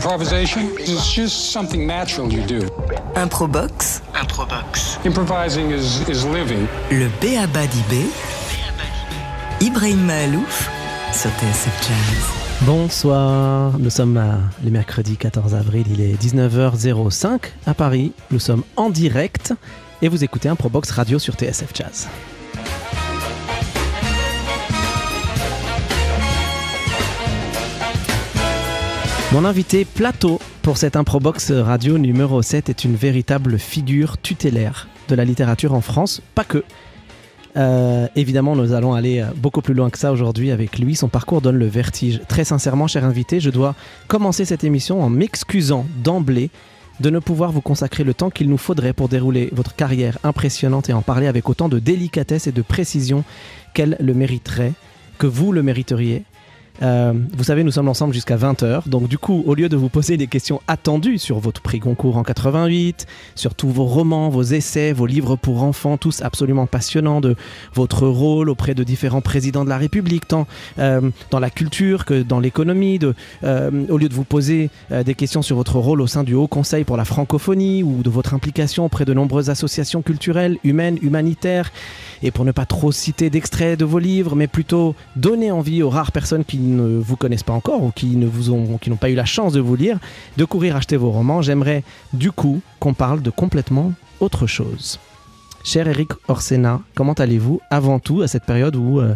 Improvisation? 0.00 0.60
Is 0.78 1.10
just 1.14 1.50
something 1.52 1.86
natural 1.86 2.30
you 2.30 2.42
do. 2.46 2.60
Improbox. 3.14 4.02
Improbox. 4.14 4.98
Improvising 5.06 5.70
is, 5.72 6.06
is 6.06 6.26
living. 6.26 6.68
Le 6.90 7.08
B.A.B.A. 7.22 7.66
d'IB. 7.66 8.10
Ibrahim 9.62 10.04
Mahalouf 10.04 10.68
sur 11.14 11.30
TSF 11.30 11.88
Jazz. 11.88 12.66
Bonsoir, 12.66 13.78
nous 13.78 13.88
sommes 13.88 14.18
à- 14.18 14.38
le 14.62 14.70
mercredi 14.70 15.16
14 15.16 15.54
avril, 15.54 15.86
il 15.90 16.02
est 16.02 16.22
19h05 16.22 17.40
à 17.66 17.72
Paris, 17.72 18.12
nous 18.30 18.38
sommes 18.38 18.64
en 18.76 18.90
direct 18.90 19.54
et 20.02 20.08
vous 20.08 20.22
écoutez 20.24 20.50
un 20.50 20.56
Probox 20.56 20.90
Radio 20.90 21.18
sur 21.18 21.32
TSF 21.36 21.70
Jazz. 21.74 22.06
Mon 29.32 29.44
invité 29.44 29.84
plateau 29.84 30.38
pour 30.62 30.76
cette 30.78 30.94
Improbox 30.94 31.50
Radio 31.50 31.98
numéro 31.98 32.42
7 32.42 32.68
est 32.68 32.84
une 32.84 32.94
véritable 32.94 33.58
figure 33.58 34.18
tutélaire 34.18 34.86
de 35.08 35.16
la 35.16 35.24
littérature 35.24 35.74
en 35.74 35.80
France, 35.80 36.22
pas 36.36 36.44
que. 36.44 36.62
Euh, 37.56 38.06
évidemment, 38.14 38.54
nous 38.54 38.72
allons 38.72 38.94
aller 38.94 39.20
euh, 39.20 39.26
beaucoup 39.36 39.62
plus 39.62 39.74
loin 39.74 39.90
que 39.90 39.98
ça 39.98 40.12
aujourd'hui 40.12 40.52
avec 40.52 40.78
lui. 40.78 40.94
Son 40.94 41.08
parcours 41.08 41.40
donne 41.40 41.56
le 41.56 41.66
vertige. 41.66 42.20
Très 42.28 42.44
sincèrement, 42.44 42.86
cher 42.86 43.04
invité, 43.04 43.40
je 43.40 43.50
dois 43.50 43.74
commencer 44.06 44.44
cette 44.44 44.62
émission 44.62 45.02
en 45.02 45.10
m'excusant 45.10 45.86
d'emblée 46.04 46.50
de 47.00 47.10
ne 47.10 47.18
pouvoir 47.18 47.50
vous 47.50 47.60
consacrer 47.60 48.04
le 48.04 48.14
temps 48.14 48.30
qu'il 48.30 48.48
nous 48.48 48.58
faudrait 48.58 48.92
pour 48.92 49.08
dérouler 49.08 49.50
votre 49.52 49.74
carrière 49.74 50.18
impressionnante 50.22 50.88
et 50.88 50.92
en 50.92 51.02
parler 51.02 51.26
avec 51.26 51.48
autant 51.48 51.68
de 51.68 51.80
délicatesse 51.80 52.46
et 52.46 52.52
de 52.52 52.62
précision 52.62 53.24
qu'elle 53.74 53.96
le 53.98 54.14
mériterait, 54.14 54.72
que 55.18 55.26
vous 55.26 55.50
le 55.50 55.64
mériteriez. 55.64 56.22
Euh, 56.82 57.12
vous 57.36 57.44
savez, 57.44 57.64
nous 57.64 57.70
sommes 57.70 57.88
ensemble 57.88 58.14
jusqu'à 58.14 58.36
20h. 58.36 58.88
Donc, 58.88 59.08
du 59.08 59.18
coup, 59.18 59.42
au 59.46 59.54
lieu 59.54 59.68
de 59.68 59.76
vous 59.76 59.88
poser 59.88 60.16
des 60.16 60.26
questions 60.26 60.60
attendues 60.68 61.18
sur 61.18 61.38
votre 61.38 61.60
prix 61.60 61.78
Goncourt 61.78 62.16
en 62.16 62.22
88, 62.22 63.06
sur 63.34 63.54
tous 63.54 63.68
vos 63.68 63.84
romans, 63.84 64.28
vos 64.28 64.42
essais, 64.42 64.92
vos 64.92 65.06
livres 65.06 65.36
pour 65.36 65.62
enfants, 65.62 65.96
tous 65.96 66.22
absolument 66.22 66.66
passionnants, 66.66 67.20
de 67.20 67.36
votre 67.74 68.06
rôle 68.06 68.50
auprès 68.50 68.74
de 68.74 68.84
différents 68.84 69.20
présidents 69.20 69.64
de 69.64 69.68
la 69.68 69.78
République, 69.78 70.28
tant 70.28 70.46
euh, 70.78 71.10
dans 71.30 71.40
la 71.40 71.50
culture 71.50 72.04
que 72.04 72.22
dans 72.22 72.40
l'économie, 72.40 72.98
euh, 73.44 73.70
au 73.88 73.98
lieu 73.98 74.08
de 74.08 74.14
vous 74.14 74.24
poser 74.24 74.70
des 74.90 75.14
questions 75.14 75.42
sur 75.42 75.56
votre 75.56 75.78
rôle 75.78 76.00
au 76.00 76.06
sein 76.06 76.24
du 76.24 76.34
Haut 76.34 76.46
Conseil 76.46 76.84
pour 76.84 76.96
la 76.96 77.04
francophonie 77.04 77.82
ou 77.82 78.02
de 78.02 78.10
votre 78.10 78.34
implication 78.34 78.84
auprès 78.84 79.04
de 79.04 79.14
nombreuses 79.14 79.50
associations 79.50 80.02
culturelles, 80.02 80.58
humaines, 80.64 80.98
humanitaires, 81.02 81.72
et 82.22 82.30
pour 82.30 82.44
ne 82.44 82.52
pas 82.52 82.66
trop 82.66 82.92
citer 82.92 83.30
d'extraits 83.30 83.78
de 83.78 83.84
vos 83.84 83.98
livres, 83.98 84.36
mais 84.36 84.46
plutôt 84.46 84.94
donner 85.16 85.50
envie 85.50 85.82
aux 85.82 85.90
rares 85.90 86.12
personnes 86.12 86.44
qui 86.44 86.58
ne 86.66 86.98
vous 86.98 87.16
connaissent 87.16 87.42
pas 87.42 87.52
encore 87.52 87.82
ou 87.82 87.90
qui 87.90 88.16
ne 88.16 88.26
vous 88.26 88.50
ont, 88.50 88.78
qui 88.78 88.90
n'ont 88.90 88.96
pas 88.96 89.10
eu 89.10 89.14
la 89.14 89.24
chance 89.24 89.52
de 89.52 89.60
vous 89.60 89.76
lire, 89.76 89.98
de 90.36 90.44
courir 90.44 90.76
acheter 90.76 90.96
vos 90.96 91.10
romans. 91.10 91.42
J'aimerais 91.42 91.82
du 92.12 92.32
coup 92.32 92.60
qu'on 92.80 92.94
parle 92.94 93.22
de 93.22 93.30
complètement 93.30 93.92
autre 94.20 94.46
chose. 94.46 94.98
Cher 95.64 95.88
Eric 95.88 96.10
Orsena, 96.28 96.80
comment 96.94 97.14
allez-vous 97.14 97.60
avant 97.70 97.98
tout 97.98 98.22
à 98.22 98.28
cette 98.28 98.44
période 98.44 98.76
où, 98.76 99.00
euh, 99.00 99.14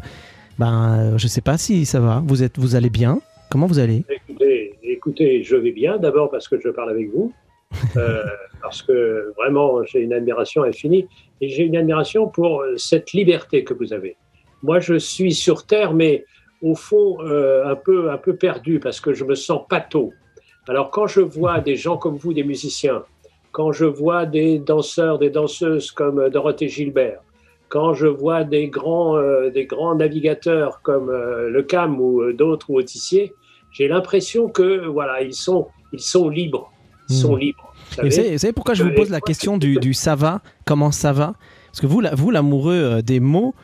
ben, 0.58 0.98
euh, 0.98 1.18
je 1.18 1.28
sais 1.28 1.40
pas 1.40 1.56
si 1.56 1.86
ça 1.86 2.00
va, 2.00 2.22
vous 2.26 2.42
êtes, 2.42 2.58
vous 2.58 2.74
allez 2.74 2.90
bien? 2.90 3.20
Comment 3.50 3.66
vous 3.66 3.78
allez? 3.78 4.04
Écoutez, 4.08 4.74
écoutez, 4.82 5.42
je 5.44 5.56
vais 5.56 5.72
bien. 5.72 5.98
D'abord 5.98 6.30
parce 6.30 6.48
que 6.48 6.58
je 6.60 6.68
parle 6.68 6.90
avec 6.90 7.10
vous, 7.12 7.32
euh, 7.96 8.24
parce 8.60 8.82
que 8.82 9.32
vraiment 9.36 9.84
j'ai 9.84 10.00
une 10.00 10.12
admiration 10.12 10.64
infinie 10.64 11.06
et 11.40 11.48
j'ai 11.48 11.62
une 11.62 11.76
admiration 11.76 12.26
pour 12.26 12.64
cette 12.76 13.12
liberté 13.12 13.62
que 13.62 13.72
vous 13.74 13.92
avez. 13.92 14.16
Moi, 14.62 14.80
je 14.80 14.98
suis 14.98 15.32
sur 15.32 15.66
terre, 15.66 15.94
mais 15.94 16.24
au 16.62 16.74
fond 16.74 17.18
euh, 17.20 17.64
un 17.66 17.76
peu 17.76 18.10
un 18.10 18.18
peu 18.18 18.36
perdu 18.36 18.80
parce 18.80 19.00
que 19.00 19.12
je 19.14 19.24
me 19.24 19.34
sens 19.34 19.62
pato. 19.68 20.12
Alors 20.68 20.90
quand 20.90 21.06
je 21.06 21.20
vois 21.20 21.60
des 21.60 21.76
gens 21.76 21.96
comme 21.96 22.16
vous, 22.16 22.32
des 22.32 22.44
musiciens, 22.44 23.02
quand 23.52 23.72
je 23.72 23.84
vois 23.84 24.26
des 24.26 24.58
danseurs, 24.58 25.18
des 25.18 25.30
danseuses 25.30 25.90
comme 25.90 26.18
euh, 26.20 26.30
Dorothée 26.30 26.68
Gilbert, 26.68 27.20
quand 27.68 27.94
je 27.94 28.06
vois 28.06 28.44
des 28.44 28.68
grands, 28.68 29.16
euh, 29.16 29.50
des 29.50 29.64
grands 29.64 29.94
navigateurs 29.94 30.82
comme 30.82 31.08
euh, 31.08 31.48
Le 31.48 31.62
Cam 31.62 32.00
ou 32.00 32.20
euh, 32.20 32.32
d'autres 32.32 32.68
ou 32.70 32.76
Autissier, 32.78 33.34
j'ai 33.72 33.88
l'impression 33.88 34.48
que 34.48 34.86
voilà, 34.86 35.22
ils 35.22 35.34
sont, 35.34 35.68
ils 35.92 36.00
sont 36.00 36.28
libres, 36.28 36.70
ils 37.08 37.14
sont 37.16 37.34
Hmm. 37.36 37.38
libres. 37.38 37.74
vous 37.74 37.94
savez. 37.94 38.08
vous 38.08 38.14
savez, 38.14 38.30
vous 38.32 38.38
savez 38.38 38.52
pourquoi 38.52 38.74
je 38.74 38.82
vous 38.84 38.92
pose 38.94 39.10
la 39.10 39.20
question 39.20 39.56
du, 39.56 39.78
du 39.78 39.94
ça 39.94 40.14
va? 40.14 40.40
Comment 40.66 40.90
ça 40.92 41.12
va? 41.12 41.34
Parce 41.66 41.80
que 41.80 41.86
vous, 41.86 42.00
la- 42.00 42.14
vous 42.14 42.30
l'amoureux 42.32 43.00
des 43.02 43.20
mots, 43.20 43.54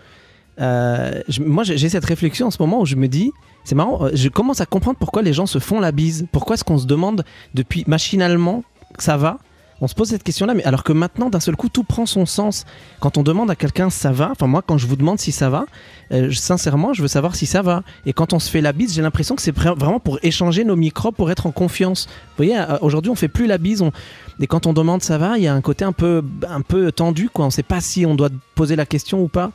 euh, 0.61 1.21
moi 1.41 1.65
j'ai 1.65 1.89
cette 1.89 2.05
réflexion 2.05 2.47
en 2.47 2.51
ce 2.51 2.61
moment 2.61 2.81
où 2.81 2.87
je 2.87 2.97
me 2.97 3.09
dis, 3.09 3.33
c'est 3.65 3.75
marrant, 3.75 4.05
euh, 4.07 4.11
je 4.15 4.29
commence 4.29 4.61
à 4.61 4.67
comprendre 4.67 4.97
pourquoi 4.99 5.23
les 5.23 5.33
gens 5.33 5.47
se 5.47 5.59
font 5.59 5.81
la 5.81 5.93
bise. 5.93 6.27
Pourquoi 6.33 6.55
est-ce 6.55 6.65
qu'on 6.65 6.79
se 6.79 6.87
demande 6.87 7.25
depuis 7.55 7.85
machinalement 7.87 8.63
que 8.97 9.03
ça 9.03 9.17
va? 9.17 9.39
On 9.83 9.89
se 9.89 9.95
pose 9.95 10.09
cette 10.09 10.23
question-là, 10.23 10.55
mais 10.55 10.65
alors 10.65 10.85
que 10.85 10.93
maintenant, 10.95 11.29
d'un 11.29 11.39
seul 11.41 11.55
coup, 11.55 11.69
tout 11.69 11.85
prend 11.85 12.07
son 12.07 12.25
sens. 12.25 12.65
Quand 12.99 13.19
on 13.19 13.23
demande 13.23 13.51
à 13.51 13.55
quelqu'un 13.57 13.91
ça 13.91 14.11
va, 14.11 14.31
enfin 14.31 14.47
moi, 14.47 14.63
quand 14.67 14.79
je 14.79 14.87
vous 14.87 14.97
demande 14.97 15.19
si 15.19 15.33
ça 15.33 15.51
va, 15.51 15.67
euh, 16.13 16.33
sincèrement, 16.33 16.95
je 16.95 17.03
veux 17.03 17.09
savoir 17.09 17.37
si 17.37 17.45
ça 17.45 17.61
va. 17.61 17.83
Et 18.07 18.15
quand 18.15 18.33
on 18.33 18.39
se 18.39 18.49
fait 18.49 18.63
la 18.63 18.73
bise, 18.73 18.95
j'ai 18.95 19.03
l'impression 19.03 19.37
que 19.37 19.43
c'est 19.43 19.55
vra- 19.55 19.79
vraiment 19.79 20.01
pour 20.01 20.19
échanger 20.23 20.65
nos 20.65 20.77
microbes, 20.77 21.15
pour 21.15 21.31
être 21.31 21.45
en 21.47 21.51
confiance. 21.51 22.07
Vous 22.09 22.45
voyez, 22.47 22.59
aujourd'hui, 22.81 23.11
on 23.11 23.15
fait 23.17 23.29
plus 23.29 23.47
la 23.47 23.59
bise. 23.59 23.83
on- 23.83 23.93
Et 24.41 24.47
quand 24.47 24.65
on 24.67 24.73
demande 24.73 25.03
ça 25.03 25.19
va, 25.19 25.37
il 25.37 25.43
y 25.45 25.47
a 25.47 25.53
un 25.53 25.61
côté 25.61 25.85
un 25.85 25.93
peu, 25.93 26.25
un 26.49 26.63
peu 26.63 26.91
tendu, 26.91 27.29
quoi. 27.29 27.45
On 27.45 27.49
ne 27.49 27.53
sait 27.53 27.63
pas 27.63 27.83
si 27.83 28.07
on 28.07 28.15
doit 28.15 28.31
poser 28.55 28.77
la 28.77 28.87
question 28.87 29.21
ou 29.23 29.29
pas. 29.29 29.51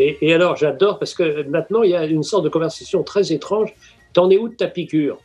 Et, 0.00 0.16
et 0.22 0.32
alors, 0.32 0.56
j'adore 0.56 0.98
parce 1.00 1.12
que 1.12 1.42
maintenant, 1.48 1.82
il 1.82 1.90
y 1.90 1.96
a 1.96 2.04
une 2.06 2.22
sorte 2.22 2.44
de 2.44 2.48
conversation 2.48 3.02
très 3.02 3.32
étrange. 3.32 3.74
T'en 4.12 4.30
es 4.30 4.38
où 4.38 4.48
de 4.48 4.54
ta 4.54 4.68
piqûre? 4.68 5.18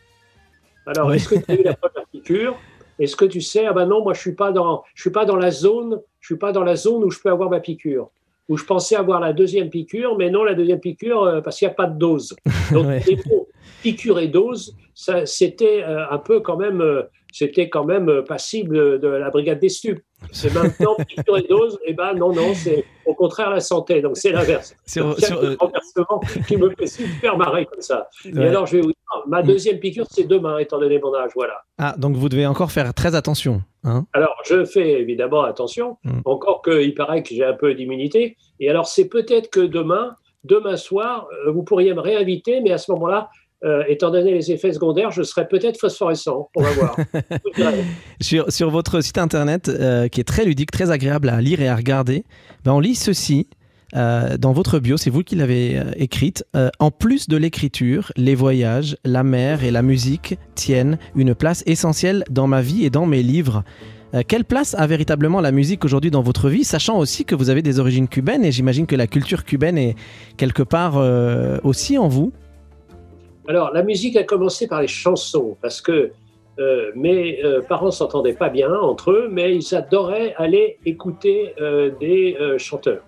Alors, 0.87 1.07
Oui. 1.09 1.15
est-ce 1.17 1.29
que 1.29 1.35
tu 1.35 1.51
as 1.51 1.55
eu 1.55 1.63
la 1.63 1.75
première 1.75 2.07
piqûre? 2.11 2.55
Est-ce 2.99 3.15
que 3.15 3.25
tu 3.25 3.39
sais, 3.41 3.65
ah 3.67 3.73
ben 3.73 3.85
non, 3.85 4.03
moi, 4.03 4.13
je 4.13 4.19
suis 4.21 4.33
pas 4.35 4.51
dans, 4.51 4.83
je 4.95 5.01
suis 5.01 5.11
pas 5.11 5.25
dans 5.25 5.35
la 5.35 5.51
zone, 5.51 6.01
je 6.19 6.25
suis 6.27 6.37
pas 6.37 6.51
dans 6.51 6.63
la 6.63 6.75
zone 6.75 7.03
où 7.03 7.11
je 7.11 7.19
peux 7.19 7.29
avoir 7.29 7.49
ma 7.49 7.59
piqûre. 7.59 8.09
Où 8.49 8.57
je 8.57 8.65
pensais 8.65 8.95
avoir 8.95 9.19
la 9.19 9.31
deuxième 9.31 9.69
piqûre, 9.69 10.17
mais 10.17 10.29
non, 10.29 10.43
la 10.43 10.53
deuxième 10.53 10.79
piqûre, 10.79 11.23
euh, 11.23 11.41
parce 11.41 11.57
qu'il 11.59 11.67
n'y 11.67 11.71
a 11.71 11.75
pas 11.75 11.87
de 11.87 11.97
dose. 11.97 12.35
Donc, 12.71 12.87
Ouais. 12.87 13.01
les 13.07 13.15
mots 13.27 13.47
piqûre 13.83 14.19
et 14.19 14.27
dose, 14.27 14.75
c'était 15.25 15.83
euh, 15.83 16.09
un 16.09 16.17
peu 16.17 16.39
quand 16.39 16.57
même, 16.57 16.81
euh, 16.81 17.03
c'était 17.31 17.69
quand 17.69 17.85
même 17.85 18.23
passible 18.27 18.99
de 18.99 19.07
la 19.07 19.29
brigade 19.29 19.59
des 19.59 19.69
stupes. 19.69 20.01
C'est 20.31 20.53
maintenant 20.53 20.95
piqûre 21.07 21.37
et 21.37 21.47
dose, 21.47 21.77
et 21.85 21.93
ben 21.93 22.13
non, 22.13 22.33
non, 22.33 22.53
c'est 22.53 22.85
au 23.05 23.13
contraire 23.13 23.49
la 23.49 23.59
santé. 23.59 24.01
Donc, 24.01 24.17
c'est 24.17 24.31
l'inverse. 24.31 24.75
Sur- 24.85 25.05
Donc, 25.09 25.15
il 25.17 25.21
y 25.21 25.25
a 25.25 25.27
sur, 25.27 25.39
ce 25.41 25.45
euh, 25.45 25.55
renversement 25.59 26.21
qui 26.47 26.57
me 26.57 26.69
fait 26.71 26.87
super 26.87 27.37
marrer 27.37 27.65
comme 27.65 27.81
ça. 27.81 28.07
Et 28.25 28.37
alors, 28.39 28.65
je 28.65 28.77
vais 28.77 28.81
vous 28.81 28.87
dire, 28.87 29.23
ma 29.27 29.41
deuxième 29.43 29.79
piqûre, 29.79 30.05
c'est 30.09 30.23
demain, 30.27 30.57
étant 30.57 30.79
donné 30.79 30.99
mon 30.99 31.13
âge. 31.13 31.31
Voilà. 31.35 31.61
Ah, 31.77 31.95
donc 31.97 32.15
vous 32.15 32.29
devez 32.29 32.45
encore 32.47 32.71
faire 32.71 32.93
très 32.93 33.13
attention. 33.15 33.61
Hein 33.83 34.05
Alors, 34.13 34.35
je 34.45 34.63
fais 34.65 35.01
évidemment 35.01 35.43
attention, 35.43 35.97
Mm. 36.03 36.21
encore 36.25 36.61
qu'il 36.61 36.93
paraît 36.95 37.21
que 37.23 37.29
j'ai 37.35 37.43
un 37.43 37.53
peu 37.53 37.73
d'immunité. 37.75 38.37
Et 38.59 38.69
alors, 38.69 38.87
c'est 38.87 39.09
peut-être 39.09 39.49
que 39.49 39.59
demain, 39.59 40.15
demain 40.45 40.77
soir, 40.77 41.27
euh, 41.47 41.51
vous 41.51 41.63
pourriez 41.63 41.93
me 41.93 41.99
réinviter, 42.01 42.61
mais 42.61 42.71
à 42.71 42.77
ce 42.77 42.91
moment-là, 42.93 43.29
euh, 43.63 43.83
étant 43.87 44.11
donné 44.11 44.33
les 44.33 44.51
effets 44.51 44.73
secondaires, 44.73 45.11
je 45.11 45.23
serai 45.23 45.47
peut-être 45.47 45.79
phosphorescent. 45.79 46.49
On 46.55 46.61
va 46.61 46.71
voir. 46.71 46.97
Sur, 48.19 48.51
sur 48.51 48.69
votre 48.69 49.01
site 49.01 49.17
internet, 49.17 49.69
euh, 49.69 50.07
qui 50.07 50.19
est 50.19 50.25
très 50.25 50.43
ludique, 50.43 50.71
très 50.71 50.91
agréable 50.91 51.29
à 51.29 51.39
lire 51.39 51.61
et 51.61 51.67
à 51.67 51.75
regarder, 51.75 52.23
ben 52.65 52.73
on 52.73 52.79
lit 52.79 52.95
ceci 52.95 53.47
euh, 53.95 54.37
dans 54.37 54.53
votre 54.53 54.79
bio, 54.79 54.97
c'est 54.97 55.09
vous 55.09 55.23
qui 55.23 55.35
l'avez 55.35 55.81
écrite. 55.95 56.45
En 56.79 56.91
plus 56.91 57.29
de 57.29 57.37
l'écriture, 57.37 58.11
les 58.17 58.35
voyages, 58.35 58.97
la 59.05 59.23
mer 59.23 59.63
et 59.63 59.71
la 59.71 59.81
musique 59.81 60.37
tiennent 60.55 60.97
une 61.15 61.35
place 61.35 61.63
essentielle 61.65 62.23
dans 62.29 62.47
ma 62.47 62.61
vie 62.61 62.85
et 62.85 62.89
dans 62.89 63.05
mes 63.05 63.23
livres. 63.23 63.63
Quelle 64.27 64.45
place 64.45 64.75
a 64.75 64.85
véritablement 64.87 65.41
la 65.41 65.51
musique 65.51 65.85
aujourd'hui 65.85 66.11
dans 66.11 66.21
votre 66.21 66.49
vie, 66.49 66.63
sachant 66.63 66.99
aussi 66.99 67.25
que 67.25 67.33
vous 67.33 67.49
avez 67.49 67.61
des 67.61 67.79
origines 67.79 68.07
cubaines 68.07 68.45
et 68.45 68.51
j'imagine 68.51 68.85
que 68.85 68.95
la 68.95 69.07
culture 69.07 69.43
cubaine 69.43 69.77
est 69.77 69.95
quelque 70.37 70.63
part 70.63 70.97
aussi 71.63 71.97
en 71.97 72.07
vous? 72.07 72.31
Alors, 73.47 73.71
la 73.73 73.83
musique 73.83 74.15
a 74.15 74.23
commencé 74.23 74.67
par 74.67 74.81
les 74.81 74.87
chansons, 74.87 75.57
parce 75.61 75.81
que 75.81 76.11
euh, 76.59 76.91
mes 76.95 77.43
euh, 77.43 77.61
parents 77.61 77.91
s'entendaient 77.91 78.33
pas 78.33 78.49
bien 78.49 78.73
entre 78.73 79.11
eux, 79.11 79.27
mais 79.29 79.55
ils 79.55 79.75
adoraient 79.75 80.33
aller 80.37 80.77
écouter 80.85 81.53
euh, 81.59 81.91
des 81.99 82.37
euh, 82.39 82.57
chanteurs. 82.57 83.01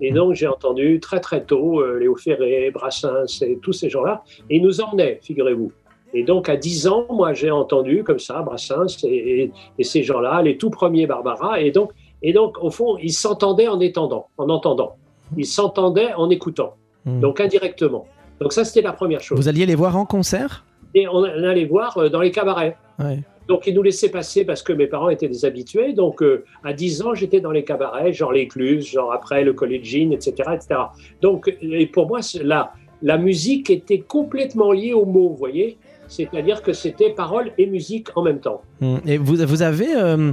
Et 0.00 0.10
donc, 0.10 0.34
j'ai 0.34 0.46
entendu 0.48 0.98
très 0.98 1.20
très 1.20 1.44
tôt 1.44 1.84
Léo 1.96 2.16
Ferré, 2.16 2.70
Brassens 2.72 3.40
et 3.42 3.58
tous 3.62 3.72
ces 3.72 3.88
gens-là, 3.88 4.22
et 4.50 4.56
ils 4.56 4.62
nous 4.62 4.80
emmenaient, 4.80 5.20
figurez-vous. 5.22 5.70
Et 6.14 6.24
donc, 6.24 6.48
à 6.48 6.56
10 6.56 6.88
ans, 6.88 7.06
moi, 7.10 7.32
j'ai 7.34 7.50
entendu 7.50 8.02
comme 8.02 8.18
ça 8.18 8.42
Brassens 8.42 9.04
et, 9.04 9.42
et- 9.42 9.52
et 9.78 9.84
ces 9.84 10.02
gens-là, 10.02 10.42
les 10.42 10.56
tout 10.58 10.70
premiers 10.70 11.06
Barbara, 11.06 11.60
et 11.60 11.70
donc, 11.70 11.92
et 12.22 12.32
donc 12.32 12.56
au 12.62 12.70
fond, 12.70 12.96
ils 13.00 13.12
s'entendaient 13.12 13.68
en 13.68 13.78
étendant, 13.80 14.26
en 14.38 14.48
entendant. 14.48 14.96
Ils 15.36 15.46
s'entendaient 15.46 16.12
en 16.14 16.30
écoutant, 16.30 16.74
Hmm. 17.04 17.20
donc 17.20 17.40
indirectement. 17.40 18.06
Donc 18.42 18.52
ça, 18.52 18.64
c'était 18.64 18.82
la 18.82 18.92
première 18.92 19.20
chose 19.20 19.38
Vous 19.38 19.48
alliez 19.48 19.66
les 19.66 19.74
voir 19.74 19.96
en 19.96 20.04
concert? 20.04 20.64
Et 20.94 21.06
on 21.08 21.22
allait 21.24 21.64
voir 21.64 21.96
euh, 21.98 22.08
dans 22.08 22.20
les 22.20 22.30
cabarets. 22.30 22.76
Ouais. 22.98 23.20
Donc, 23.48 23.66
ils 23.66 23.74
nous 23.74 23.82
laissaient 23.82 24.10
passer 24.10 24.44
parce 24.44 24.62
que 24.62 24.72
mes 24.72 24.86
parents 24.86 25.08
étaient 25.08 25.28
des 25.28 25.44
habitués. 25.44 25.92
Donc, 25.94 26.22
euh, 26.22 26.44
à 26.64 26.72
10 26.72 27.02
ans, 27.02 27.14
j'étais 27.14 27.40
dans 27.40 27.50
les 27.50 27.64
cabarets, 27.64 28.12
genre 28.12 28.32
l'écluse, 28.32 28.86
genre 28.86 29.12
après 29.12 29.42
le 29.42 29.52
collégienne, 29.52 30.12
etc., 30.12 30.34
etc. 30.54 30.80
Donc, 31.22 31.52
et 31.60 31.86
pour 31.86 32.06
moi, 32.06 32.20
la, 32.42 32.72
la 33.02 33.18
musique 33.18 33.68
était 33.70 33.98
complètement 34.00 34.70
liée 34.72 34.92
aux 34.92 35.06
mots, 35.06 35.30
vous 35.30 35.36
voyez? 35.36 35.76
C'est-à-dire 36.08 36.62
que 36.62 36.72
c'était 36.72 37.10
parole 37.10 37.52
et 37.58 37.66
musique 37.66 38.08
en 38.16 38.22
même 38.22 38.38
temps. 38.38 38.60
Hum, 38.82 39.00
Et 39.06 39.16
vous, 39.18 39.36
vous 39.36 39.62
avez 39.62 39.96
euh, 39.96 40.32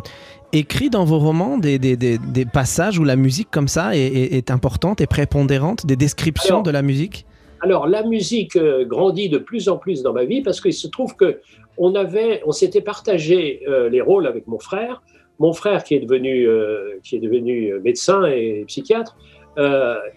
écrit 0.51 0.89
dans 0.89 1.06
vos 1.06 1.19
romans 1.19 1.57
des, 1.57 1.79
des- 1.79 1.95
des- 1.95 2.17
des 2.17 2.45
passages 2.45 3.00
où 3.00 3.03
la 3.06 3.15
musique 3.15 3.50
comme 3.50 3.67
ça 3.69 3.95
est, 3.95 4.00
est- 4.01 4.33
est 4.35 4.51
importante 4.51 5.00
et 5.01 5.07
prépondérante, 5.07 5.85
des 5.85 5.95
descriptions 5.95 6.56
Alors, 6.56 6.63
de 6.63 6.71
la 6.71 6.81
musique? 6.81 7.25
Alors 7.61 7.88
la 7.88 8.03
musique 8.03 8.56
euh, 8.56 8.85
grandit 8.85 9.29
de 9.29 9.38
plus 9.38 9.67
en 9.69 9.77
plus 9.77 10.01
dans 10.01 10.13
ma 10.13 10.25
vie 10.25 10.41
parce 10.41 10.61
qu'il 10.61 10.73
se 10.73 10.88
trouve 10.88 11.15
que 11.15 11.39
on 11.77 11.95
avait, 11.95 12.41
on 12.45 12.51
s'était 12.51 12.81
partagé 12.81 13.61
euh, 13.67 13.89
les 13.89 14.01
rôles 14.01 14.27
avec 14.27 14.47
mon 14.47 14.59
frère. 14.59 15.01
Mon 15.39 15.53
frère 15.53 15.83
qui 15.83 15.95
est 15.95 16.00
devenu, 16.00 16.47
euh, 16.47 17.00
qui 17.03 17.15
est 17.15 17.19
devenu 17.19 17.73
médecin 17.81 18.25
et 18.25 18.65
psychiatre, 18.67 19.17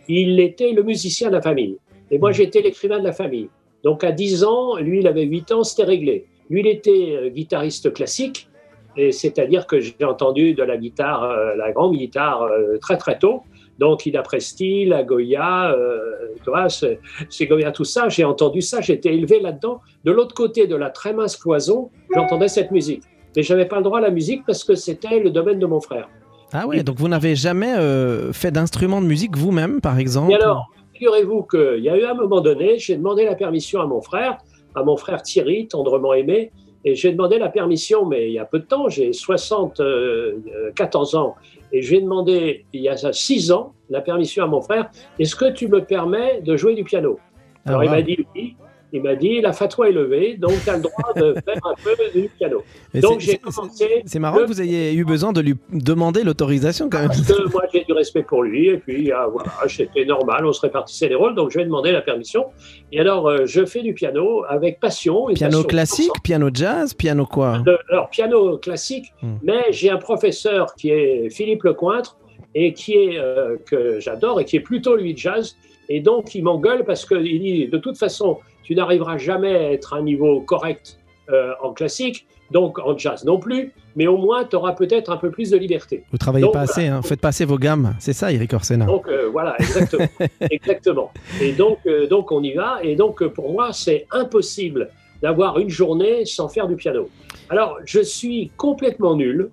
il 0.08 0.38
était 0.38 0.72
le 0.72 0.82
musicien 0.82 1.28
de 1.28 1.34
la 1.34 1.42
famille. 1.42 1.76
Et 2.10 2.18
moi 2.18 2.32
j'étais 2.32 2.60
l'écrivain 2.60 2.98
de 2.98 3.04
la 3.04 3.12
famille. 3.12 3.48
Donc 3.82 4.04
à 4.04 4.12
10 4.12 4.44
ans, 4.44 4.76
lui 4.76 5.00
il 5.00 5.06
avait 5.08 5.24
8 5.24 5.52
ans, 5.52 5.64
c'était 5.64 5.84
réglé. 5.84 6.26
Lui 6.50 6.60
il 6.60 6.66
était 6.68 7.30
guitariste 7.34 7.92
classique, 7.92 8.48
et 8.96 9.10
c'est-à-dire 9.10 9.66
que 9.66 9.80
j'ai 9.80 10.04
entendu 10.04 10.54
de 10.54 10.62
la 10.62 10.76
guitare, 10.76 11.56
la 11.56 11.72
grande 11.72 11.96
guitare 11.96 12.48
très 12.80 12.96
très 12.96 13.18
tôt. 13.18 13.42
Donc 13.78 14.06
il 14.06 14.16
a 14.16 14.22
Presti, 14.22 14.84
la 14.84 15.02
Goya, 15.02 15.72
euh, 15.72 15.98
tu 16.44 16.50
vois, 16.50 16.68
c'est- 16.68 17.00
Ségovia, 17.28 17.72
tout 17.72 17.84
ça, 17.84 18.08
j'ai 18.08 18.24
entendu 18.24 18.60
ça, 18.62 18.80
j'étais 18.80 19.14
élevé 19.14 19.40
là-dedans. 19.40 19.80
De 20.04 20.12
l'autre 20.12 20.34
côté 20.34 20.66
de 20.66 20.76
la 20.76 20.90
très 20.90 21.12
mince 21.12 21.36
cloison, 21.36 21.90
j'entendais 22.14 22.48
cette 22.48 22.70
musique. 22.70 23.02
Mais 23.34 23.42
j'avais 23.42 23.64
pas 23.66 23.76
le 23.78 23.82
droit 23.82 23.98
à 23.98 24.02
la 24.02 24.10
musique 24.10 24.42
parce 24.46 24.62
que 24.62 24.74
c'était 24.74 25.18
le 25.20 25.30
domaine 25.30 25.58
de 25.58 25.66
mon 25.66 25.80
frère. 25.80 26.08
Ah 26.52 26.66
ouais, 26.66 26.82
donc 26.82 26.96
vous 26.98 27.08
n'avez 27.08 27.34
jamais 27.34 27.72
euh, 27.74 28.32
fait 28.34 28.50
d'instrument 28.50 29.00
de 29.00 29.06
musique 29.06 29.36
vous-même, 29.38 29.80
par 29.80 29.98
exemple? 29.98 30.30
Et 30.32 30.34
alors, 30.34 30.66
figurez-vous 30.92 31.44
qu'il 31.44 31.82
y 31.82 31.88
a 31.88 31.96
eu 31.96 32.04
un 32.04 32.12
moment 32.14 32.42
donné, 32.42 32.78
j'ai 32.78 32.96
demandé 32.96 33.24
la 33.24 33.34
permission 33.34 33.80
à 33.80 33.86
mon 33.86 34.02
frère, 34.02 34.36
à 34.74 34.82
mon 34.82 34.96
frère 34.98 35.22
Thierry, 35.22 35.66
tendrement 35.66 36.12
aimé, 36.12 36.52
et 36.84 36.94
j'ai 36.94 37.12
demandé 37.12 37.38
la 37.38 37.48
permission, 37.48 38.04
mais 38.04 38.28
il 38.28 38.32
y 38.32 38.38
a 38.38 38.44
peu 38.44 38.58
de 38.58 38.64
temps, 38.64 38.88
j'ai 38.88 39.12
74 39.12 41.14
ans, 41.14 41.36
et 41.72 41.82
j'ai 41.82 42.00
demandé 42.00 42.64
il 42.72 42.82
y 42.82 42.88
a 42.88 42.96
6 42.96 43.52
ans 43.52 43.74
la 43.90 44.00
permission 44.00 44.44
à 44.44 44.46
mon 44.46 44.60
frère, 44.60 44.90
est-ce 45.18 45.36
que 45.36 45.52
tu 45.52 45.68
me 45.68 45.84
permets 45.84 46.40
de 46.40 46.56
jouer 46.56 46.74
du 46.74 46.84
piano? 46.84 47.18
Alors 47.64 47.80
Ah, 47.80 47.84
il 47.84 47.90
m'a 47.90 48.02
dit 48.02 48.26
oui. 48.34 48.56
Il 48.94 49.02
m'a 49.02 49.14
dit 49.14 49.40
la 49.40 49.52
fatwa 49.54 49.88
est 49.88 49.92
levée, 49.92 50.36
donc 50.36 50.52
tu 50.64 50.68
as 50.70 50.76
le 50.76 50.82
droit 50.82 51.12
de 51.16 51.34
faire 51.46 51.60
un 51.64 51.74
peu 51.82 51.90
du 52.20 52.28
piano. 52.28 52.62
Mais 52.92 53.00
Donc 53.00 53.22
c'est- 53.22 53.32
j'ai 53.32 53.38
commencé. 53.38 54.02
C'est 54.04 54.18
marrant 54.18 54.36
le- 54.38 54.42
que 54.44 54.48
vous 54.48 54.60
ayez 54.60 54.92
eu 54.92 55.04
besoin 55.04 55.32
de 55.32 55.40
lui 55.40 55.54
demander 55.72 56.24
l'autorisation 56.24 56.90
quand 56.90 56.98
même. 56.98 57.08
Parce 57.08 57.22
que 57.22 57.50
moi 57.50 57.62
j'ai 57.72 57.84
du 57.84 57.92
respect 57.94 58.22
pour 58.22 58.42
lui 58.42 58.68
et 58.68 58.76
puis 58.76 59.10
ah, 59.10 59.26
voilà, 59.32 59.50
c'était 59.68 60.04
normal, 60.04 60.44
on 60.44 60.52
se 60.52 60.60
répartissait 60.60 61.08
les 61.08 61.14
rôles, 61.14 61.34
donc 61.34 61.50
je 61.52 61.58
vais 61.58 61.64
demander 61.64 61.90
la 61.90 62.02
permission. 62.02 62.46
Et 62.92 63.00
alors 63.00 63.28
euh, 63.28 63.46
je 63.46 63.64
fais 63.64 63.80
du 63.80 63.94
piano 63.94 64.44
avec 64.48 64.78
passion. 64.78 65.26
Piano 65.34 65.52
passion 65.58 65.62
classique, 65.68 66.12
piano 66.22 66.50
jazz, 66.52 66.92
piano 66.92 67.24
quoi? 67.24 67.60
De- 67.64 67.78
alors, 67.90 68.10
piano 68.10 68.58
classique, 68.58 69.06
Hmm. 69.22 69.36
mais 69.42 69.64
j'ai 69.70 69.88
un 69.88 69.98
professeur 69.98 70.74
qui 70.74 70.90
est 70.90 71.30
Philippe 71.30 71.62
Lecointre 71.62 72.18
et 72.54 72.74
qui 72.74 72.92
est, 72.94 73.18
euh, 73.18 73.56
que 73.64 74.00
j'adore 74.00 74.38
et 74.40 74.44
qui 74.44 74.56
est 74.56 74.60
plutôt 74.60 74.96
lui 74.96 75.16
jazz. 75.16 75.56
Et 75.88 76.00
donc, 76.00 76.34
il 76.34 76.42
m'engueule 76.44 76.84
parce 76.84 77.04
qu'il 77.06 77.40
dit 77.40 77.68
de 77.68 77.78
toute 77.78 77.96
façon, 77.98 78.38
tu 78.62 78.74
n'arriveras 78.74 79.18
jamais 79.18 79.54
à 79.54 79.72
être 79.72 79.94
à 79.94 79.96
un 79.98 80.02
niveau 80.02 80.40
correct 80.40 80.98
euh, 81.30 81.52
en 81.62 81.72
classique, 81.72 82.26
donc 82.50 82.80
en 82.80 82.98
jazz 82.98 83.24
non 83.24 83.38
plus, 83.38 83.72
mais 83.94 84.08
au 84.08 84.16
moins, 84.16 84.44
tu 84.44 84.56
auras 84.56 84.72
peut-être 84.72 85.10
un 85.10 85.16
peu 85.16 85.30
plus 85.30 85.50
de 85.50 85.56
liberté. 85.56 86.04
Vous 86.10 86.18
travaillez 86.18 86.44
Donc, 86.44 86.52
pas 86.52 86.64
voilà. 86.64 86.72
assez, 86.72 86.86
hein. 86.88 87.00
faites 87.00 87.20
passer 87.20 87.44
vos 87.44 87.58
gammes. 87.58 87.94
C'est 88.00 88.12
ça, 88.12 88.32
Eric 88.32 88.52
Orsena. 88.52 88.86
Donc 88.86 89.06
euh, 89.06 89.28
voilà, 89.30 89.54
exactement. 89.60 90.08
exactement. 90.50 91.12
Et 91.40 91.52
donc, 91.52 91.78
euh, 91.86 92.08
donc, 92.08 92.32
on 92.32 92.42
y 92.42 92.54
va. 92.54 92.80
Et 92.82 92.96
donc, 92.96 93.24
pour 93.28 93.52
moi, 93.52 93.72
c'est 93.72 94.06
impossible 94.10 94.90
d'avoir 95.22 95.60
une 95.60 95.70
journée 95.70 96.24
sans 96.24 96.48
faire 96.48 96.66
du 96.66 96.74
piano. 96.74 97.08
Alors, 97.48 97.78
je 97.84 98.00
suis 98.00 98.50
complètement 98.56 99.14
nul. 99.14 99.50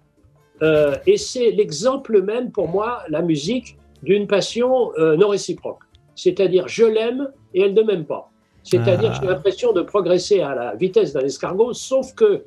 et 1.05 1.17
c'est 1.17 1.51
l'exemple 1.51 2.21
même 2.21 2.51
pour 2.51 2.67
moi, 2.67 3.03
la 3.09 3.21
musique, 3.21 3.77
d'une 4.01 4.25
passion 4.27 4.91
non 4.97 5.29
réciproque. 5.29 5.83
C'est-à-dire, 6.15 6.67
je 6.67 6.83
l'aime 6.83 7.29
et 7.53 7.61
elle 7.61 7.75
ne 7.75 7.83
m'aime 7.83 8.05
pas. 8.05 8.31
C'est-à-dire, 8.63 9.11
Ah. 9.13 9.19
j'ai 9.21 9.27
l'impression 9.27 9.73
de 9.73 9.81
progresser 9.81 10.41
à 10.41 10.53
la 10.55 10.75
vitesse 10.75 11.13
d'un 11.13 11.21
escargot, 11.21 11.73
sauf 11.73 12.13
que, 12.13 12.43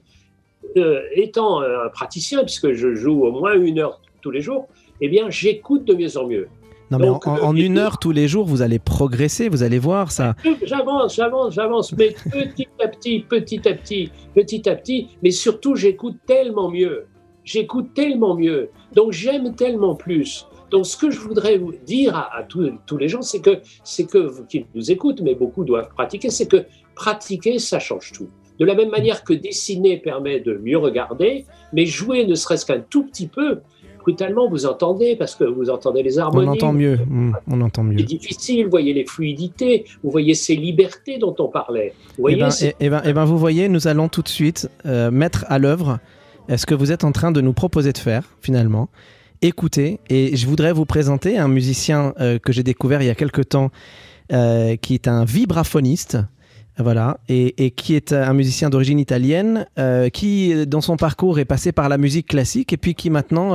euh, 0.77 1.01
étant 1.15 1.61
un 1.61 1.89
praticien, 1.93 2.45
puisque 2.45 2.73
je 2.73 2.95
joue 2.95 3.25
au 3.25 3.33
moins 3.33 3.55
une 3.55 3.79
heure 3.81 4.01
tous 4.21 4.31
les 4.31 4.41
jours, 4.41 4.69
eh 5.01 5.09
bien, 5.09 5.31
j'écoute 5.31 5.85
de 5.85 5.95
mieux 5.95 6.17
en 6.17 6.27
mieux. 6.27 6.49
Non, 6.91 6.99
mais 6.99 7.07
donc, 7.07 7.27
en, 7.27 7.37
euh, 7.37 7.41
en 7.43 7.57
une 7.57 7.79
heure 7.79 7.99
tous 7.99 8.11
les 8.13 8.29
jours, 8.29 8.45
vous 8.45 8.61
allez 8.61 8.79
progresser, 8.79 9.49
vous 9.49 9.63
allez 9.63 9.79
voir 9.79 10.13
ça. 10.13 10.35
J'avance, 10.63 11.17
j'avance, 11.17 11.55
j'avance, 11.55 11.93
mais 11.97 12.15
petit 12.31 12.69
à 12.83 12.89
petit, 12.89 13.21
petit 13.21 13.67
à 13.67 13.73
petit, 13.75 14.11
petit 14.35 14.69
à 14.69 14.77
petit, 14.77 15.09
mais 15.23 15.31
surtout 15.31 15.75
j'écoute 15.75 16.17
tellement 16.27 16.71
mieux, 16.71 17.07
j'écoute 17.45 17.95
tellement 17.95 18.37
mieux, 18.37 18.69
donc 18.95 19.13
j'aime 19.13 19.55
tellement 19.55 19.95
plus. 19.95 20.47
Donc 20.73 20.87
ce 20.87 20.97
que 20.97 21.11
je 21.11 21.21
voudrais 21.21 21.59
vous 21.59 21.73
dire 21.87 22.17
à, 22.17 22.37
à 22.37 22.43
tous, 22.43 22.71
tous 22.87 22.97
les 22.97 23.07
gens, 23.09 23.23
c'est 23.23 23.41
que, 23.41 23.59
c'est 23.85 24.05
que, 24.07 24.19
vous 24.19 24.45
qui 24.47 24.65
nous 24.75 24.91
écoutent, 24.91 25.21
mais 25.21 25.35
beaucoup 25.35 25.65
doivent 25.65 25.91
pratiquer, 25.95 26.31
c'est 26.31 26.47
que 26.47 26.65
pratiquer, 26.95 27.59
ça 27.59 27.79
change 27.79 28.13
tout. 28.13 28.29
De 28.59 28.65
la 28.65 28.75
même 28.75 28.91
manière 28.91 29.23
que 29.25 29.33
dessiner 29.35 29.99
permet 29.99 30.41
de 30.41 30.55
mieux 30.55 30.79
regarder, 30.79 31.45
mais 31.73 31.87
jouer 31.87 32.27
ne 32.27 32.35
serait-ce 32.35 32.65
qu'un 32.67 32.81
tout 32.81 33.05
petit 33.05 33.27
peu, 33.27 33.61
brutalement 34.01 34.49
vous 34.49 34.67
entendez, 34.67 35.15
parce 35.17 35.35
que 35.35 35.45
vous 35.45 35.69
entendez 35.71 36.03
les 36.03 36.19
On 36.19 36.23
harmonies. 36.23 36.49
entend 36.49 36.73
mieux. 36.73 36.97
Hmm, 37.07 37.33
on 37.51 37.61
entend 37.61 37.83
mieux. 37.85 37.99
C'est 37.99 38.05
difficile, 38.05 38.65
vous 38.65 38.71
voyez 38.71 38.93
les 38.95 39.05
fluidités, 39.07 39.85
vous 40.03 40.11
voyez 40.11 40.35
ces 40.35 40.57
libertés 40.57 41.19
dont 41.19 41.35
on 41.39 41.49
parlait. 41.49 41.93
Vous 42.11 42.15
Eh 42.19 42.21
voyez, 42.21 42.37
ben, 42.41 42.51
c'est- 42.51 42.77
eh- 42.81 42.87
eh 42.87 42.91
ben- 42.91 43.03
ben, 43.13 43.25
vous 43.25 43.39
voyez, 43.39 43.69
nous 43.69 43.89
allons 43.89 44.09
tout 44.09 44.23
de 44.23 44.29
suite 44.29 44.71
euh, 44.87 45.11
mettre 45.11 45.45
à 45.49 45.59
l'œuvre 45.59 45.99
euh, 46.51 46.57
ce 46.57 46.67
que 46.67 46.75
vous 46.75 46.93
êtes 46.93 47.05
en 47.05 47.13
train 47.13 47.31
de 47.33 47.41
nous 47.41 47.53
proposer 47.53 47.93
de 47.93 47.99
faire, 47.99 48.25
finalement. 48.41 48.89
Écoutez, 49.45 49.99
et 50.09 50.37
je 50.37 50.47
voudrais 50.47 50.73
vous 50.73 50.87
présenter 50.87 51.37
un 51.37 51.49
musicien 51.49 52.15
euh, 52.21 52.39
que 52.39 52.53
j'ai 52.53 52.63
découvert 52.63 53.03
il 53.03 53.07
y 53.07 53.11
a 53.11 53.17
quelque 53.17 53.43
temps, 53.43 53.73
euh, 54.33 54.77
qui 54.77 54.95
est 54.95 55.09
un 55.09 55.25
vibraphoniste. 55.25 56.19
Voilà, 56.79 57.19
et, 57.29 57.67
et 57.67 57.71
qui 57.71 57.95
est 57.95 58.13
un 58.13 58.33
musicien 58.33 58.71
d'origine 58.71 58.99
italienne, 58.99 59.67
euh, 59.79 60.09
qui 60.09 60.67
dans 60.67 60.81
son 60.81 60.97
parcours 60.97 61.39
est 61.39 61.45
passé 61.45 61.71
par 61.71 61.91
la 61.91 61.99
musique 61.99 62.29
classique 62.29 62.73
et 62.73 62.79
puis 62.79 62.95
qui 62.95 63.11
maintenant 63.11 63.55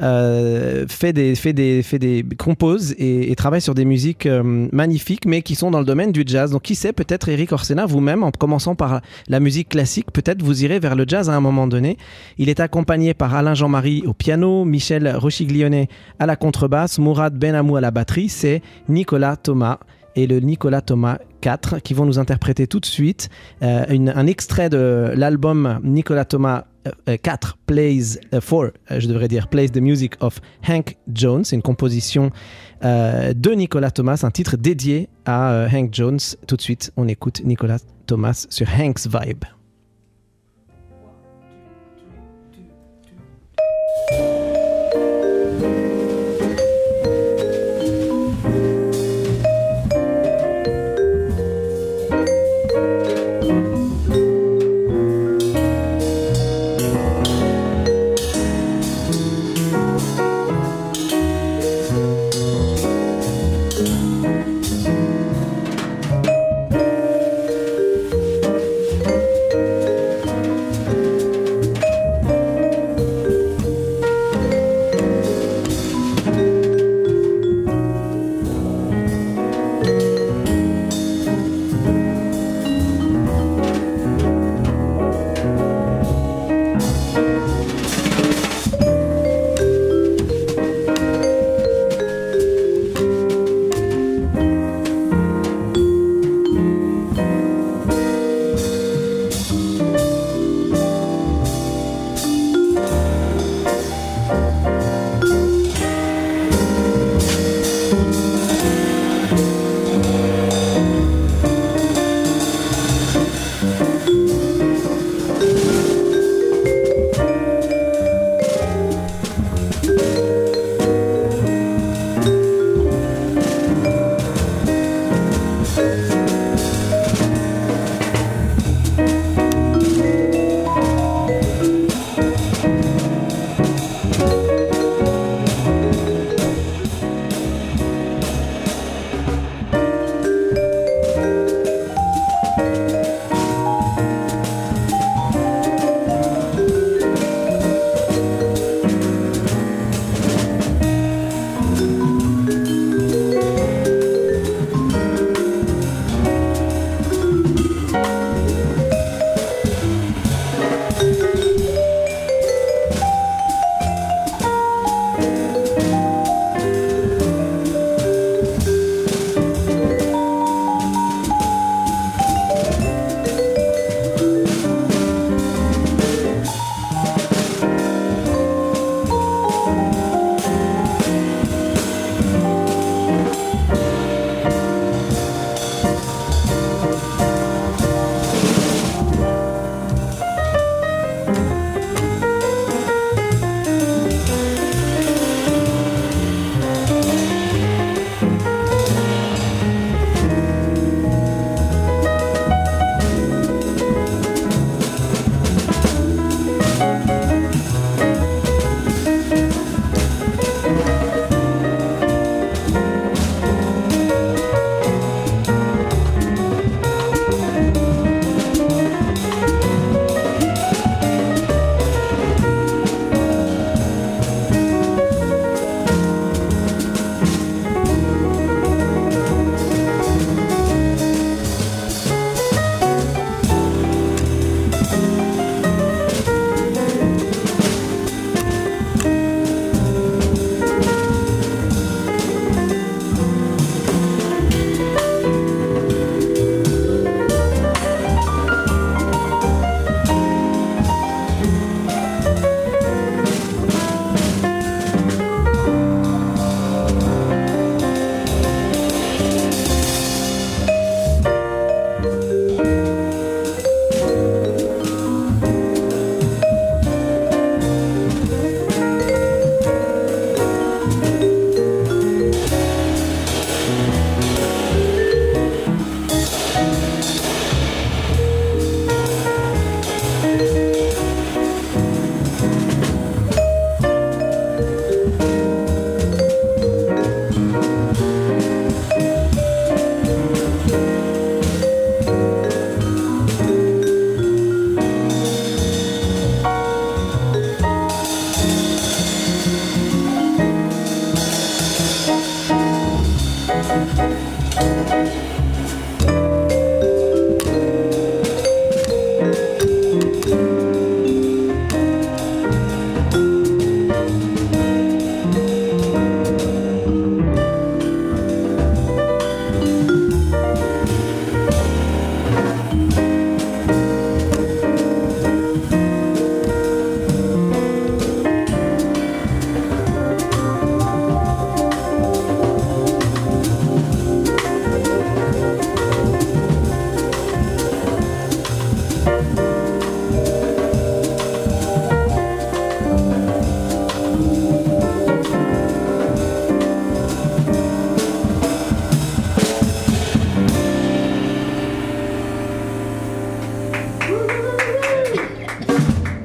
euh, 0.00 0.86
fait 0.88 1.12
des, 1.12 1.34
fait 1.34 1.52
des, 1.52 1.82
fait 1.82 1.98
des 1.98 2.24
compose 2.38 2.94
et, 2.98 3.34
travaille 3.36 3.60
sur 3.60 3.74
des 3.74 3.84
musiques 3.84 4.26
euh, 4.26 4.68
magnifiques, 4.72 5.26
mais 5.26 5.42
qui 5.42 5.54
sont 5.54 5.70
dans 5.70 5.80
le 5.80 5.84
domaine 5.84 6.12
du 6.12 6.22
jazz. 6.26 6.52
Donc, 6.52 6.62
qui 6.62 6.74
sait, 6.74 6.92
peut-être 6.92 7.28
Eric 7.28 7.52
Orsena, 7.52 7.86
vous-même, 7.86 8.22
en 8.22 8.30
commençant 8.30 8.74
par 8.74 9.00
la 9.28 9.40
musique 9.40 9.70
classique, 9.70 10.12
peut-être 10.12 10.42
vous 10.42 10.64
irez 10.64 10.78
vers 10.78 10.94
le 10.94 11.04
jazz 11.06 11.28
à 11.28 11.34
un 11.34 11.40
moment 11.40 11.66
donné. 11.66 11.96
Il 12.38 12.48
est 12.48 12.60
accompagné 12.60 13.14
par 13.14 13.34
Alain 13.34 13.54
Jean-Marie 13.54 14.04
au 14.06 14.12
piano, 14.12 14.64
Michel 14.64 15.16
Rochiglione 15.16 15.86
à 16.18 16.26
la 16.26 16.36
contrebasse, 16.36 16.98
Mourad 16.98 17.36
Benamou 17.36 17.76
à 17.76 17.80
la 17.80 17.90
batterie. 17.90 18.28
C'est 18.28 18.62
Nicolas 18.88 19.36
Thomas 19.36 19.78
et 20.14 20.26
le 20.26 20.40
Nicolas 20.40 20.82
Thomas 20.82 21.18
4 21.40 21.80
qui 21.80 21.94
vont 21.94 22.06
nous 22.06 22.18
interpréter 22.18 22.66
tout 22.66 22.80
de 22.80 22.86
suite 22.86 23.28
euh, 23.62 23.84
un 23.88 24.26
extrait 24.26 24.68
de 24.68 25.12
l'album 25.14 25.80
Nicolas 25.82 26.24
Thomas 26.24 26.64
euh, 27.08 27.16
4 27.22 27.58
Plays 27.66 28.18
4, 28.30 28.72
je 28.98 29.06
devrais 29.06 29.28
dire 29.28 29.48
Plays 29.48 29.68
the 29.68 29.78
Music 29.78 30.14
of 30.20 30.40
Hank 30.68 30.96
Jones. 31.12 31.44
Une 31.52 31.62
composition 31.62 32.30
euh, 32.84 33.32
de 33.34 33.50
Nicolas 33.50 33.90
Thomas, 33.90 34.20
un 34.24 34.30
titre 34.30 34.56
dédié 34.56 35.08
à 35.24 35.52
euh, 35.52 35.68
Hank 35.72 35.92
Jones. 35.92 36.18
Tout 36.46 36.56
de 36.56 36.62
suite, 36.62 36.92
on 36.96 37.08
écoute 37.08 37.42
Nicolas 37.44 37.78
Thomas 38.06 38.46
sur 38.50 38.66
Hank's 38.68 39.06
Vibe. 39.06 39.44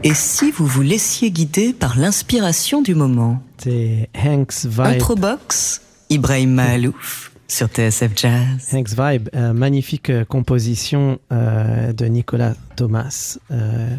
Et 0.08 0.14
si 0.14 0.52
vous 0.52 0.66
vous 0.66 0.84
laissiez 0.84 1.32
guider 1.32 1.74
par 1.74 2.00
l'inspiration 2.00 2.82
du 2.82 2.96
moment? 2.96 3.44
C'est 3.58 4.08
Hank's 4.16 4.66
Vibe. 4.66 4.80
Introbox, 4.86 5.82
Ibrahim 6.10 6.52
Mahalouf 6.52 7.34
sur 7.50 7.68
TSF 7.68 8.12
Jazz. 8.16 8.70
Hank's 8.72 8.96
Vibe, 8.98 9.28
euh, 9.36 9.52
magnifique 9.52 10.10
euh, 10.10 10.24
composition 10.24 11.20
euh, 11.34 11.92
de 11.92 12.06
Nicolas 12.06 12.54
Thomas. 12.78 13.38
euh, 13.52 13.98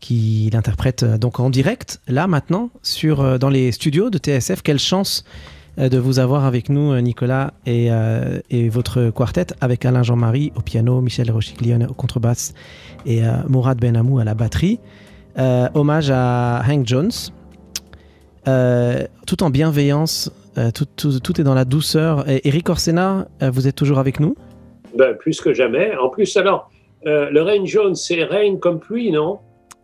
qui 0.00 0.48
l'interprète 0.50 1.04
donc 1.04 1.38
en 1.38 1.50
direct, 1.50 2.00
là 2.08 2.26
maintenant, 2.26 2.70
sur, 2.82 3.38
dans 3.38 3.50
les 3.50 3.72
studios 3.72 4.08
de 4.08 4.16
TSF. 4.16 4.62
Quelle 4.62 4.78
chance 4.78 5.22
de 5.78 5.98
vous 5.98 6.18
avoir 6.18 6.44
avec 6.44 6.68
nous, 6.68 6.98
Nicolas, 7.00 7.54
et, 7.66 7.88
euh, 7.90 8.40
et 8.50 8.68
votre 8.68 9.10
quartet, 9.10 9.46
avec 9.60 9.84
Alain 9.84 10.02
Jean-Marie 10.02 10.52
au 10.56 10.60
piano, 10.60 11.00
Michel 11.00 11.30
Rochiglione 11.30 11.86
au 11.88 11.94
contrebasse 11.94 12.52
et 13.06 13.24
euh, 13.24 13.36
Mourad 13.48 13.78
Benamou 13.78 14.18
à 14.18 14.24
la 14.24 14.34
batterie. 14.34 14.80
Euh, 15.38 15.68
hommage 15.74 16.10
à 16.10 16.62
Hank 16.68 16.86
Jones, 16.86 17.10
Euh, 18.48 19.06
tout 19.24 19.44
en 19.44 19.50
bienveillance, 19.50 20.32
euh, 20.58 20.72
tout, 20.72 20.84
tout- 20.96 21.20
tout 21.20 21.40
est 21.40 21.44
dans 21.44 21.54
la 21.54 21.64
douceur. 21.64 22.28
Et 22.28 22.46
Eric 22.48 22.68
Orsena, 22.70 23.28
vous 23.40 23.68
êtes 23.68 23.76
toujours 23.76 24.00
avec 24.00 24.18
nous? 24.18 24.34
Ben, 24.98 25.14
plus 25.16 25.40
que 25.40 25.54
jamais. 25.54 25.96
En 25.96 26.08
plus, 26.08 26.36
alors, 26.36 26.68
le 27.04 27.40
Rain 27.40 27.64
Jones, 27.64 27.94
c'est 27.94 28.24
Rain 28.24 28.56
comme 28.60 28.80
pluie, 28.80 29.12
non? 29.12 29.38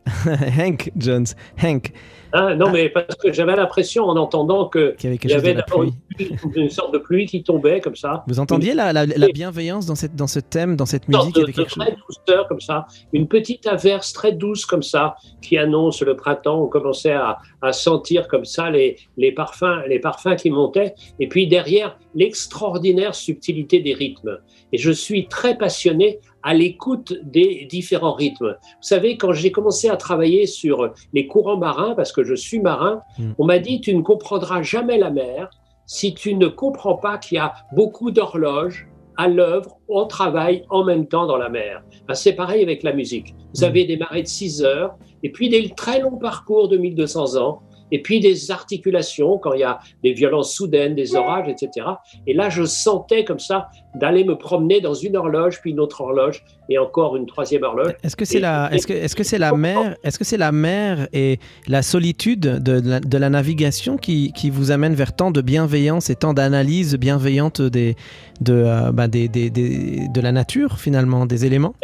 Hank 0.58 0.90
Jones, 0.96 1.26
Hank, 1.62 1.92
Hein, 2.32 2.56
Non, 2.56 2.70
mais 2.70 2.88
parce 2.90 3.14
que 3.16 3.32
j'avais 3.32 3.56
l'impression 3.56 4.04
en 4.04 4.16
entendant 4.16 4.68
que 4.68 4.94
qui 4.98 5.06
avait 5.06 5.16
il 5.16 5.18
quelque 5.18 5.30
y 5.30 5.34
chose 5.34 5.42
de 5.42 5.48
avait 5.48 5.58
la 5.58 5.62
d'abord 5.66 5.80
pluie. 6.18 6.28
une, 6.56 6.68
sorte 6.70 6.92
de 6.92 6.98
pluie 6.98 7.26
qui 7.26 7.42
tombait 7.42 7.80
comme 7.80 7.96
ça. 7.96 8.24
Vous 8.26 8.38
entendiez 8.40 8.74
la, 8.74 8.92
la- 8.92 9.06
la 9.06 9.28
bienveillance 9.28 9.86
dans, 9.86 9.94
cette, 9.94 10.14
dans 10.14 10.26
ce 10.26 10.40
thème, 10.40 10.76
dans 10.76 10.84
cette 10.86 11.04
Une 11.08 11.16
musique? 11.16 11.34
De, 11.34 11.42
avec 11.42 11.54
de 11.54 11.60
quelque 11.62 11.70
chose? 11.74 11.84
vraie 11.84 11.96
douceur 12.26 12.48
comme 12.48 12.60
ça, 12.60 12.86
une 13.12 13.28
petite 13.28 13.66
averse 13.66 14.12
très 14.12 14.32
douce 14.32 14.66
comme 14.66 14.82
ça 14.82 15.16
qui 15.40 15.56
annonce 15.56 16.02
le 16.02 16.16
printemps. 16.16 16.62
On 16.62 16.66
commençait 16.66 17.12
à, 17.12 17.38
à 17.62 17.72
sentir 17.72 18.28
comme 18.28 18.44
ça 18.44 18.70
les, 18.70 18.96
les 19.16 19.32
parfums, 19.32 19.82
les 19.88 19.98
parfums 19.98 20.36
qui 20.36 20.50
montaient. 20.50 20.94
Et 21.20 21.28
puis 21.28 21.46
derrière 21.46 21.96
l'extraordinaire 22.14 23.14
subtilité 23.14 23.80
des 23.80 23.94
rythmes. 23.94 24.38
Et 24.72 24.78
je 24.78 24.90
suis 24.90 25.28
très 25.28 25.56
passionné 25.56 26.18
à 26.42 26.54
l'écoute 26.54 27.14
des 27.22 27.66
différents 27.70 28.12
rythmes. 28.14 28.50
Vous 28.60 28.82
savez, 28.82 29.16
quand 29.16 29.32
j'ai 29.32 29.50
commencé 29.50 29.88
à 29.88 29.96
travailler 29.96 30.46
sur 30.46 30.92
les 31.12 31.26
courants 31.26 31.56
marins, 31.56 31.94
parce 31.94 32.12
que 32.12 32.22
je 32.24 32.34
suis 32.34 32.60
marin, 32.60 33.02
Mm. 33.18 33.32
on 33.38 33.44
m'a 33.44 33.58
dit 33.58 33.80
tu 33.80 33.94
ne 33.94 34.02
comprendras 34.02 34.62
jamais 34.62 34.98
la 34.98 35.10
mer 35.10 35.50
si 35.86 36.14
tu 36.14 36.34
ne 36.34 36.46
comprends 36.48 36.96
pas 36.96 37.18
qu'il 37.18 37.36
y 37.36 37.38
a 37.38 37.54
beaucoup 37.72 38.10
d'horloges 38.10 38.86
à 39.16 39.26
l'œuvre, 39.26 39.78
on 39.88 40.06
travaille 40.06 40.62
en 40.70 40.84
même 40.84 41.08
temps 41.08 41.26
dans 41.26 41.38
la 41.38 41.48
mer. 41.48 41.82
Ben, 42.06 42.14
c'est 42.14 42.34
pareil 42.34 42.62
avec 42.62 42.82
la 42.84 42.92
musique. 42.92 43.34
Vous 43.54 43.62
Mm. 43.62 43.64
avez 43.64 43.84
des 43.84 43.96
marées 43.96 44.22
de 44.22 44.28
6 44.28 44.62
heures, 44.62 44.96
et 45.24 45.32
puis 45.32 45.48
des 45.48 45.70
très 45.70 45.98
longs 46.00 46.18
parcours 46.18 46.68
de 46.68 46.76
1200 46.76 47.36
ans, 47.36 47.62
et 47.92 48.02
puis 48.02 48.20
des 48.20 48.50
articulations 48.50 49.38
quand 49.38 49.52
il 49.54 49.60
y 49.60 49.64
a 49.64 49.78
des 50.02 50.12
violences 50.12 50.52
soudaines, 50.54 50.94
des 50.94 51.14
orages, 51.16 51.48
etc. 51.48 51.86
Et 52.26 52.34
là, 52.34 52.48
je 52.48 52.64
sentais 52.64 53.24
comme 53.24 53.38
ça 53.38 53.68
d'aller 53.94 54.24
me 54.24 54.36
promener 54.36 54.80
dans 54.80 54.94
une 54.94 55.16
horloge, 55.16 55.60
puis 55.60 55.70
une 55.70 55.80
autre 55.80 56.00
horloge, 56.02 56.44
et 56.68 56.78
encore 56.78 57.16
une 57.16 57.26
troisième 57.26 57.62
horloge. 57.62 57.94
Est-ce 58.04 58.14
que 58.16 58.24
c'est 58.24 58.40
la, 58.40 58.68
est-ce 58.72 58.86
que, 58.86 58.92
est-ce 58.92 59.16
que 59.16 59.24
c'est 59.24 59.38
la 59.38 59.52
mer, 59.52 59.96
est-ce 60.04 60.18
que 60.18 60.24
c'est 60.24 60.36
la 60.36 60.52
mer 60.52 61.08
et 61.12 61.38
la 61.66 61.82
solitude 61.82 62.40
de, 62.40 62.80
de 62.80 62.88
la, 62.90 63.00
de 63.00 63.18
la 63.18 63.30
navigation 63.30 63.96
qui, 63.96 64.32
qui 64.32 64.50
vous 64.50 64.70
amène 64.70 64.94
vers 64.94 65.16
tant 65.16 65.30
de 65.30 65.40
bienveillance 65.40 66.10
et 66.10 66.14
tant 66.14 66.34
d'analyse 66.34 66.96
bienveillante 66.96 67.62
des, 67.62 67.96
de, 68.42 68.52
euh, 68.52 68.92
bah, 68.92 69.08
des, 69.08 69.28
des- 69.28 69.50
des- 69.50 70.08
de 70.12 70.20
la 70.20 70.32
nature 70.32 70.78
finalement, 70.78 71.24
des 71.24 71.46
éléments? 71.46 71.74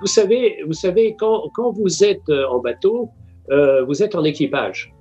Vous 0.00 0.06
savez, 0.06 0.56
vous 0.66 0.72
savez 0.72 1.14
quand, 1.18 1.42
quand 1.54 1.70
vous 1.72 2.02
êtes 2.04 2.28
euh, 2.30 2.46
en 2.48 2.60
bateau, 2.60 3.10
euh, 3.50 3.84
vous 3.84 4.02
êtes 4.02 4.14
en 4.14 4.24
équipage. 4.24 4.93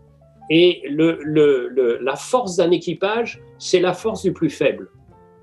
Et 0.50 0.82
le, 0.90 1.20
le- 1.24 1.70
le- 1.70 2.00
la 2.02 2.16
force 2.16 2.58
d'un 2.58 2.72
équipage, 2.72 3.42
c'est 3.58 3.80
la 3.80 3.94
force 3.94 4.24
du 4.24 4.34
plus 4.34 4.50
faible. 4.50 4.90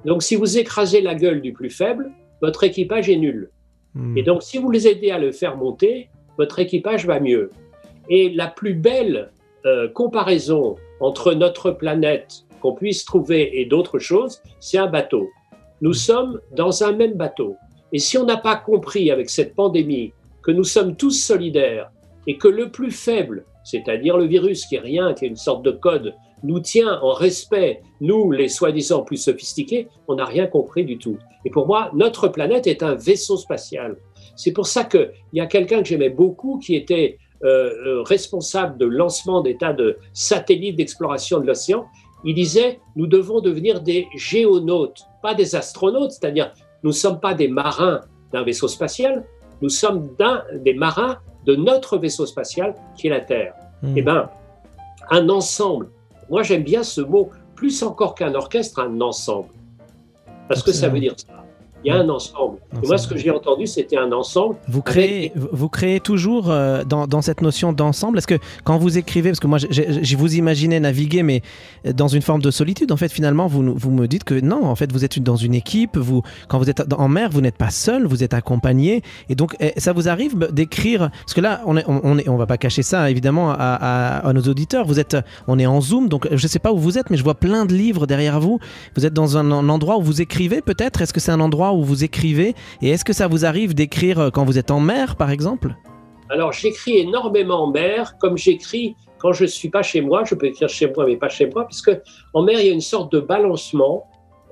Donc, 0.05 0.23
si 0.23 0.37
vous 0.37 0.59
écrasez 0.59 1.01
la 1.01 1.15
gueule 1.15 1.41
du 1.41 1.53
plus 1.53 1.71
faible, 1.71 2.11
votre 2.43 2.65
équipage 2.65 3.09
est 3.09 3.17
nul. 3.17 3.51
Hmm. 3.95 4.17
Et 4.17 4.23
donc, 4.23 4.43
si 4.43 4.59
vous 4.59 4.71
les 4.71 4.87
aidez 4.89 5.11
à 5.11 5.19
le 5.19 5.33
faire 5.33 5.57
monter, 5.57 6.09
votre 6.39 6.59
équipage 6.59 7.07
va 7.07 7.21
mieux. 7.21 7.51
Et 8.09 8.31
la 8.31 8.47
plus 8.47 8.75
belle 8.75 9.31
euh, 9.67 9.89
comparaison 9.89 10.77
entre 11.01 11.35
notre 11.35 11.71
planète 11.71 12.45
qu'on 12.61 12.75
puisse 12.75 13.05
trouver 13.05 13.61
et 13.61 13.65
d'autres 13.67 13.99
choses, 13.99 14.43
c'est 14.59 14.79
un 14.79 14.87
bateau. 14.87 15.29
Nous 15.81 15.95
sommes 15.95 16.41
dans 16.55 16.85
un 16.85 16.93
même 16.93 17.15
bateau. 17.15 17.57
Et 17.93 17.99
si 17.99 18.19
on 18.19 18.25
n'a 18.25 18.37
pas 18.37 18.57
compris 18.57 19.11
avec 19.11 19.31
cette 19.31 19.55
pandémie 19.55 20.13
que 20.43 20.51
nous 20.51 20.65
sommes 20.65 20.95
tous 20.97 21.11
solidaires 21.13 21.91
et 22.27 22.37
que 22.37 22.49
le 22.49 22.71
plus 22.71 22.91
faible, 22.91 23.45
c'est-à-dire 23.65 24.17
le 24.17 24.25
virus 24.25 24.67
qui 24.67 24.77
est 24.77 24.81
rien, 24.81 25.15
qui 25.15 25.25
est 25.25 25.29
une 25.29 25.37
sorte 25.37 25.63
de 25.65 25.71
code, 25.71 26.15
nous 26.43 26.61
tient 26.61 26.99
en 27.03 27.13
respect, 27.13 27.83
nous 28.01 28.31
les 28.31 28.49
soi-disant 28.49 29.03
plus 29.03 29.19
sophistiqués, 29.19 29.89
on 30.09 30.17
n'a 30.17 30.25
rien 30.25 30.47
compris 30.47 30.85
du 30.85 30.99
tout. 30.99 31.19
Et 31.45 31.51
pour 31.51 31.67
moi, 31.67 31.91
notre 31.95 32.29
planète 32.29 32.67
est 32.67 32.83
un 32.83 32.95
vaisseau 32.95 33.37
spatial. 33.37 33.97
C'est 34.37 34.53
pour 34.53 34.67
ça 34.67 34.85
qu'il 34.85 35.11
y 35.35 35.41
a 35.41 35.47
quelqu'un 35.47 35.83
que 35.83 35.89
j'aimais 35.89 36.11
beaucoup 36.11 36.59
qui 36.59 36.75
était 36.75 37.19
euh, 37.45 37.73
euh, 37.87 38.03
responsable 38.03 38.79
de 38.79 38.87
lancement 38.87 39.41
des 39.41 39.57
tas 39.57 39.73
de 39.73 39.99
satellites 40.13 40.77
d'exploration 40.77 41.41
de 41.41 41.47
l'océan. 41.47 41.87
Il 42.25 42.35
disait, 42.35 42.81
nous 42.97 43.07
devons 43.07 43.41
devenir 43.41 43.81
des 43.81 44.07
géonautes, 44.15 45.03
pas 45.23 45.35
des 45.35 45.55
astronautes, 45.55 46.13
c'est-à-dire 46.13 46.53
nous 46.83 46.91
ne 46.91 46.95
sommes 46.95 47.21
pas 47.21 47.35
des 47.35 47.49
marins 47.49 48.01
d'un 48.33 48.43
vaisseau 48.43 48.69
spatial, 48.69 49.25
nous 49.63 49.69
sommes 49.69 50.15
des 50.63 50.75
marins 50.75 51.19
de 51.47 51.57
notre 51.57 51.99
vaisseau 51.99 52.27
spatial 52.27 52.75
qui 52.97 53.07
est 53.07 53.11
la 53.11 53.21
Terre. 53.21 53.55
Hmm. 53.83 53.95
Eh 53.97 54.03
bien, 54.03 54.31
un 55.11 55.29
ensemble, 55.29 55.89
moi 56.29 56.43
j'aime 56.43 56.63
bien 56.63 56.83
ce 56.83 57.01
mot, 57.01 57.31
plus 57.55 57.83
encore 57.83 58.15
qu'un 58.15 58.35
orchestre, 58.35 58.81
un 58.81 59.01
ensemble. 59.01 59.51
Parce 60.49 60.63
que 60.63 60.73
ça 60.73 60.89
veut 60.89 61.01
dire 61.01 61.15
ça. 61.17 61.40
Il 61.85 61.89
y 61.89 61.91
a 61.91 61.97
un 61.97 62.09
ensemble. 62.09 62.59
Et 62.83 62.87
moi, 62.87 62.99
ce 62.99 63.09
que 63.09 63.17
j'ai 63.17 63.31
entendu, 63.31 63.67
c'était 63.67 63.97
un 63.97 64.13
ensemble. 64.13 64.57
Vous 64.69 64.83
créez, 64.83 65.33
vous 65.35 65.49
vous 65.53 65.69
créez 65.69 65.99
toujours 66.01 66.51
euh, 66.51 66.85
dans, 66.85 67.07
dans 67.07 67.23
cette 67.23 67.41
notion 67.41 67.73
d'ensemble. 67.73 68.19
Est-ce 68.19 68.27
que 68.27 68.39
quand 68.65 68.77
vous 68.79 68.99
écrivez, 68.99 69.31
parce 69.31 69.41
que 69.41 69.47
moi, 69.47 69.59
j'ai- 69.59 70.17
vous 70.17 70.35
imaginez 70.37 70.79
naviguer, 70.81 71.23
mais 71.23 71.41
dans 71.95 72.09
une 72.09 72.21
forme 72.23 72.43
de 72.43 72.51
solitude, 72.51 72.93
en 72.93 72.97
fait, 72.99 73.11
finalement, 73.11 73.47
vous, 73.47 73.75
vous 73.75 73.91
me 73.91 74.07
dites 74.07 74.25
que 74.25 74.39
non, 74.41 74.65
en 74.67 74.75
fait, 74.75 74.93
vous 74.93 75.05
êtes 75.05 75.19
dans 75.23 75.37
une 75.37 75.55
équipe. 75.55 75.97
Vous, 75.97 76.23
quand 76.49 76.59
vous 76.59 76.69
êtes 76.69 76.83
en 76.93 77.09
mer, 77.09 77.31
vous 77.33 77.41
n'êtes 77.41 77.57
pas 77.57 77.71
seul, 77.71 78.07
vous 78.07 78.23
êtes 78.23 78.35
accompagné. 78.35 79.03
Et 79.31 79.35
donc, 79.35 79.57
eh, 79.61 79.73
ça 79.79 79.93
vous 79.95 80.09
arrive 80.09 80.37
d'écrire, 80.53 81.11
parce 81.25 81.35
que 81.35 81.41
là, 81.41 81.63
on 81.67 81.77
est, 81.77 81.85
on, 81.89 82.01
on 82.05 82.19
est, 82.19 82.29
on 82.29 82.37
va 82.37 82.47
pas 82.47 82.59
cacher 82.59 82.83
ça, 82.83 83.11
évidemment, 83.11 83.51
à, 83.51 83.55
à- 83.57 84.29
à 84.29 84.33
nos 84.33 84.43
auditeurs. 84.43 84.85
Vous 84.87 85.01
êtes, 85.01 85.17
on 85.49 85.59
est 85.59 85.67
en 85.67 85.81
Zoom, 85.81 86.09
donc 86.09 86.29
je 86.31 86.47
sais 86.47 86.59
pas 86.59 86.73
où 86.73 86.79
vous 86.79 86.99
êtes, 86.99 87.09
mais 87.11 87.17
je 87.17 87.25
vois 87.25 87.35
plein 87.37 87.65
de 87.65 87.75
livres 87.75 88.07
derrière 88.07 88.39
vous. 88.41 88.59
Vous 88.97 89.07
êtes 89.07 89.15
dans 89.15 89.39
un, 89.39 89.51
un 89.51 89.69
endroit 89.71 89.97
où 89.99 90.03
vous 90.03 90.21
écrivez, 90.21 90.61
peut-être? 90.61 91.01
Est-ce 91.01 91.13
que 91.15 91.21
c'est 91.21 91.33
un 91.33 91.41
endroit 91.41 91.70
où 91.77 91.83
vous 91.83 92.05
écrivez 92.05 92.55
Et 92.83 92.91
est-ce 92.91 93.05
que 93.05 93.13
ça 93.13 93.29
vous 93.29 93.45
arrive 93.45 93.75
d'écrire 93.75 94.19
euh, 94.19 94.31
quand 94.31 94.45
vous 94.45 94.59
êtes 94.59 94.71
en 94.71 94.81
mer, 94.81 95.17
par 95.17 95.31
exemple? 95.31 95.75
Alors, 96.31 96.53
j'écris 96.53 96.99
énormément 96.99 97.65
en 97.65 97.71
mer, 97.71 98.17
comme 98.19 98.39
j'écris 98.39 98.95
quand 99.19 99.33
je 99.33 99.43
ne 99.43 99.49
suis 99.49 99.69
pas 99.69 99.83
chez 99.83 100.01
moi. 100.01 100.25
Je 100.25 100.35
peux 100.35 100.47
écrire 100.47 100.69
chez 100.69 100.91
moi, 100.95 101.05
mais 101.07 101.17
pas 101.17 101.29
chez 101.29 101.47
moi, 101.47 101.67
puisque 101.67 101.91
en 102.35 102.43
mer, 102.43 102.61
il 102.61 102.67
y 102.67 102.71
a 102.71 102.73
une 102.73 102.81
sorte 102.81 103.13
de 103.13 103.21
balancement. 103.21 104.07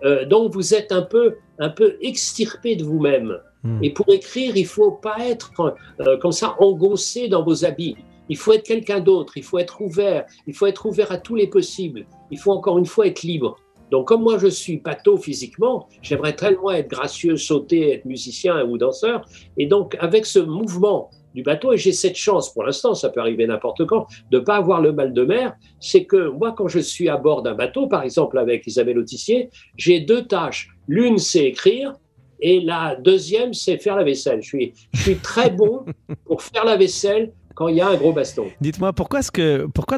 Euh, 0.05 0.25
donc, 0.27 0.53
vous 0.53 0.75
êtes 0.75 0.93
un 0.93 1.03
peu, 1.03 1.37
un 1.59 1.71
peu 1.71 1.97
extirpé 2.03 2.77
de 2.77 2.85
vous-même. 2.85 3.39
Hmm. 3.63 3.83
Et 3.83 3.91
pour 3.91 4.13
écrire, 4.13 4.57
il 4.57 4.67
faut 4.67 4.93
pas 4.93 5.17
être 5.21 5.53
euh, 6.01 6.17
comme 6.19 6.33
ça 6.33 6.57
engoncé 6.59 7.29
dans 7.29 7.45
vos 7.45 7.65
habits. 7.65 7.97
Il 8.29 8.37
faut 8.37 8.53
être 8.53 8.65
quelqu'un 8.65 9.01
d'autre. 9.01 9.37
Il 9.37 9.43
faut 9.43 9.59
être 9.59 9.81
ouvert. 9.81 10.25
Il 10.47 10.55
faut 10.55 10.67
être 10.67 10.87
ouvert 10.87 11.13
à 11.13 11.19
tous 11.19 11.35
les 11.35 11.47
possibles. 11.47 12.07
Il 12.31 12.39
faut 12.39 12.53
encore 12.53 12.79
une 12.79 12.87
fois 12.87 13.07
être 13.07 13.23
libre. 13.23 13.57
Donc, 13.91 14.09
comme 14.09 14.23
moi 14.23 14.39
je 14.39 14.49
suis 14.49 14.79
pato 14.79 15.17
physiquement, 15.17 15.89
j'aimerais 16.03 16.35
tellement 16.35 16.71
être 16.71 16.89
gracieux, 16.89 17.37
sauter, 17.37 17.93
être 17.93 18.05
musicien 18.05 18.65
ou 18.65 18.79
danseur. 18.79 19.25
Et 19.57 19.67
donc, 19.67 19.97
avec 20.01 20.27
ce 20.27 20.39
mouvement 20.39 21.11
du 21.35 21.43
bateau, 21.43 21.73
et 21.73 21.77
j'ai 21.77 21.93
cette 21.93 22.17
chance 22.17 22.53
pour 22.53 22.65
l'instant, 22.65 22.95
ça 22.95 23.11
peut 23.11 23.21
arriver 23.21 23.47
n'importe 23.47 23.87
quand, 23.87 24.07
de 24.31 24.39
ne 24.39 24.45
pas 24.45 24.57
avoir 24.57 24.81
le 24.81 24.93
mal 24.93 25.13
de 25.13 25.25
mer, 25.25 25.55
c'est 25.81 26.05
que 26.05 26.29
moi, 26.29 26.53
quand 26.53 26.69
je 26.69 26.79
suis 26.81 27.09
à 27.09 27.17
bord 27.17 27.43
d'un 27.43 27.55
bateau, 27.55 27.87
par 27.87 28.03
exemple 28.03 28.39
avec 28.39 28.67
Isabelle 28.67 28.99
Autissier, 28.99 29.51
j'ai 29.77 30.01
deux 30.01 30.27
tâches. 30.27 30.71
L'une, 30.89 31.19
c'est 31.19 31.45
écrire, 31.45 31.95
et 32.41 32.61
la 32.61 32.97
deuxième, 32.97 33.53
c'est 33.53 33.79
faire 33.79 33.97
la 33.97 34.05
vaisselle. 34.05 34.41
Je 34.43 34.49
suis, 34.49 35.17
très 35.23 35.51
bon 35.51 35.85
pour 36.25 36.43
faire 36.43 36.65
la 36.65 36.77
vaisselle 36.77 37.33
quand 37.55 37.69
il 37.69 37.77
y 37.77 37.81
a 37.81 37.89
un 37.89 37.97
gros 37.97 38.13
baston. 38.13 38.47
Dites-moi, 38.61 38.93
pourquoi, 38.93 39.21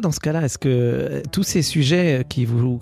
dans 0.01 0.11
ce 0.11 0.19
cas-là, 0.19 0.43
est-ce 0.43 0.57
que 0.57 1.21
tous 1.31 1.43
ces 1.43 1.61
sujets 1.61 2.23
qui 2.27 2.45
vous, 2.45 2.79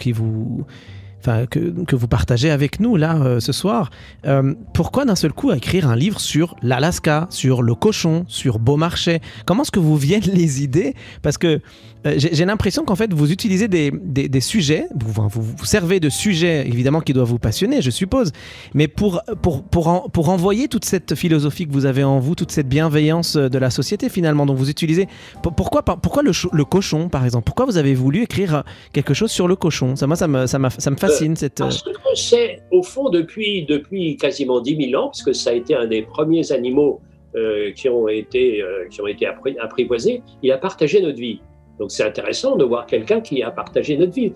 que, 1.22 1.96
vous 1.96 2.08
partagez 2.08 2.50
avec 2.50 2.80
nous 2.80 2.96
là 2.96 3.18
euh, 3.18 3.40
ce 3.40 3.52
soir, 3.52 3.90
euh, 4.26 4.54
pourquoi 4.74 5.06
d'un 5.06 5.16
seul 5.16 5.34
coup 5.34 5.52
écrire 5.52 5.88
un 5.90 5.96
livre 5.96 6.20
sur 6.20 6.56
l'Alaska, 6.62 7.28
sur 7.30 7.62
le 7.62 7.76
cochon, 7.76 8.26
sur 8.28 8.60
Beaumarchais? 8.60 9.22
Comment 9.46 9.64
est-ce 9.64 9.72
que 9.72 9.80
vous 9.80 9.98
viennent 9.98 10.22
les 10.22 10.64
idées? 10.64 10.96
Parce 11.22 11.38
que 11.38 11.62
euh, 12.06 12.14
j'ai 12.18 12.46
l'impression 12.46 12.86
qu'en 12.86 12.96
fait 12.96 13.14
vous 13.14 13.32
utilisez 13.32 13.68
des, 13.68 13.92
des, 13.92 14.30
des 14.30 14.40
sujets, 14.42 14.86
vous, 14.96 15.12
vous, 15.12 15.42
vous 15.42 15.66
servez 15.66 16.00
de 16.00 16.10
sujets 16.10 16.66
évidemment 16.68 17.02
qui 17.02 17.14
doivent 17.14 17.28
vous 17.28 17.40
passionner, 17.40 17.82
je 17.82 17.90
suppose, 17.90 18.32
mais 18.74 18.88
pour, 18.88 19.22
pour, 19.42 19.64
pour, 19.64 19.88
en, 19.88 20.10
pour 20.10 20.30
envoyer 20.30 20.68
toute 20.68 20.86
cette 20.86 21.16
philosophie 21.16 21.68
que 21.68 21.74
vous 21.74 21.86
avez 21.86 22.04
en 22.04 22.20
vous, 22.20 22.36
toute 22.36 22.52
cette 22.52 22.70
bienveillance 22.70 23.36
de 23.36 23.58
la 23.58 23.70
société 23.70 24.10
finalement, 24.10 24.46
donc 24.46 24.58
vous 24.58 24.70
utilisez. 24.70 25.08
Pourquoi, 25.42 25.84
pourquoi 25.84 26.24
le, 26.24 26.32
le 26.54 26.66
cochon 26.66 27.10
par 27.10 27.26
exemple? 27.26 27.46
Pourquoi 27.46 27.66
vous 27.66 27.78
avez 27.78 27.94
voulu 27.94 28.24
écrire 28.24 28.64
quelque 28.94 29.14
chose 29.14 29.32
sur 29.32 29.48
le 29.48 29.56
cochon? 29.56 29.96
Ça, 29.96 30.08
Moi 30.08 30.16
ça 30.16 30.28
me, 30.28 30.46
ça, 30.48 30.60
ça 30.78 30.92
me 30.92 30.96
fascine. 30.96 31.36
cette... 31.36 31.60
Parce 31.60 31.82
que 31.84 31.90
c'est 32.16 32.62
au 32.72 32.84
fond 32.84 33.10
depuis, 33.10 33.66
depuis 33.66 34.18
quasiment 34.18 34.62
10 34.62 34.90
000 34.92 35.02
ans, 35.02 35.08
parce 35.08 35.24
que 35.24 35.34
ça 35.34 35.50
a 35.50 35.54
été 35.54 35.76
un 35.76 35.88
des 35.88 36.02
premiers 36.04 36.52
animaux 36.52 37.02
euh, 37.36 37.72
qui 37.74 37.88
ont 37.90 38.08
été, 38.08 38.62
euh, 38.62 38.88
qui 38.90 39.02
ont 39.02 39.08
été 39.08 39.28
apprivoisés, 39.62 40.24
il 40.42 40.52
a 40.52 40.58
partagé 40.58 41.02
notre 41.02 41.20
vie. 41.20 41.42
Donc 41.80 41.92
c'est 41.92 42.04
intéressant 42.04 42.56
de 42.56 42.66
voir 42.66 42.86
quelqu'un 42.86 43.22
qui 43.22 43.42
a 43.42 43.52
partagé 43.52 43.98
notre 43.98 44.14
vie. 44.14 44.34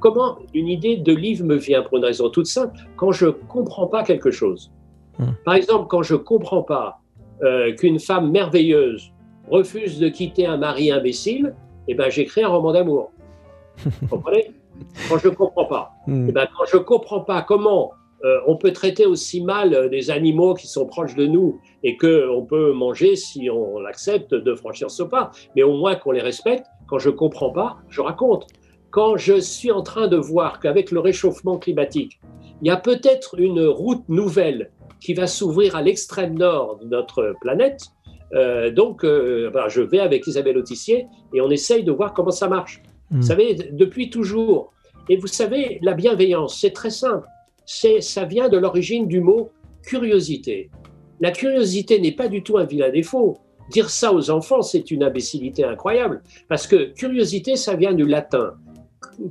Comment 0.00 0.38
une 0.52 0.68
idée 0.68 0.96
de 0.96 1.12
livre 1.12 1.44
me 1.44 1.56
vient 1.56 1.82
pour 1.82 1.98
une 1.98 2.04
raison 2.04 2.28
toute 2.28 2.46
simple? 2.46 2.78
Quand 2.96 3.12
je 3.12 3.26
ne 3.26 3.30
comprends 3.30 3.86
pas 3.86 4.02
quelque 4.02 4.30
chose. 4.30 4.70
Mmh. 5.18 5.24
Par 5.44 5.54
exemple, 5.54 5.86
quand 5.88 6.02
je 6.02 6.14
ne 6.14 6.18
comprends 6.18 6.62
pas 6.62 7.00
euh, 7.42 7.74
qu'une 7.74 7.98
femme 7.98 8.30
merveilleuse 8.30 9.12
refuse 9.50 9.98
de 9.98 10.08
quitter 10.08 10.46
un 10.46 10.56
mari 10.56 10.90
imbécile, 10.90 11.54
eh 11.88 11.94
ben, 11.94 12.10
j'écris 12.10 12.42
un 12.44 12.48
roman 12.48 12.72
d'amour. 12.72 13.12
Vous 13.78 14.08
comprenez? 14.08 14.52
Quand 15.08 15.18
je 15.18 15.28
ne 15.28 15.34
comprends 15.34 15.66
pas. 15.66 15.92
Mmh. 16.06 16.28
Eh 16.28 16.32
ben, 16.32 16.46
quand 16.56 16.64
je 16.66 16.76
ne 16.76 16.82
comprends 16.82 17.20
pas 17.20 17.42
comment 17.42 17.92
euh, 18.24 18.40
on 18.46 18.56
peut 18.56 18.72
traiter 18.72 19.04
aussi 19.04 19.42
mal 19.42 19.90
des 19.90 20.10
animaux 20.10 20.54
qui 20.54 20.66
sont 20.66 20.86
proches 20.86 21.14
de 21.14 21.26
nous 21.26 21.60
et 21.82 21.96
qu'on 21.98 22.46
peut 22.48 22.72
manger 22.72 23.16
si 23.16 23.50
on 23.50 23.78
l'accepte 23.78 24.34
de 24.34 24.54
franchir 24.54 24.90
ce 24.90 25.02
pas, 25.02 25.30
mais 25.54 25.62
au 25.62 25.76
moins 25.76 25.94
qu'on 25.94 26.12
les 26.12 26.22
respecte, 26.22 26.66
quand 26.86 26.98
je 26.98 27.10
ne 27.10 27.14
comprends 27.14 27.50
pas, 27.50 27.78
je 27.88 28.00
raconte. 28.00 28.46
Quand 28.90 29.16
je 29.16 29.40
suis 29.40 29.72
en 29.72 29.82
train 29.82 30.06
de 30.06 30.16
voir 30.16 30.60
qu'avec 30.60 30.90
le 30.90 31.00
réchauffement 31.00 31.58
climatique, 31.58 32.20
il 32.62 32.68
y 32.68 32.70
a 32.70 32.76
peut-être 32.76 33.38
une 33.38 33.66
route 33.66 34.08
nouvelle 34.08 34.70
qui 35.00 35.14
va 35.14 35.26
s'ouvrir 35.26 35.76
à 35.76 35.82
l'extrême 35.82 36.38
nord 36.38 36.78
de 36.78 36.86
notre 36.86 37.34
planète, 37.40 37.88
euh, 38.34 38.70
donc 38.70 39.04
euh, 39.04 39.50
ben, 39.50 39.68
je 39.68 39.80
vais 39.80 40.00
avec 40.00 40.26
Isabelle 40.26 40.58
Autissier 40.58 41.06
et 41.32 41.40
on 41.40 41.50
essaye 41.50 41.84
de 41.84 41.92
voir 41.92 42.14
comment 42.14 42.30
ça 42.30 42.48
marche. 42.48 42.82
Mmh. 43.10 43.16
Vous 43.16 43.26
savez, 43.26 43.54
depuis 43.72 44.10
toujours. 44.10 44.72
Et 45.08 45.16
vous 45.16 45.26
savez, 45.26 45.78
la 45.82 45.92
bienveillance, 45.92 46.58
c'est 46.58 46.72
très 46.72 46.90
simple. 46.90 47.26
C'est, 47.66 48.00
ça 48.00 48.24
vient 48.24 48.48
de 48.48 48.56
l'origine 48.56 49.06
du 49.06 49.20
mot 49.20 49.50
curiosité. 49.82 50.70
La 51.20 51.30
curiosité 51.30 52.00
n'est 52.00 52.12
pas 52.12 52.28
du 52.28 52.42
tout 52.42 52.58
un 52.58 52.64
vilain 52.64 52.90
défaut. 52.90 53.38
Dire 53.70 53.90
ça 53.90 54.12
aux 54.12 54.30
enfants, 54.30 54.62
c'est 54.62 54.90
une 54.90 55.02
imbécilité 55.02 55.64
incroyable, 55.64 56.22
parce 56.48 56.66
que 56.66 56.92
curiosité, 56.92 57.56
ça 57.56 57.74
vient 57.74 57.94
du 57.94 58.04
latin, 58.04 58.54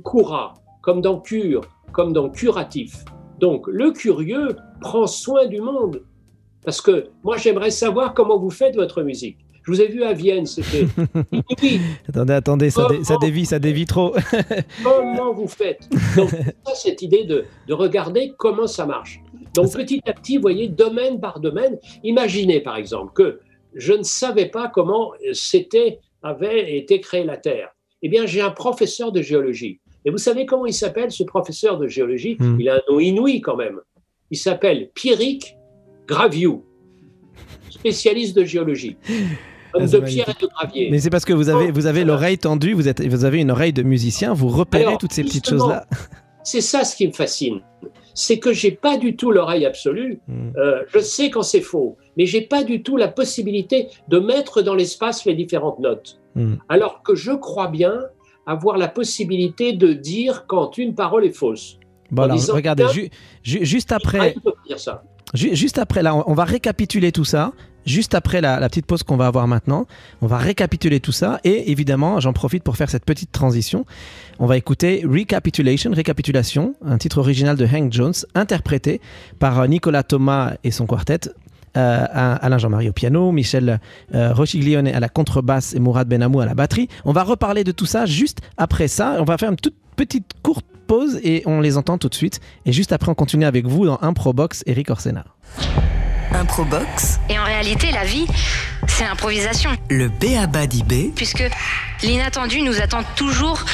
cura, 0.04 0.54
comme 0.82 1.00
dans 1.00 1.20
cure, 1.20 1.62
comme 1.92 2.12
dans 2.12 2.28
curatif. 2.30 3.04
Donc 3.38 3.66
le 3.68 3.92
curieux 3.92 4.56
prend 4.80 5.06
soin 5.06 5.46
du 5.46 5.60
monde, 5.60 6.02
parce 6.64 6.80
que 6.80 7.08
moi 7.22 7.36
j'aimerais 7.36 7.70
savoir 7.70 8.14
comment 8.14 8.38
vous 8.38 8.50
faites 8.50 8.74
votre 8.74 9.02
musique. 9.02 9.38
Je 9.64 9.72
vous 9.72 9.80
ai 9.80 9.88
vu 9.88 10.02
à 10.02 10.12
Vienne, 10.12 10.44
c'était 10.44 10.86
attendez, 12.08 12.34
attendez, 12.34 12.68
ça, 12.68 12.86
dé, 12.90 13.02
ça, 13.02 13.16
dévie, 13.18 13.46
ça 13.46 13.58
dévie 13.58 13.86
trop. 13.86 14.14
comment 14.84 15.32
vous 15.32 15.48
faites? 15.48 15.88
Donc, 16.16 16.28
ça, 16.28 16.74
cette 16.74 17.00
idée 17.00 17.24
de, 17.24 17.46
de, 17.66 17.72
regarder 17.72 18.34
comment 18.36 18.66
ça 18.66 18.84
marche. 18.84 19.22
Donc, 19.54 19.72
petit 19.72 20.02
à 20.06 20.12
petit, 20.12 20.36
vous 20.36 20.42
voyez, 20.42 20.68
domaine 20.68 21.18
par 21.18 21.40
domaine, 21.40 21.78
imaginez 22.02 22.60
par 22.60 22.76
exemple 22.76 23.14
que 23.14 23.40
je 23.74 23.92
ne 23.92 24.02
savais 24.02 24.46
pas 24.46 24.68
comment 24.68 25.12
c'était, 25.32 26.00
avait 26.22 26.76
été 26.76 27.00
créée 27.00 27.24
la 27.24 27.36
Terre. 27.36 27.70
Eh 28.02 28.08
bien, 28.08 28.26
j'ai 28.26 28.40
un 28.40 28.50
professeur 28.50 29.12
de 29.12 29.22
géologie. 29.22 29.80
Et 30.04 30.10
vous 30.10 30.18
savez 30.18 30.44
comment 30.46 30.66
il 30.66 30.74
s'appelle, 30.74 31.10
ce 31.10 31.24
professeur 31.24 31.78
de 31.78 31.88
géologie? 31.88 32.36
Mmh. 32.38 32.60
Il 32.60 32.68
a 32.68 32.74
un 32.74 32.80
nom 32.90 33.00
inouï 33.00 33.40
quand 33.40 33.56
même. 33.56 33.80
Il 34.30 34.36
s'appelle 34.36 34.90
Pierrick 34.94 35.56
Graviou, 36.06 36.64
spécialiste 37.70 38.36
de 38.36 38.44
géologie. 38.44 38.96
Comme 39.72 39.86
de 39.86 39.98
pierre 40.00 40.28
et 40.28 40.40
de 40.40 40.46
gravier. 40.46 40.88
Mais 40.90 41.00
c'est 41.00 41.10
parce 41.10 41.24
que 41.24 41.32
vous 41.32 41.48
avez, 41.48 41.72
vous 41.72 41.86
avez 41.86 42.04
l'oreille 42.04 42.38
tendue, 42.38 42.74
vous, 42.74 42.86
êtes, 42.86 43.04
vous 43.04 43.24
avez 43.24 43.40
une 43.40 43.50
oreille 43.50 43.72
de 43.72 43.82
musicien, 43.82 44.32
vous 44.32 44.48
repérez 44.48 44.84
Alors, 44.84 44.98
toutes 44.98 45.12
ces 45.12 45.24
petites 45.24 45.48
choses-là. 45.48 45.86
C'est 46.44 46.60
ça 46.60 46.84
ce 46.84 46.94
qui 46.94 47.08
me 47.08 47.12
fascine. 47.12 47.60
C'est 48.14 48.38
que 48.38 48.52
j'ai 48.52 48.70
pas 48.70 48.96
du 48.96 49.16
tout 49.16 49.32
l'oreille 49.32 49.66
absolue. 49.66 50.20
Mmh. 50.28 50.50
Euh, 50.56 50.82
je 50.88 51.00
sais 51.00 51.30
quand 51.30 51.42
c'est 51.42 51.60
faux 51.60 51.98
mais 52.16 52.26
j'ai 52.26 52.42
pas 52.42 52.64
du 52.64 52.82
tout 52.82 52.96
la 52.96 53.08
possibilité 53.08 53.88
de 54.08 54.18
mettre 54.18 54.62
dans 54.62 54.74
l'espace 54.74 55.24
les 55.24 55.34
différentes 55.34 55.78
notes. 55.78 56.20
Mm. 56.34 56.54
Alors 56.68 57.02
que 57.02 57.14
je 57.14 57.32
crois 57.32 57.68
bien 57.68 58.02
avoir 58.46 58.76
la 58.76 58.88
possibilité 58.88 59.72
de 59.72 59.92
dire 59.92 60.46
quand 60.46 60.78
une 60.78 60.94
parole 60.94 61.24
est 61.24 61.36
fausse. 61.36 61.78
Bon, 62.10 62.24
alors, 62.24 62.38
regardez, 62.50 62.86
ju 62.92 63.08
ju 63.42 63.64
juste 63.64 63.90
après. 63.90 64.34
Juste 65.34 65.78
après, 65.78 66.02
là, 66.02 66.14
on 66.14 66.34
va 66.34 66.44
récapituler 66.44 67.12
tout 67.12 67.24
ça. 67.24 67.52
Juste 67.86 68.14
après 68.14 68.40
la, 68.40 68.60
la 68.60 68.68
petite 68.70 68.86
pause 68.86 69.02
qu'on 69.02 69.18
va 69.18 69.26
avoir 69.26 69.46
maintenant, 69.46 69.86
on 70.22 70.26
va 70.26 70.38
récapituler 70.38 71.00
tout 71.00 71.12
ça 71.12 71.38
et 71.44 71.70
évidemment, 71.70 72.18
j'en 72.18 72.32
profite 72.32 72.62
pour 72.62 72.78
faire 72.78 72.88
cette 72.88 73.04
petite 73.04 73.30
transition. 73.30 73.84
On 74.38 74.46
va 74.46 74.56
écouter 74.56 75.04
Recapitulation, 75.04 76.74
un 76.82 76.96
titre 76.96 77.18
original 77.18 77.58
de 77.58 77.66
Hank 77.66 77.92
Jones, 77.92 78.14
interprété 78.34 79.02
par 79.38 79.68
Nicolas 79.68 80.02
Thomas 80.02 80.54
et 80.64 80.70
son 80.70 80.86
quartet 80.86 81.28
euh, 81.76 82.06
Alain 82.10 82.58
Jean-Marie 82.58 82.88
au 82.88 82.92
piano, 82.92 83.32
Michel 83.32 83.80
euh, 84.14 84.32
Rochiglione 84.32 84.88
à 84.88 85.00
la 85.00 85.08
contrebasse 85.08 85.74
et 85.74 85.80
Mourad 85.80 86.08
Benamou 86.08 86.40
à 86.40 86.46
la 86.46 86.54
batterie. 86.54 86.88
On 87.04 87.12
va 87.12 87.22
reparler 87.24 87.64
de 87.64 87.72
tout 87.72 87.86
ça 87.86 88.06
juste 88.06 88.40
après 88.56 88.88
ça. 88.88 89.16
On 89.18 89.24
va 89.24 89.38
faire 89.38 89.50
une 89.50 89.56
toute 89.56 89.74
petite 89.96 90.32
courte 90.42 90.66
pause 90.84 91.18
et 91.22 91.42
on 91.46 91.60
les 91.60 91.76
entend 91.76 91.98
tout 91.98 92.08
de 92.08 92.14
suite. 92.14 92.40
Et 92.66 92.72
juste 92.72 92.92
après, 92.92 93.10
on 93.10 93.14
continue 93.14 93.44
avec 93.44 93.66
vous 93.66 93.86
dans 93.86 93.98
Improbox, 94.02 94.62
Eric 94.66 94.90
Orsena. 94.90 95.24
Improbox. 96.32 97.20
Et 97.28 97.38
en 97.38 97.44
réalité, 97.44 97.92
la 97.92 98.04
vie, 98.04 98.26
c'est 98.88 99.04
l'improvisation. 99.04 99.70
Le 99.88 100.08
B.A.B.A. 100.08 100.66
d'IB. 100.66 101.14
Puisque 101.14 101.44
l'inattendu 102.02 102.62
nous 102.62 102.80
attend 102.80 103.02
toujours, 103.16 103.64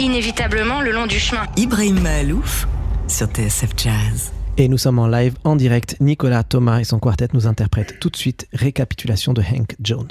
inévitablement, 0.00 0.80
le 0.80 0.92
long 0.92 1.06
du 1.06 1.18
chemin. 1.18 1.42
Ibrahim 1.56 2.00
Mahalouf 2.00 2.66
sur 3.08 3.26
TSF 3.26 3.70
Jazz. 3.76 4.32
Et 4.56 4.68
nous 4.68 4.78
sommes 4.78 4.98
en 4.98 5.06
live 5.06 5.34
en 5.44 5.56
direct. 5.56 5.96
Nicolas 6.00 6.42
Thomas 6.42 6.80
et 6.80 6.84
son 6.84 6.98
quartet 6.98 7.28
nous 7.34 7.46
interprètent 7.46 8.00
tout 8.00 8.10
de 8.10 8.16
suite 8.16 8.48
Récapitulation 8.52 9.32
de 9.32 9.42
Hank 9.42 9.76
Jones. 9.80 10.08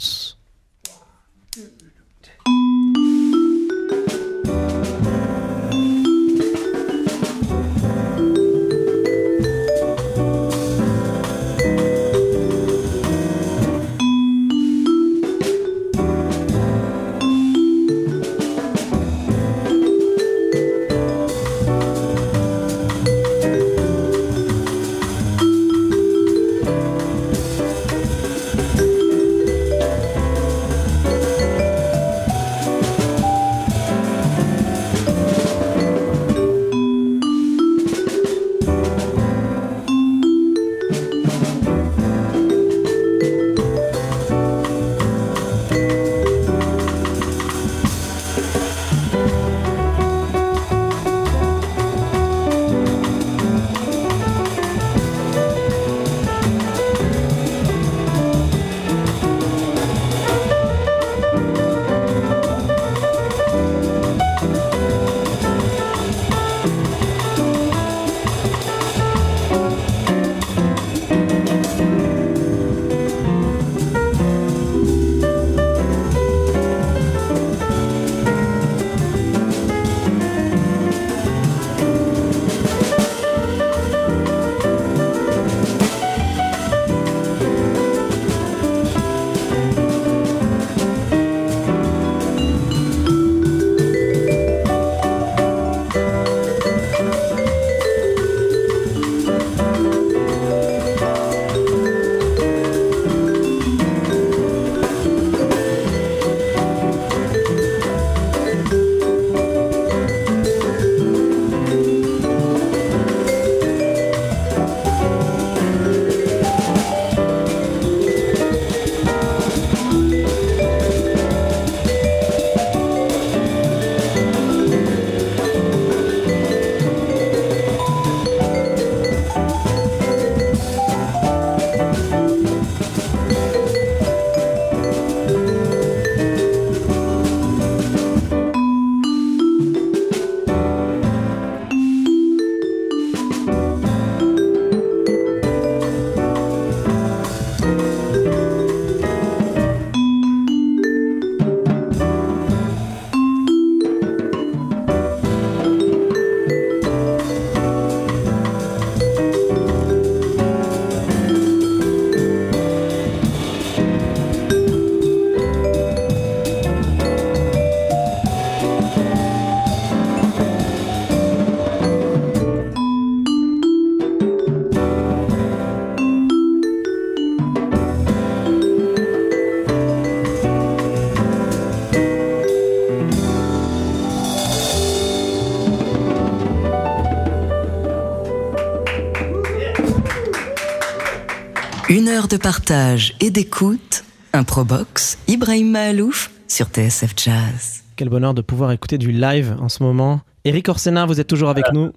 Une 192.05 192.11
heure 192.11 192.27
de 192.27 192.37
partage 192.37 193.15
et 193.19 193.31
d'écoute. 193.31 194.03
Improbox, 194.31 195.17
Ibrahim 195.27 195.71
Mahalouf 195.71 196.29
sur 196.47 196.67
TSF 196.67 197.13
Jazz. 197.17 197.83
Quel 197.95 198.09
bonheur 198.09 198.35
de 198.35 198.43
pouvoir 198.43 198.71
écouter 198.71 198.99
du 198.99 199.11
live 199.11 199.55
en 199.59 199.69
ce 199.69 199.81
moment. 199.81 200.21
Eric 200.43 200.69
Orsena, 200.69 201.07
vous 201.07 201.19
êtes 201.19 201.25
toujours 201.25 201.49
avec 201.49 201.65
nous. 201.73 201.91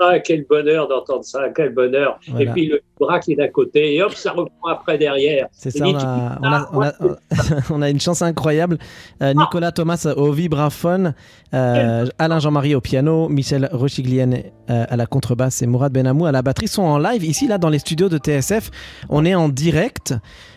Ah, 0.00 0.18
quel 0.18 0.44
bonheur 0.50 0.88
d'entendre 0.88 1.22
ça, 1.22 1.50
quel 1.54 1.72
bonheur. 1.72 2.18
Voilà. 2.26 2.50
Et 2.50 2.52
puis 2.52 2.66
le 2.66 2.82
bras 3.04 3.20
qui 3.20 3.32
est 3.32 3.36
d'à 3.36 3.48
côté, 3.48 3.94
et 3.94 4.02
hop, 4.02 4.12
ça 4.14 4.32
reprend 4.32 4.68
après 4.68 4.98
derrière. 4.98 5.46
C'est 5.52 5.70
ça, 5.70 5.86
on 5.86 5.94
a, 5.94 6.38
on, 6.42 6.44
a, 6.44 6.58
Ah, 6.64 6.68
on, 6.72 6.82
a, 6.82 6.92
on 7.70 7.82
a 7.82 7.90
une 7.90 8.00
chance 8.00 8.22
incroyable. 8.22 8.78
Euh, 9.22 9.34
Nicolas 9.34 9.72
Thomas 9.72 10.06
au 10.16 10.32
vibraphone, 10.32 11.14
euh, 11.52 12.06
Alain 12.18 12.38
Jean-Marie 12.38 12.74
au 12.74 12.80
piano, 12.80 13.28
Michel 13.28 13.68
Rochiglienne 13.72 14.42
euh, 14.70 14.84
à 14.88 14.96
la 14.96 15.06
contrebasse 15.06 15.62
et 15.62 15.66
Mourad 15.66 15.92
Benamou 15.92 16.26
à 16.26 16.32
la 16.32 16.42
batterie 16.42 16.68
sont 16.68 16.82
en 16.82 16.98
live 16.98 17.24
ici, 17.24 17.46
là, 17.46 17.58
dans 17.58 17.68
les 17.68 17.78
studios 17.78 18.08
de 18.08 18.18
TSF. 18.18 18.70
On 19.08 19.24
est 19.24 19.34
en 19.34 19.48
direct. 19.48 20.14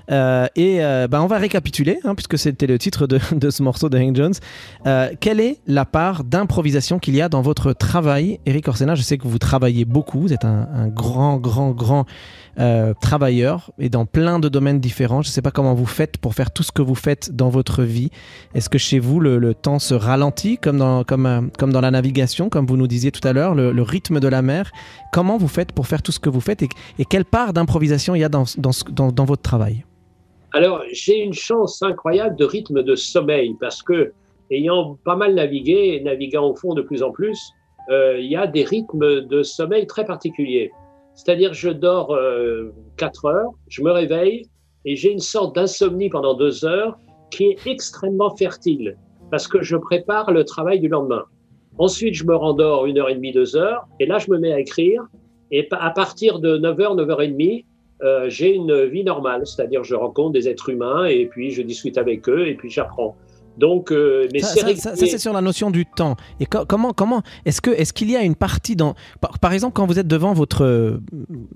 Euh, 0.09 0.47
et 0.55 0.83
euh, 0.83 1.07
bah, 1.07 1.21
on 1.21 1.27
va 1.27 1.37
récapituler, 1.37 1.99
hein, 2.03 2.15
puisque 2.15 2.37
c'était 2.37 2.67
le 2.67 2.77
titre 2.79 3.07
de, 3.07 3.19
de 3.35 3.49
ce 3.49 3.61
morceau 3.63 3.89
de 3.89 3.97
Hank 3.97 4.15
Jones. 4.15 4.33
Euh, 4.85 5.09
quelle 5.19 5.39
est 5.39 5.59
la 5.67 5.85
part 5.85 6.23
d'improvisation 6.23 6.99
qu'il 6.99 7.15
y 7.15 7.21
a 7.21 7.29
dans 7.29 7.41
votre 7.41 7.73
travail? 7.73 8.39
Eric 8.45 8.67
Orsena, 8.67 8.95
je 8.95 9.01
sais 9.01 9.17
que 9.17 9.27
vous 9.27 9.39
travaillez 9.39 9.85
beaucoup, 9.85 10.21
vous 10.21 10.33
êtes 10.33 10.45
un, 10.45 10.67
un 10.73 10.87
grand, 10.87 11.37
grand, 11.37 11.71
grand 11.71 12.05
euh, 12.59 12.93
travailleur 12.99 13.71
et 13.77 13.89
dans 13.89 14.05
plein 14.05 14.39
de 14.39 14.49
domaines 14.49 14.79
différents. 14.79 15.21
Je 15.21 15.29
ne 15.29 15.31
sais 15.31 15.41
pas 15.41 15.51
comment 15.51 15.73
vous 15.73 15.85
faites 15.85 16.17
pour 16.17 16.33
faire 16.33 16.51
tout 16.51 16.63
ce 16.63 16.71
que 16.71 16.81
vous 16.81 16.95
faites 16.95 17.35
dans 17.35 17.49
votre 17.49 17.83
vie. 17.83 18.09
Est-ce 18.55 18.69
que 18.69 18.77
chez 18.77 18.99
vous, 18.99 19.19
le, 19.19 19.53
temps 19.53 19.79
se 19.79 19.93
ralentit 19.93 20.57
comme 20.57 20.77
dans, 20.77 21.03
comme, 21.03 21.25
euh, 21.25 21.41
comme 21.57 21.71
dans 21.71 21.81
la 21.81 21.91
navigation, 21.91 22.49
comme 22.49 22.65
vous 22.65 22.77
nous 22.77 22.87
disiez 22.87 23.11
tout 23.11 23.25
à 23.27 23.33
l'heure, 23.33 23.55
le, 23.55 23.81
rythme 23.81 24.19
de 24.19 24.27
la 24.27 24.41
mer? 24.41 24.71
Comment 25.13 25.37
vous 25.37 25.47
faites 25.47 25.71
pour 25.71 25.87
faire 25.87 26.01
tout 26.01 26.11
ce 26.11 26.19
que 26.19 26.29
vous 26.29 26.41
faites 26.41 26.63
et, 26.63 26.69
quelle 27.09 27.25
part 27.25 27.53
d'improvisation 27.53 28.15
il 28.15 28.19
y 28.19 28.23
a 28.23 28.29
dans 28.29 29.25
votre 29.25 29.41
travail? 29.41 29.85
Alors, 30.53 30.81
j'ai 30.91 31.19
une 31.19 31.33
chance 31.33 31.83
incroyable 31.83 32.35
de 32.35 32.45
rythme 32.45 32.81
de 32.81 32.95
sommeil 32.95 33.55
parce 33.59 33.83
que, 33.83 34.13
ayant 34.49 34.97
pas 35.03 35.15
mal 35.15 35.35
navigué 35.35 35.95
et 35.95 36.03
naviguant 36.03 36.49
au 36.49 36.55
fond 36.55 36.73
de 36.73 36.81
plus 36.81 37.03
en 37.03 37.11
plus, 37.11 37.51
euh, 37.89 38.17
il 38.19 38.25
y 38.25 38.35
a 38.35 38.47
des 38.47 38.63
rythmes 38.63 39.21
de 39.21 39.43
sommeil 39.43 39.87
très 39.87 40.05
particuliers. 40.05 40.71
C'est-à-dire, 41.17 41.53
je 41.53 41.69
dors 41.69 42.13
euh, 42.13 42.71
4 42.95 43.25
heures, 43.25 43.51
je 43.67 43.81
me 43.81 43.91
réveille 43.91 44.45
et 44.85 44.95
j'ai 44.95 45.11
une 45.11 45.19
sorte 45.19 45.55
d'insomnie 45.55 46.09
pendant 46.09 46.35
2 46.35 46.63
heures 46.63 46.97
qui 47.31 47.45
est 47.45 47.67
extrêmement 47.67 48.33
fertile 48.37 48.95
parce 49.31 49.47
que 49.47 49.61
je 49.61 49.75
prépare 49.75 50.31
le 50.31 50.45
travail 50.45 50.79
du 50.79 50.87
lendemain. 50.87 51.23
Ensuite, 51.79 52.13
je 52.13 52.23
me 52.23 52.35
rendors 52.35 52.85
une 52.85 52.99
heure 52.99 53.09
et 53.09 53.15
demie, 53.15 53.33
deux 53.33 53.55
heures, 53.55 53.87
et 53.99 54.05
là, 54.05 54.19
je 54.19 54.31
me 54.31 54.37
mets 54.37 54.53
à 54.53 54.59
écrire. 54.59 55.03
Et 55.51 55.67
à 55.71 55.89
partir 55.89 56.39
de 56.39 56.57
9h, 56.57 56.95
9h30, 56.95 57.65
euh, 58.03 58.29
j'ai 58.29 58.53
une 58.53 58.85
vie 58.85 59.03
normale, 59.03 59.45
c'est-à-dire 59.45 59.83
je 59.83 59.95
rencontre 59.95 60.31
des 60.31 60.47
êtres 60.47 60.69
humains 60.69 61.05
et 61.05 61.25
puis 61.25 61.51
je 61.51 61.61
discute 61.63 61.97
avec 61.97 62.29
eux 62.29 62.47
et 62.47 62.55
puis 62.55 62.69
j'apprends. 62.69 63.15
Donc, 63.57 63.91
euh, 63.91 64.27
mais 64.33 64.39
Ça, 64.39 64.49
c'est 64.49 64.59
ça- 64.59 64.67
ça- 64.67 64.75
ça, 64.75 64.89
régulier. 64.91 65.09
c'est 65.11 65.17
sur 65.17 65.33
la 65.33 65.41
notion 65.41 65.71
du 65.71 65.85
temps. 65.85 66.15
Et 66.39 66.45
co- 66.45 66.65
comment, 66.67 66.93
comment 66.93 67.21
est-ce 67.45 67.59
que 67.61 67.71
est-ce 67.71 67.91
qu'il 67.91 68.09
y 68.11 68.15
a 68.15 68.21
une 68.21 68.35
partie 68.35 68.75
dans, 68.75 68.93
par, 69.19 69.39
par 69.39 69.51
exemple, 69.53 69.73
quand 69.73 69.87
vous 69.87 69.97
êtes 69.97 70.07
devant 70.07 70.33
votre 70.33 70.63
euh, 70.63 70.99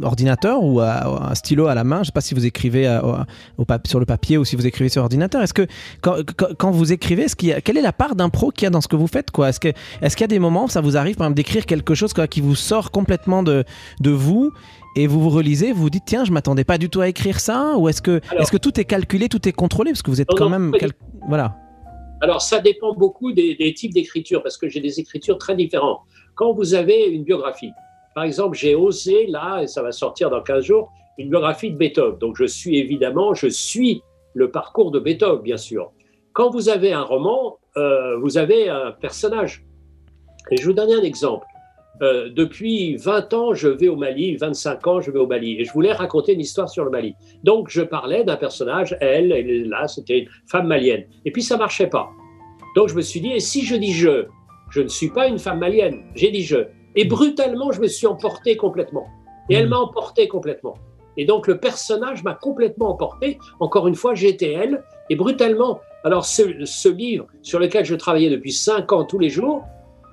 ordinateur 0.02 0.64
ou 0.64 0.80
à- 0.80 1.30
un 1.32 1.36
stylo 1.36 1.68
à 1.68 1.76
la 1.76 1.84
main, 1.84 1.98
je 1.98 2.02
ne 2.02 2.06
sais 2.06 2.12
pas 2.12 2.22
si 2.22 2.34
vous 2.34 2.46
écrivez 2.46 2.88
à- 2.88 3.06
au- 3.06 3.16
au 3.60 3.66
pap- 3.66 3.88
sur 3.88 4.00
le 4.00 4.06
papier 4.06 4.38
ou 4.38 4.46
si 4.46 4.56
vous 4.56 4.66
écrivez 4.66 4.90
sur 4.90 5.02
ordinateur. 5.04 5.42
Est-ce 5.42 5.54
que 5.54 5.68
quand, 6.02 6.72
vous 6.72 6.92
écrivez, 6.92 7.24
est-ce 7.24 7.36
qu'il 7.36 7.50
y 7.50 7.54
a, 7.54 7.62
quelle 7.62 7.78
est 7.78 7.82
la 7.82 7.94
part 7.94 8.16
d'impro 8.16 8.52
qu'il 8.52 8.64
y 8.66 8.68
a 8.68 8.70
dans 8.72 8.82
ce 8.82 8.88
que 8.88 8.96
vous 8.96 9.08
faites 9.08 9.32
quoi? 9.32 9.50
Est-ce 9.50 9.60
que 9.60 9.70
est-ce 10.02 10.16
qu'il 10.16 10.24
y 10.24 10.26
a 10.26 10.28
des 10.28 10.40
moments 10.40 10.66
où 10.66 10.70
ça 10.70 10.82
vous 10.82 10.98
arrive 10.98 11.16
par 11.16 11.26
exemple 11.28 11.38
d'écrire 11.38 11.66
quelque 11.66 11.94
chose 11.96 12.14
quoi, 12.14 12.28
qui 12.28 12.42
vous 12.42 12.56
sort 12.56 12.92
complètement 12.92 13.44
de 13.44 13.64
de 14.00 14.10
vous 14.12 14.52
et 14.96 15.08
vous 15.08 15.22
vous 15.22 15.30
relisez, 15.30 15.72
vous 15.72 15.84
vous 15.84 15.90
dites 15.90 16.04
tiens, 16.06 16.26
je 16.26 16.32
m'attendais 16.32 16.64
pas 16.64 16.78
du 16.78 16.90
tout 16.90 17.02
à 17.02 17.08
écrire 17.08 17.40
ça? 17.40 17.76
Ou 17.78 17.88
est-ce 17.90 18.02
que 18.02 18.20
Alors- 18.30 18.42
est-ce 18.44 18.52
que 18.52 18.58
tout 18.58 18.80
est 18.80 18.86
calculé, 18.86 19.30
tout 19.30 19.48
est 19.48 19.54
contrôlé? 19.54 19.92
Parce 19.92 20.02
que 20.02 20.12
vous 20.12 20.22
êtes 20.22 20.28
quand 20.38 20.50
même 20.50 20.72
voilà. 21.28 21.58
Alors, 22.22 22.42
ça 22.42 22.60
dépend 22.60 22.94
beaucoup 22.94 23.32
des, 23.32 23.74
types 23.76 23.94
d'écriture, 23.94 24.44
parce 24.44 24.58
que 24.58 24.70
j'ai 24.70 24.80
des 24.80 25.00
écritures 25.00 25.38
très 25.38 25.56
différentes. 25.56 26.02
Quand 26.36 26.54
vous 26.54 26.76
avez 26.76 27.06
une 27.06 27.24
biographie, 27.24 27.72
par 28.14 28.24
exemple, 28.24 28.58
j'ai 28.58 28.76
osé, 28.76 29.26
là, 29.28 29.62
et 29.62 29.68
ça 29.68 29.82
va 29.82 29.92
sortir 29.92 30.30
dans 30.30 30.42
15 30.42 30.64
jours, 30.64 30.92
une 31.18 31.30
biographie 31.30 31.72
de 31.72 31.78
Beethoven. 31.78 32.20
Donc, 32.20 32.36
je 32.38 32.46
suis 32.46 32.78
évidemment, 32.78 33.34
je 33.34 33.48
suis 33.48 34.04
le 34.34 34.52
parcours 34.52 34.92
de 34.92 35.00
Beethoven, 35.00 35.42
bien 35.42 35.58
sûr. 35.58 35.92
Quand 36.34 36.50
vous 36.52 36.70
avez 36.70 36.94
un 36.94 37.02
roman, 37.02 37.58
euh, 37.78 38.18
vous 38.18 38.38
avez 38.38 38.70
un 38.70 38.92
personnage. 38.92 39.66
Et 40.52 40.58
je 40.58 40.66
vous 40.66 40.74
donne 40.74 40.92
un 40.92 41.04
exemple. 41.04 41.46
Euh, 42.02 42.30
depuis 42.30 42.96
20 42.96 43.34
ans, 43.34 43.54
je 43.54 43.68
vais 43.68 43.88
au 43.88 43.96
Mali, 43.96 44.36
25 44.36 44.88
ans, 44.88 45.02
je 45.02 45.12
vais 45.12 45.20
au 45.20 45.28
Mali, 45.28 45.60
et 45.60 45.66
je 45.66 45.72
voulais 45.72 45.94
raconter 45.94 46.34
une 46.34 46.40
histoire 46.40 46.68
sur 46.70 46.84
le 46.84 46.90
Mali. 46.90 47.14
Donc, 47.44 47.70
je 47.70 47.82
parlais 47.82 48.24
d'un 48.24 48.38
personnage, 48.38 48.98
elle, 49.02 49.32
elle 49.32 49.50
est 49.50 49.66
là, 49.66 49.88
c'était 49.88 50.20
une 50.20 50.28
femme 50.48 50.68
malienne. 50.68 51.06
Et 51.26 51.32
puis, 51.32 51.44
ça 51.44 51.58
marchait 51.58 51.88
pas. 51.88 52.10
Donc, 52.76 52.88
je 52.90 52.96
me 52.96 53.02
suis 53.02 53.22
dit, 53.22 53.32
et 53.34 53.40
si 53.40 53.64
je 53.66 53.76
dis 53.76 53.94
je 53.94 54.26
Je 54.74 54.80
ne 54.82 54.88
suis 54.88 55.10
pas 55.10 55.28
une 55.28 55.38
femme 55.38 55.60
malienne, 55.60 56.02
j'ai 56.16 56.32
dit 56.32 56.44
je. 56.44 56.56
Et 56.96 57.04
brutalement, 57.04 57.74
je 57.74 57.82
me 57.82 57.88
suis 57.88 58.08
emporté 58.08 58.56
complètement. 58.56 59.06
Et 59.50 59.56
elle 59.56 59.66
Mhm. 59.66 59.72
m'a 59.72 59.80
emporté 59.80 60.30
complètement. 60.30 60.76
Et 61.18 61.26
donc, 61.26 61.48
le 61.48 61.60
personnage 61.60 62.24
m'a 62.24 62.36
complètement 62.36 62.92
emporté. 62.92 63.38
Encore 63.60 63.90
une 63.90 63.96
fois, 63.96 64.16
j'étais 64.16 64.54
elle. 64.54 64.82
Et 65.10 65.18
brutalement, 65.18 65.82
alors 66.06 66.24
ce, 66.24 66.64
ce 66.64 66.88
livre 66.88 67.28
sur 67.42 67.60
lequel 67.60 67.84
je 67.84 67.96
travaillais 67.96 68.30
depuis 68.30 68.54
cinq 68.54 68.94
ans 68.94 69.04
tous 69.04 69.20
les 69.20 69.28
jours 69.30 69.62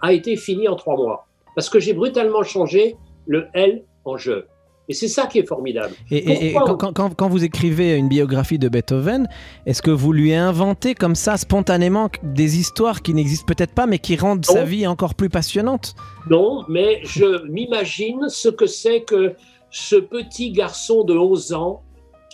a 0.02 0.12
été 0.12 0.34
fini 0.34 0.66
en 0.66 0.74
trois 0.74 0.96
mois. 0.96 1.27
Parce 1.58 1.68
que 1.70 1.80
j'ai 1.80 1.92
brutalement 1.92 2.44
changé 2.44 2.94
le 3.26 3.48
elle 3.52 3.82
en 4.04 4.16
je. 4.16 4.44
Et 4.88 4.94
c'est 4.94 5.08
ça 5.08 5.26
qui 5.26 5.40
est 5.40 5.44
formidable. 5.46 5.92
Et, 6.08 6.18
et- 6.18 6.50
et 6.50 6.52
Pourquoi 6.52 6.76
quand, 6.76 6.92
quand- 6.92 7.14
quand 7.16 7.28
vous 7.28 7.42
écrivez 7.42 7.96
une 7.96 8.06
biographie 8.08 8.60
de 8.60 8.68
Beethoven, 8.68 9.26
est-ce 9.66 9.82
que 9.82 9.90
vous 9.90 10.12
lui 10.12 10.32
inventez 10.34 10.94
comme 10.94 11.16
ça 11.16 11.36
spontanément 11.36 12.10
des 12.22 12.58
histoires 12.60 13.02
qui 13.02 13.12
n'existent 13.12 13.52
peut-être 13.52 13.74
pas, 13.74 13.86
mais 13.88 13.98
qui 13.98 14.14
rendent 14.14 14.44
sa 14.44 14.62
vie 14.62 14.86
encore 14.86 15.16
plus 15.16 15.28
passionnante? 15.30 15.96
Non, 16.30 16.62
mais 16.68 17.00
je 17.02 17.44
m'imagine 17.48 18.28
ce 18.28 18.48
que 18.50 18.66
c'est 18.66 19.00
que 19.02 19.34
ce 19.72 19.96
petit 19.96 20.52
garçon 20.52 21.02
de 21.02 21.14
11 21.18 21.54
ans 21.54 21.82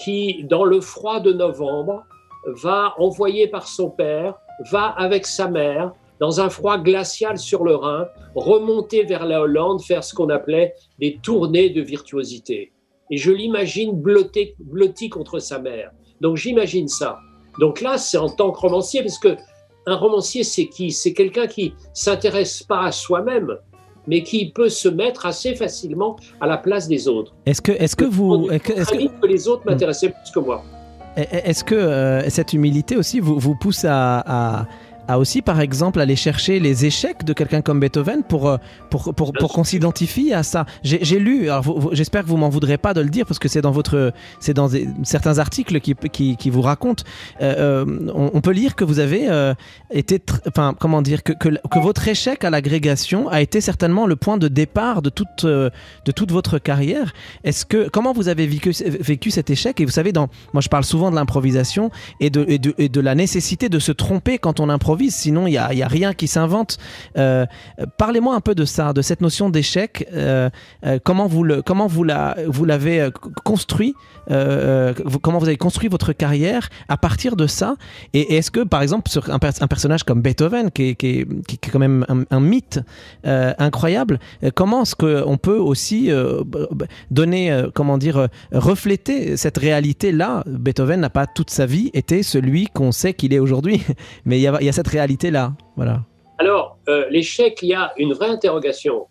qui, 0.05 0.45
dans 0.45 0.65
le 0.65 0.83
froid 0.83 1.21
de 1.21 1.33
novembre, 1.33 2.05
va 2.63 2.93
envoyé 2.99 3.49
par 3.49 3.67
son 3.69 3.89
père, 3.89 4.35
va 4.71 4.85
avec 4.89 5.25
sa 5.27 5.49
mère 5.49 5.93
dans 6.21 6.41
un 6.41 6.49
froid 6.49 6.79
glacial 6.79 7.39
sur 7.39 7.65
le 7.65 7.75
Rhin, 7.75 8.07
remonter 8.35 9.05
vers 9.05 9.27
la 9.27 9.41
Hollande, 9.43 9.83
faire 9.83 10.05
ce 10.05 10.15
qu'on 10.15 10.29
appelait 10.29 10.75
des 10.99 11.19
tournées 11.23 11.71
de 11.71 11.81
virtuosité. 11.83 12.73
Et 13.11 13.17
je 13.17 13.31
l'imagine 13.33 13.93
blotti 13.93 15.09
contre 15.11 15.39
sa 15.39 15.59
mère. 15.59 15.91
Donc 16.21 16.37
j'imagine 16.37 16.89
ça. 16.89 17.19
Donc 17.61 17.81
là, 17.81 17.99
c'est 17.99 18.17
en 18.19 18.29
tant 18.29 18.51
que 18.51 18.59
romancier, 18.59 19.03
parce 19.03 19.19
que 19.19 19.37
un 19.87 19.97
romancier, 19.97 20.45
c'est 20.45 20.67
qui? 20.67 20.91
C'est 20.91 21.13
quelqu'un 21.13 21.47
qui 21.47 21.75
s'intéresse 21.93 22.63
pas 22.63 22.85
à 22.87 22.93
soi-même, 22.93 23.59
mais 24.07 24.23
qui 24.23 24.51
peut 24.51 24.69
se 24.71 24.89
mettre 24.89 25.27
assez 25.27 25.55
facilement 25.55 26.17
à 26.41 26.47
la 26.47 26.57
place 26.57 26.89
des 26.89 27.07
autres. 27.09 27.35
Est-ce 27.45 27.61
que, 27.61 27.73
est-ce 27.73 27.95
que 27.97 28.05
vous, 28.07 28.49
est-ce 28.51 28.63
que, 28.91 29.21
que- 29.21 29.27
les 29.27 29.47
autres 29.49 29.63
m'intéressaient 29.67 30.09
plus 30.11 30.31
que 30.35 30.41
moi. 30.41 30.63
est-ce 31.17 31.63
que, 31.65 31.75
euh, 31.75 32.29
cette 32.31 32.53
humilité 32.55 32.97
aussi 32.97 33.21
vous, 33.21 33.39
vous 33.39 33.55
pousse 33.55 33.85
à, 33.85 34.21
à- 34.61 34.67
à 35.09 35.19
aussi, 35.19 35.43
par 35.43 35.61
exemple, 35.61 36.01
aller 36.01 36.17
chercher 36.17 36.61
les 36.61 36.87
échecs 36.87 37.25
de 37.25 37.33
quelqu'un 37.33 37.61
comme 37.63 37.81
Beethoven 37.81 38.23
pour, 38.23 38.49
euh, 38.49 38.57
pour, 38.91 39.15
pour, 39.15 39.33
pour 39.33 39.53
qu'on 39.53 39.65
s'identifie 39.65 40.33
à 40.33 40.43
ça 40.43 40.67
J'ai 40.83 41.19
lu, 41.19 41.51
alors 41.51 41.91
j'espère 41.95 42.23
que 42.23 42.29
vous 42.29 42.37
m'en 42.37 42.49
voudrez 42.49 42.79
pas 42.79 42.95
de 42.95 43.01
le 43.01 43.09
dire 43.11 43.27
parce 43.27 43.39
que 43.39 43.49
c'est 43.49 43.61
dans, 43.61 43.71
votre, 43.71 44.13
c'est 44.41 44.55
dans 44.55 44.69
des- 44.69 44.89
certains 45.03 45.39
articles 45.39 45.81
qui, 45.81 45.95
qui, 46.13 46.37
qui 46.37 46.51
vous 46.51 46.63
racontent. 46.63 47.05
Euh, 47.41 47.85
euh, 47.87 48.11
on, 48.15 48.31
on 48.35 48.41
peut 48.41 48.53
lire 48.53 48.75
que 48.77 48.85
vous 48.85 48.99
avez 48.99 49.29
euh, 49.29 49.55
été, 49.91 50.21
enfin, 50.49 50.75
comment 50.79 51.03
dire, 51.03 51.23
que, 51.23 51.33
que, 51.33 51.49
que 51.71 51.79
votre 51.79 52.07
échec 52.09 52.45
à 52.45 52.51
l'agrégation 52.51 53.29
a 53.29 53.41
été 53.41 53.61
certainement 53.61 54.07
le 54.07 54.17
point 54.17 54.39
de 54.39 54.49
départ 54.49 55.03
de 55.03 55.11
toute, 55.11 55.45
de 55.45 55.71
toute 56.15 56.33
votre 56.33 56.59
carrière. 56.59 57.13
Est-ce 57.45 57.65
que, 57.67 57.89
comment 57.89 58.13
vous 58.13 58.29
avez 58.29 58.47
vécu, 58.47 58.73
vécu 59.01 59.31
cet 59.31 59.51
échec? 59.51 59.81
Et 59.81 59.85
vous 59.85 59.91
savez, 59.91 60.13
dans, 60.13 60.29
moi 60.53 60.61
je 60.61 60.69
parle 60.69 60.85
souvent 60.85 61.11
de 61.11 61.17
l'improvisation 61.17 61.91
et 62.21 62.31
de, 62.31 62.45
et, 62.49 62.59
de, 62.59 62.75
et 62.79 62.89
de 62.89 63.01
la 63.01 63.15
nécessité 63.15 63.69
de 63.69 63.79
se 63.79 63.93
tromper 63.93 64.39
quand 64.39 64.61
on 64.61 64.69
improvise, 64.69 64.94
sinon 65.11 65.47
il 65.47 65.51
n'y 65.53 65.59
a, 65.59 65.89
rien 65.89 66.13
qui 66.15 66.29
s'invente. 66.29 66.79
Euh, 67.19 67.47
Parlez-moi 67.99 68.35
un 68.35 68.41
peu 68.41 68.55
de 68.55 68.65
ça, 68.65 68.93
de 68.93 69.03
cette 69.03 69.21
notion 69.21 69.51
d'échec. 69.51 70.07
euh, 70.13 70.49
euh, 70.87 70.99
comment 71.03 71.27
vous 71.27 71.45
comment 71.65 71.87
vous 71.87 72.05
la, 72.05 72.37
l'avez 72.65 73.09
construit 73.45 73.95
Comment 75.23 75.39
vous 75.39 75.47
avez 75.47 75.57
construit 75.59 75.89
votre 75.89 76.13
carrière 76.13 76.69
à 76.89 76.97
partir 76.97 77.37
de 77.37 77.47
ça? 77.47 77.77
Et, 78.15 78.37
est-ce 78.37 78.51
que, 78.51 78.61
par 78.65 78.81
exemple, 78.83 79.11
sur 79.11 79.31
un, 79.31 79.39
pers- 79.39 79.61
un 79.63 79.67
personnage 79.67 80.03
comme 80.03 80.23
Beethoven, 80.23 80.71
qui 80.71 80.91
est, 80.91 80.95
qui 80.95 81.07
est- 81.21 81.27
qui 81.47 81.57
est 81.57 81.71
quand 81.71 81.79
même 81.79 82.07
un, 82.31 82.41
mythe 82.41 82.81
incroyable, 83.25 84.19
comment 84.55 84.83
est-ce 84.83 84.95
qu'on 84.97 85.37
peut 85.37 85.59
aussi 85.59 86.11
donner, 87.11 87.65
comment 87.75 87.99
dire, 87.99 88.29
refléter 88.53 89.37
cette 89.37 89.59
réalité-là? 89.59 90.43
Beethoven 90.47 91.01
n'a 91.01 91.11
pas 91.11 91.27
toute 91.27 91.51
sa 91.51 91.67
vie 91.67 91.91
été 91.95 92.23
celui 92.23 92.67
qu'on 92.69 92.93
sait 92.93 93.15
qu'il 93.15 93.33
est 93.35 93.39
aujourd'hui, 93.39 93.83
mais 94.25 94.39
il 94.39 94.43
y 94.43 94.47
a, 94.49 94.57
il 94.61 94.67
y 94.67 94.69
a 94.69 94.73
cette 94.85 94.93
réalité-là. 94.93 95.55
Voilà. 95.77 96.05
Alors, 96.39 96.79
euh, 96.89 97.09
l'échec, 97.11 97.61
il 97.63 97.69
y 97.69 97.75
a 97.75 97.93
une 97.97 98.13
vraie 98.13 98.29
interrogation. 98.29 99.07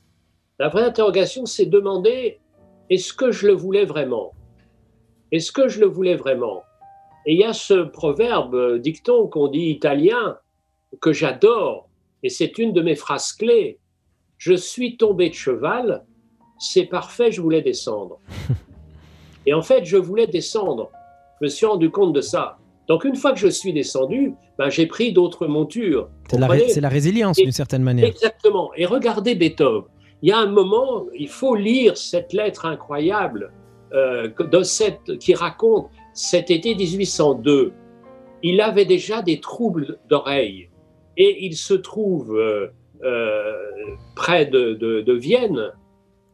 La 0.59 0.69
vraie 0.69 0.83
interrogation, 0.83 1.45
c'est 1.45 1.65
demander 1.65 2.39
est-ce 2.89 3.13
que 3.13 3.31
je 3.31 3.47
le 3.47 3.53
voulais 3.53 3.85
vraiment? 3.85 4.33
Est-ce 5.31 5.51
que 5.51 5.67
je 5.67 5.79
le 5.79 5.87
voulais 5.87 6.15
vraiment? 6.15 6.63
Et 7.25 7.33
il 7.33 7.39
y 7.39 7.43
a 7.43 7.53
ce 7.53 7.85
proverbe, 7.85 8.55
euh, 8.55 8.79
dicton 8.79 9.27
qu'on 9.27 9.47
dit 9.47 9.69
italien, 9.69 10.37
que 11.01 11.11
j'adore, 11.11 11.89
et 12.21 12.29
c'est 12.29 12.57
une 12.59 12.73
de 12.73 12.81
mes 12.81 12.95
phrases 12.95 13.31
clés. 13.33 13.79
Je 14.37 14.53
suis 14.53 14.97
tombé 14.97 15.29
de 15.29 15.33
cheval, 15.33 16.05
c'est 16.59 16.85
parfait, 16.85 17.31
je 17.31 17.41
voulais 17.41 17.61
descendre. 17.61 18.19
Et 19.45 19.53
en 19.53 19.61
fait, 19.61 19.83
je 19.83 19.97
voulais 19.97 20.27
descendre. 20.27 20.89
Je 21.39 21.45
me 21.45 21.49
suis 21.49 21.65
rendu 21.65 21.89
compte 21.89 22.13
de 22.13 22.21
ça. 22.21 22.57
Donc 22.87 23.05
une 23.05 23.15
fois 23.15 23.31
que 23.31 23.39
je 23.39 23.47
suis 23.47 23.71
descendu, 23.73 24.33
ben, 24.57 24.69
j'ai 24.69 24.85
pris 24.87 25.13
d'autres 25.13 25.47
montures. 25.47 26.09
C'est 26.29 26.37
la, 26.39 26.47
ré- 26.47 26.67
c'est 26.69 26.81
la 26.81 26.89
résilience 26.89 27.37
d'une 27.37 27.51
certaine 27.51 27.83
manière. 27.83 28.05
Exactement. 28.07 28.71
Et 28.75 28.85
regardez 28.85 29.35
Beethoven. 29.35 29.83
Il 30.21 30.29
y 30.29 30.31
a 30.31 30.37
un 30.37 30.47
moment, 30.47 31.05
il 31.13 31.27
faut 31.29 31.55
lire 31.55 31.97
cette 31.97 32.33
lettre 32.33 32.65
incroyable 32.65 33.51
euh, 33.93 34.29
de 34.51 34.63
cette, 34.63 35.17
qui 35.19 35.33
raconte 35.33 35.87
cet 36.13 36.49
été 36.51 36.75
1802. 36.75 37.73
Il 38.41 38.59
avait 38.61 38.85
déjà 38.85 39.21
des 39.21 39.39
troubles 39.39 39.97
d'oreille 40.09 40.69
et 41.17 41.45
il 41.45 41.55
se 41.55 41.73
trouve 41.73 42.35
euh, 42.37 42.67
euh, 43.03 43.53
près 44.15 44.45
de, 44.45 44.73
de- 44.73 45.01
de 45.01 45.13
Vienne 45.13 45.71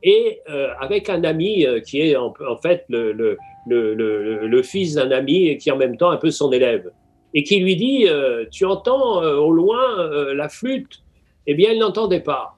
et 0.01 0.39
avec 0.79 1.09
un 1.09 1.23
ami 1.25 1.65
qui 1.85 1.99
est 1.99 2.15
en, 2.15 2.33
en 2.47 2.55
fait 2.57 2.85
le, 2.87 3.11
le, 3.11 3.37
le, 3.67 3.93
le- 3.93 4.47
le 4.47 4.63
fils 4.63 4.95
d'un 4.95 5.11
ami 5.11 5.47
et 5.47 5.57
qui 5.57 5.69
est 5.69 5.71
en 5.71 5.77
même 5.77 5.97
temps 5.97 6.09
un 6.11 6.17
peu 6.17 6.31
son 6.31 6.51
élève 6.51 6.91
et 7.33 7.43
qui 7.43 7.59
lui 7.59 7.75
dit 7.75 8.07
euh, 8.07 8.45
Tu 8.51 8.65
entends 8.65 9.21
euh, 9.23 9.35
au 9.37 9.51
loin 9.51 9.99
euh, 9.99 10.33
la 10.33 10.49
flûte? 10.49 11.03
Eh 11.47 11.53
bien, 11.55 11.71
il 11.71 11.79
n'entendait 11.79 12.19
pas. 12.21 12.57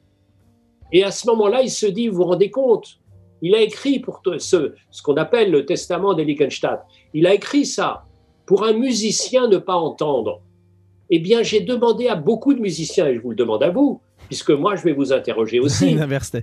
Et 0.92 1.04
à 1.04 1.12
ce 1.12 1.28
moment-là, 1.28 1.62
il 1.62 1.70
se 1.70 1.86
dit 1.86 2.08
Vous 2.08 2.18
vous 2.18 2.24
rendez 2.26 2.50
compte 2.52 3.00
Il 3.42 3.56
a 3.56 3.62
écrit 3.62 4.00
pour 4.00 4.22
ce, 4.38 4.74
ce 4.92 5.02
qu'on 5.02 5.16
appelle 5.16 5.52
le 5.52 5.66
testament 5.66 6.14
d'Elikenstadt. 6.14 6.82
Il 7.14 7.26
a 7.28 7.34
écrit 7.34 7.66
ça 7.66 8.06
pour 8.46 8.64
un 8.66 8.74
musicien 8.74 9.48
ne 9.48 9.58
pas 9.58 9.76
entendre. 9.76 10.42
Eh 11.10 11.20
bien, 11.20 11.44
j'ai 11.44 11.60
demandé 11.62 12.08
à 12.08 12.16
beaucoup 12.16 12.54
de 12.54 12.60
musiciens, 12.62 13.08
et 13.08 13.16
je 13.16 13.20
vous 13.20 13.32
le 13.32 13.36
demande 13.36 13.64
à 13.64 13.70
vous, 13.70 14.00
puisque 14.28 14.52
moi, 14.52 14.76
je 14.78 14.84
vais 14.84 14.94
vous 14.94 15.12
interroger 15.12 15.60
aussi. 15.60 15.90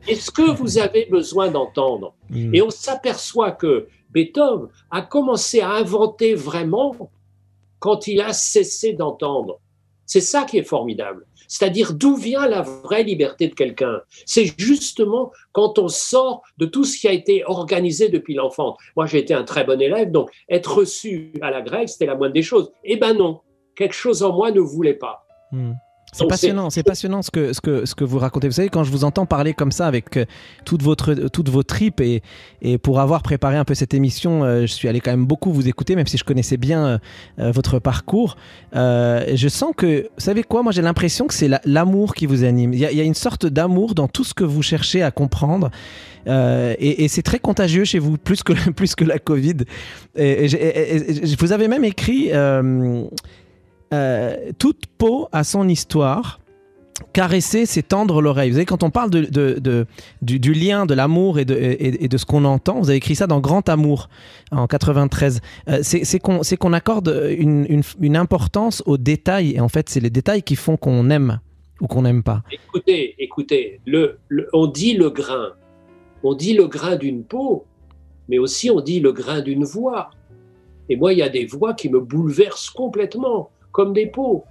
Est-ce 0.09 0.31
que 0.31 0.51
vous 0.51 0.79
avez 0.79 1.07
besoin 1.07 1.51
d'entendre? 1.51 2.14
Mm. 2.29 2.55
Et 2.55 2.61
on 2.62 2.68
s'aperçoit 2.71 3.53
que 3.53 3.87
Beethoven 4.11 4.68
a 4.90 5.03
commencé 5.03 5.61
à 5.61 5.71
inventer 5.71 6.35
vraiment 6.35 7.11
quand 7.79 8.07
il 8.07 8.21
a 8.21 8.33
cessé 8.33 8.92
d'entendre. 8.92 9.61
C'est 10.07 10.21
ça 10.21 10.44
qui 10.44 10.59
est 10.59 10.64
formidable. 10.64 11.27
C'est-à-dire 11.49 11.94
d'où 11.94 12.16
vient 12.16 12.47
la 12.47 12.62
vraie 12.62 13.03
liberté 13.03 13.49
de 13.49 13.55
quelqu'un? 13.55 14.01
C'est 14.27 14.53
justement 14.59 15.33
quand 15.53 15.79
on 15.79 15.88
sort 15.88 16.42
de 16.59 16.66
tout 16.66 16.85
ce 16.85 16.99
qui 16.99 17.09
a 17.09 17.12
été 17.12 17.44
organisé 17.47 18.09
depuis 18.09 18.35
l'enfance. 18.35 18.79
Moi, 18.97 19.07
j'ai 19.07 19.18
été 19.18 19.35
un 19.35 19.44
très 19.44 19.64
bon 19.64 19.81
élève, 19.81 20.11
donc 20.11 20.31
être 20.49 20.79
reçu 20.79 21.33
à 21.42 21.51
la 21.51 21.62
grecque, 21.62 21.88
c'était 21.88 22.07
la 22.07 22.14
moindre 22.14 22.35
des 22.35 22.42
choses. 22.42 22.71
Eh 22.85 22.97
ben 22.97 23.14
non, 23.14 23.40
quelque 23.77 23.94
chose 23.94 24.23
en 24.23 24.35
moi 24.35 24.51
ne 24.51 24.61
voulait 24.61 24.94
pas. 24.94 25.27
Hmm. 25.53 25.73
C'est 26.12 26.25
passionnant, 26.29 26.71
c'est 26.71 26.83
passionnant 26.83 27.23
ce 27.23 27.31
que, 27.31 27.53
ce, 27.53 27.61
que, 27.61 27.85
ce 27.87 27.94
que 27.94 28.03
vous 28.05 28.18
racontez. 28.18 28.49
Vous 28.49 28.55
savez, 28.55 28.68
quand 28.71 28.83
je 28.85 28.90
vous 28.90 29.05
entends 29.05 29.27
parler 29.27 29.53
comme 29.55 29.71
ça 29.73 29.87
avec 29.87 30.16
euh, 30.16 30.25
toutes, 30.64 30.83
votre, 30.83 31.14
toutes 31.14 31.49
vos 31.51 31.62
tripes 31.62 32.01
et, 32.01 32.23
et 32.62 32.79
pour 32.79 32.99
avoir 33.01 33.23
préparé 33.23 33.57
un 33.57 33.64
peu 33.64 33.75
cette 33.75 33.92
émission, 33.94 34.42
euh, 34.44 34.62
je 34.62 34.66
suis 34.73 34.88
allé 34.88 35.01
quand 35.01 35.11
même 35.11 35.27
beaucoup 35.27 35.53
vous 35.53 35.68
écouter, 35.68 35.97
même 35.97 36.07
si 36.07 36.16
je 36.16 36.25
connaissais 36.25 36.57
bien 36.57 36.87
euh, 36.87 36.99
euh, 37.40 37.51
votre 37.53 37.79
parcours. 37.79 38.37
Euh, 38.75 39.25
je 39.35 39.49
sens 39.49 39.73
que, 39.77 40.03
vous 40.03 40.09
savez 40.25 40.42
quoi, 40.42 40.62
moi 40.62 40.73
j'ai 40.73 40.83
l'impression 40.83 41.27
que 41.27 41.35
c'est 41.35 41.49
la- 41.49 41.61
l'amour 41.64 42.14
qui 42.14 42.27
vous 42.27 42.42
anime. 42.44 42.73
Il 42.73 42.79
y, 42.81 42.83
y 42.97 43.01
a 43.01 43.05
une 43.05 43.14
sorte 43.14 43.47
d'amour 43.47 43.94
dans 43.94 44.09
tout 44.09 44.25
ce 44.25 44.35
que 44.35 44.44
vous 44.44 44.62
cherchez 44.62 45.03
à 45.03 45.11
comprendre. 45.11 45.71
Euh, 46.27 46.75
et, 46.79 47.05
et 47.05 47.09
c'est 47.09 47.23
très 47.23 47.38
contagieux 47.38 47.85
chez 47.85 47.99
vous, 47.99 48.18
plus 48.18 48.42
que, 48.42 48.53
plus 48.71 48.94
que 48.94 49.05
la 49.05 49.18
Covid. 49.18 49.57
Et- 50.16 50.47
et- 50.47 51.37
vous 51.38 51.53
avez 51.53 51.68
même 51.68 51.85
écrit 51.85 52.31
euh, 53.92 54.53
Toute 54.59 54.87
peau 54.98 55.29
a 55.33 55.44
son 55.44 55.68
histoire. 55.68 56.40
Caresser, 57.12 57.64
c'est 57.64 57.83
tendre 57.83 58.20
l'oreille. 58.20 58.51
Vous 58.51 58.57
savez, 58.57 58.66
quand 58.66 58.83
on 58.83 58.90
parle 58.90 59.11
du, 59.11 60.53
lien, 60.53 60.85
de 60.85 60.94
l'amour 60.94 61.38
et 61.38 61.44
de, 61.44 62.16
ce 62.16 62.24
qu'on 62.27 62.44
entend, 62.44 62.81
vous 62.81 62.90
avez 62.90 62.96
écrit 62.96 63.14
ça 63.14 63.29
dans 63.29 63.38
Grand 63.38 63.68
Amour 63.68 64.09
en 64.51 64.66
93. 64.66 65.40
Euh, 65.68 65.79
c'est 65.83 66.18
qu'on 66.18 66.72
accorde 66.72 67.31
une, 67.38 68.16
importance 68.16 68.83
aux 68.87 68.98
détails. 68.98 69.53
Et 69.53 69.61
en 69.61 69.68
fait, 69.68 69.88
c'est 69.88 70.01
les 70.01 70.11
détails 70.11 70.42
qui 70.42 70.57
font 70.57 70.77
qu'on 70.77 71.09
aime 71.11 71.38
ou 71.81 71.87
qu'on 71.87 72.03
n'aime 72.03 72.24
pas. 72.24 72.42
Écoutez, 72.51 73.14
écoutez, 73.20 73.81
on 74.53 74.66
dit 74.66 74.94
le 74.94 75.11
grain. 75.11 75.53
On 76.24 76.35
dit 76.35 76.55
le 76.55 76.66
grain 76.66 76.96
d'une 76.96 77.22
peau, 77.22 77.64
mais 78.29 78.38
aussi 78.38 78.70
on 78.70 78.81
dit 78.81 79.01
le 79.01 79.12
grain 79.12 79.40
d'une 79.40 79.64
voix. 79.64 80.11
Et 80.88 80.96
moi, 80.96 81.12
il 81.12 81.18
y 81.18 81.22
a 81.22 81.29
des 81.29 81.44
voix 81.44 81.74
qui 81.74 81.88
me 81.88 82.01
bouleversent 82.01 82.70
complètement, 82.70 83.51
comme 83.79 83.93
des 83.93 84.09
peaux. 84.19 84.45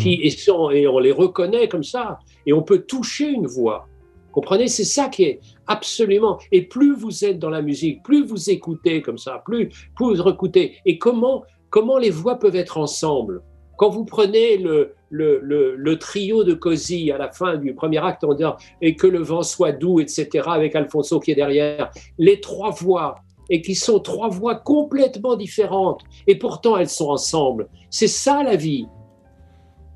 Qui, 0.00 0.14
et, 0.26 0.30
sont- 0.30 0.70
et 0.70 0.86
on 0.88 0.98
les 0.98 1.12
reconnaît 1.12 1.68
comme 1.68 1.84
ça. 1.84 2.18
Et 2.46 2.52
on 2.54 2.62
peut 2.62 2.80
toucher 2.92 3.28
une 3.28 3.46
voix. 3.46 3.86
Comprenez, 4.32 4.66
c'est 4.66 4.84
ça 4.96 5.04
qui 5.14 5.22
est 5.24 5.40
absolument. 5.66 6.38
Et 6.50 6.62
plus 6.62 6.94
vous 7.02 7.24
êtes 7.26 7.38
dans 7.38 7.50
la 7.50 7.60
musique, 7.60 8.02
plus 8.02 8.24
vous 8.24 8.48
écoutez 8.48 9.02
comme 9.02 9.18
ça, 9.18 9.42
plus, 9.44 9.68
plus 9.96 10.06
vous 10.16 10.28
écoutez. 10.28 10.64
Et 10.86 10.96
comment, 10.98 11.44
comment 11.68 11.98
les 11.98 12.08
voix 12.10 12.36
peuvent 12.38 12.56
être 12.56 12.78
ensemble? 12.78 13.42
Quand 13.76 13.90
vous 13.90 14.06
prenez 14.06 14.56
le, 14.56 14.94
le, 15.10 15.40
le, 15.42 15.76
le 15.76 15.98
trio 15.98 16.42
de 16.42 16.54
Cosi 16.54 17.10
à 17.12 17.18
la 17.18 17.30
fin 17.30 17.56
du 17.58 17.74
premier 17.74 17.98
acte 17.98 18.24
en 18.24 18.32
disant 18.32 18.56
et 18.80 18.96
que 18.96 19.06
le 19.06 19.20
vent 19.22 19.42
soit 19.42 19.72
doux, 19.72 20.00
etc., 20.00 20.26
avec 20.46 20.74
Alfonso 20.74 21.20
qui 21.20 21.32
est 21.32 21.40
derrière, 21.44 21.90
les 22.18 22.40
trois 22.40 22.70
voix, 22.70 23.16
et 23.52 23.60
qui 23.60 23.74
sont 23.76 24.00
trois 24.00 24.28
voix 24.30 24.54
complètement 24.56 25.36
différentes, 25.36 26.00
et 26.26 26.36
pourtant 26.36 26.76
elles 26.78 26.88
sont 26.88 27.10
ensemble. 27.10 27.68
C'est 27.90 28.08
ça 28.08 28.42
la 28.42 28.56
vie. 28.56 28.86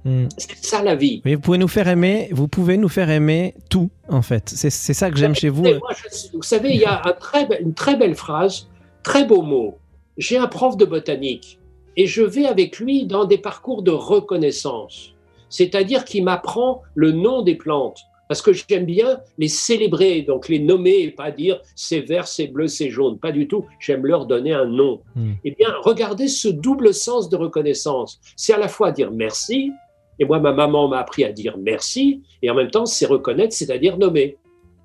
Hmm. 0.04 0.26
C'est 0.36 0.64
ça 0.64 0.82
la 0.82 0.94
vie. 0.94 1.22
Mais 1.24 1.34
vous 1.34 1.40
pouvez 1.40 1.58
nous 1.58 1.66
faire 1.66 1.88
aimer, 1.88 2.28
vous 2.32 2.48
pouvez 2.48 2.76
nous 2.76 2.88
faire 2.90 3.08
aimer 3.10 3.54
tout, 3.70 3.90
en 4.08 4.20
fait. 4.22 4.48
C'est 4.50 4.70
ça 4.70 5.10
que 5.10 5.16
j'aime 5.16 5.34
chez 5.34 5.48
vous. 5.48 5.66
Et 5.66 5.78
moi, 5.78 5.90
je- 5.96 6.36
vous 6.36 6.42
savez, 6.42 6.70
il 6.74 6.80
y 6.80 6.84
a 6.84 7.00
un 7.08 7.12
très 7.12 7.44
be- 7.46 7.60
une 7.60 7.74
très 7.74 7.96
belle 7.96 8.14
phrase, 8.14 8.68
très 9.02 9.24
beau 9.24 9.42
mot. 9.42 9.78
J'ai 10.18 10.36
un 10.38 10.46
prof 10.48 10.76
de 10.76 10.84
botanique 10.84 11.58
et 11.96 12.06
je 12.06 12.22
vais 12.22 12.46
avec 12.46 12.78
lui 12.78 13.06
dans 13.06 13.24
des 13.24 13.38
parcours 13.38 13.82
de 13.82 13.90
reconnaissance. 13.90 15.14
C'est-à-dire 15.48 16.04
qu'il 16.04 16.24
m'apprend 16.24 16.82
le 16.94 17.12
nom 17.12 17.42
des 17.42 17.54
plantes. 17.54 18.00
Parce 18.28 18.42
que 18.42 18.52
j'aime 18.52 18.86
bien 18.86 19.20
les 19.38 19.48
célébrer, 19.48 20.22
donc 20.22 20.48
les 20.48 20.58
nommer 20.58 20.98
et 21.02 21.10
pas 21.10 21.30
dire 21.30 21.60
c'est 21.76 22.00
vert, 22.00 22.26
c'est 22.26 22.48
bleu, 22.48 22.66
c'est 22.66 22.90
jaune. 22.90 23.18
Pas 23.18 23.30
du 23.32 23.46
tout. 23.46 23.64
J'aime 23.78 24.04
leur 24.04 24.26
donner 24.26 24.52
un 24.52 24.64
nom. 24.66 25.00
Hmm. 25.14 25.32
Eh 25.44 25.52
bien, 25.52 25.68
regardez 25.82 26.26
ce 26.28 26.48
double 26.48 26.92
sens 26.92 27.28
de 27.28 27.36
reconnaissance. 27.36 28.20
C'est 28.36 28.52
à 28.52 28.58
la 28.58 28.68
fois 28.68 28.90
dire 28.90 29.10
merci, 29.12 29.70
et 30.18 30.24
moi, 30.24 30.40
ma 30.40 30.52
maman 30.52 30.88
m'a 30.88 30.98
appris 30.98 31.24
à 31.24 31.30
dire 31.32 31.56
merci, 31.58 32.22
et 32.42 32.50
en 32.50 32.54
même 32.54 32.70
temps, 32.70 32.86
c'est 32.86 33.06
reconnaître, 33.06 33.54
c'est-à-dire 33.54 33.96
nommer. 33.98 34.36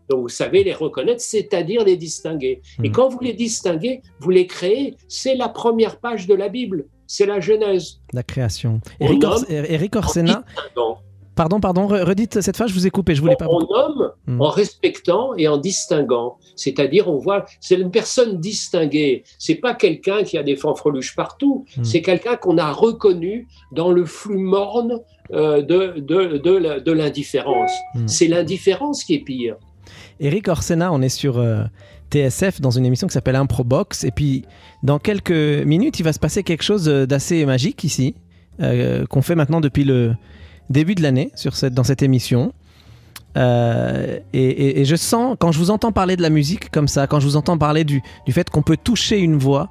Donc, 0.10 0.24
vous 0.24 0.30
savez, 0.30 0.64
les 0.66 0.74
reconnaître, 0.74 1.22
c'est-à-dire 1.22 1.86
les 1.86 1.96
distinguer. 1.96 2.62
Et 2.84 2.90
Mhm. 2.90 2.92
quand 2.94 3.08
vous 3.08 3.20
les 3.22 3.34
distinguez, 3.34 4.02
vous 4.20 4.30
les 4.30 4.46
créez, 4.46 4.96
c'est 5.08 5.36
la 5.36 5.48
première 5.48 6.00
page 6.00 6.28
de 6.28 6.34
la 6.36 6.50
Bible, 6.50 6.86
c'est 7.08 7.26
la 7.26 7.40
Genèse. 7.40 8.02
La 8.14 8.22
création. 8.24 8.82
On 9.00 9.06
Eric, 9.06 9.24
Ors- 9.24 9.46
Eric 9.50 9.96
En 9.96 10.00
Orsena. 10.00 10.44
Pardon, 11.36 11.60
pardon, 11.60 11.88
re- 11.88 12.04
redites 12.04 12.42
cette 12.42 12.56
phrase, 12.58 12.70
je 12.70 12.74
vous 12.74 12.86
ai 12.88 12.90
coupé, 12.90 13.16
je 13.16 13.22
voulais 13.22 13.36
pas. 13.36 13.48
on 13.50 13.60
nomme 13.62 14.12
Hmm. 14.28 14.40
en 14.42 14.50
respectant 14.50 15.34
et 15.36 15.48
en 15.48 15.58
distinguant. 15.58 16.38
C'est-à-dire, 16.56 17.08
on 17.08 17.18
voit, 17.18 17.46
c'est 17.60 17.76
une 17.76 17.90
personne 17.90 18.40
distinguée. 18.40 19.24
C'est 19.40 19.56
pas 19.56 19.74
quelqu'un 19.74 20.24
qui 20.24 20.38
a 20.38 20.44
des 20.44 20.56
fanfreluches 20.56 21.16
partout. 21.16 21.66
Hmm. 21.76 21.84
C'est 21.84 22.02
quelqu'un 22.04 22.36
qu'on 22.36 22.58
a 22.60 22.72
reconnu 22.72 23.48
dans 23.72 23.92
le 23.92 24.06
flux 24.06 24.38
morne 24.38 25.00
euh, 25.34 25.62
de, 25.64 26.00
de, 26.00 26.38
de, 26.38 26.92
l'indifférence. 26.92 27.72
Hmm. 27.96 28.08
C'est 28.08 28.28
l'indifférence 28.28 29.04
qui 29.04 29.16
est 29.16 29.24
pire. 29.24 29.56
Eric 30.20 30.48
Orsena, 30.50 30.94
on 30.94 31.02
est 31.02 31.10
sur 31.10 31.40
euh, 31.40 31.64
TSF 32.12 32.62
dans 32.62 32.70
une 32.72 32.86
émission 32.86 33.08
qui 33.08 33.14
s'appelle 33.14 33.36
Improbox. 33.36 34.04
Et 34.04 34.12
puis, 34.12 34.46
dans 34.84 35.00
quelques 35.00 35.32
minutes, 35.32 36.00
il 36.00 36.04
va 36.04 36.14
se 36.14 36.20
passer 36.20 36.44
quelque 36.44 36.64
chose 36.64 36.88
euh, 36.88 37.08
d'assez 37.08 37.44
magique 37.46 37.84
ici, 37.84 38.16
euh, 38.62 39.06
qu'on 39.08 39.22
fait 39.24 39.36
maintenant 39.36 39.62
depuis 39.62 39.84
le 39.84 40.14
début 40.72 40.96
de 40.96 41.04
l'année 41.04 41.32
sur 41.36 41.56
cette, 41.56 41.74
dans 41.74 41.84
cette 41.84 42.02
émission. 42.02 42.54
Euh, 43.38 44.20
et, 44.34 44.84
je 44.86 44.96
sens, 44.96 45.38
quand 45.40 45.52
je 45.52 45.60
vous 45.60 45.72
entends 45.72 45.92
parler 45.92 46.16
de 46.16 46.22
la 46.22 46.30
musique 46.30 46.70
comme 46.72 46.88
ça, 46.88 47.08
quand 47.08 47.20
je 47.20 47.26
vous 47.26 47.38
entends 47.38 47.58
parler 47.58 47.84
du, 47.84 48.02
du 48.26 48.32
fait 48.32 48.50
qu'on 48.50 48.62
peut 48.62 48.78
toucher 48.78 49.20
une 49.20 49.38
voix, 49.38 49.70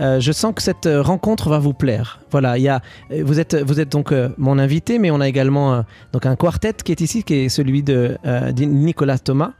euh, 0.00 0.20
je 0.20 0.32
sens 0.32 0.54
que 0.54 0.62
cette 0.62 0.86
euh, 0.86 1.02
rencontre 1.02 1.50
va 1.50 1.58
vous 1.58 1.74
plaire. 1.74 2.20
Voilà, 2.30 2.56
il 2.56 2.62
y 2.62 2.68
a, 2.68 2.80
vous, 3.22 3.38
êtes, 3.38 3.54
vous 3.54 3.80
êtes 3.80 3.90
donc 3.90 4.14
mon 4.38 4.58
invité, 4.58 4.98
mais 4.98 5.10
on 5.10 5.20
a 5.20 5.28
également 5.28 5.84
donc 6.12 6.26
un 6.26 6.36
quartet 6.36 6.72
qui 6.84 6.92
est 6.92 7.00
ici, 7.00 7.22
qui 7.22 7.34
est 7.34 7.48
celui 7.48 7.82
de 7.82 8.16
Nicolas 8.58 9.18
Thomas. 9.18 9.52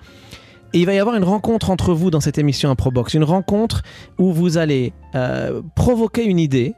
Et 0.74 0.80
il 0.80 0.86
va 0.86 0.94
y 0.94 0.98
avoir 0.98 1.16
une 1.16 1.24
rencontre 1.24 1.68
entre 1.68 1.92
vous 1.92 2.10
dans 2.10 2.20
cette 2.20 2.38
émission 2.38 2.70
Improbox, 2.70 3.12
une 3.12 3.24
rencontre 3.24 3.82
où 4.18 4.32
vous 4.32 4.56
allez 4.56 4.94
provoquer 5.74 6.24
une 6.24 6.38
idée, 6.38 6.74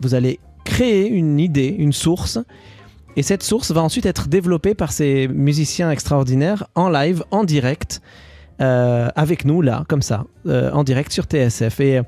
vous 0.00 0.14
allez 0.14 0.40
créer 0.64 1.08
une 1.08 1.40
idée, 1.40 1.74
une 1.78 1.94
source, 1.94 2.38
et 3.16 3.22
cette 3.22 3.42
source 3.42 3.70
va 3.70 3.82
ensuite 3.82 4.06
être 4.06 4.28
développée 4.28 4.74
par 4.74 4.92
ces 4.92 5.28
musiciens 5.28 5.90
extraordinaires 5.90 6.66
en 6.74 6.88
live, 6.88 7.24
en 7.30 7.44
direct, 7.44 8.00
euh, 8.60 9.08
avec 9.16 9.44
nous 9.44 9.62
là, 9.62 9.84
comme 9.88 10.02
ça, 10.02 10.24
euh, 10.46 10.70
en 10.72 10.84
direct 10.84 11.12
sur 11.12 11.24
TSF. 11.24 11.80
Et 11.80 12.00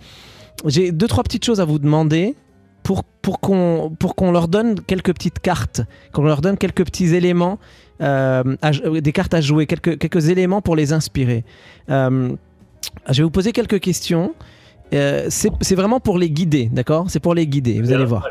j'ai 0.64 0.92
deux 0.92 1.08
trois 1.08 1.24
petites 1.24 1.44
choses 1.44 1.60
à 1.60 1.64
vous 1.64 1.78
demander 1.78 2.34
pour, 2.82 3.02
pour 3.02 3.40
qu'on 3.40 3.96
qu'on 3.98 4.30
leur 4.30 4.46
donne 4.46 4.80
quelques 4.80 5.12
petites 5.12 5.40
cartes, 5.40 5.82
qu'on 6.12 6.22
leur 6.22 6.40
donne 6.40 6.56
quelques 6.56 6.84
petits 6.84 7.14
éléments, 7.14 7.58
euh, 8.00 8.44
des 9.00 9.12
cartes 9.12 9.34
à 9.34 9.40
jouer, 9.40 9.66
quelques, 9.66 9.98
quelques 9.98 10.28
éléments 10.28 10.62
pour 10.62 10.76
les 10.76 10.92
inspirer. 10.92 11.44
Euh, 11.90 12.34
je 13.08 13.16
vais 13.18 13.22
vous 13.24 13.30
poser 13.30 13.52
quelques 13.52 13.80
questions. 13.80 14.34
Euh, 14.94 15.26
c'est 15.28 15.74
vraiment 15.74 15.98
pour 16.00 16.16
les 16.18 16.30
guider, 16.30 16.70
d'accord? 16.72 17.06
C'est 17.08 17.18
pour 17.20 17.34
les 17.34 17.46
guider, 17.46 17.80
vous 17.80 17.88
Bien, 17.88 17.96
allez 17.96 18.04
voir. 18.04 18.28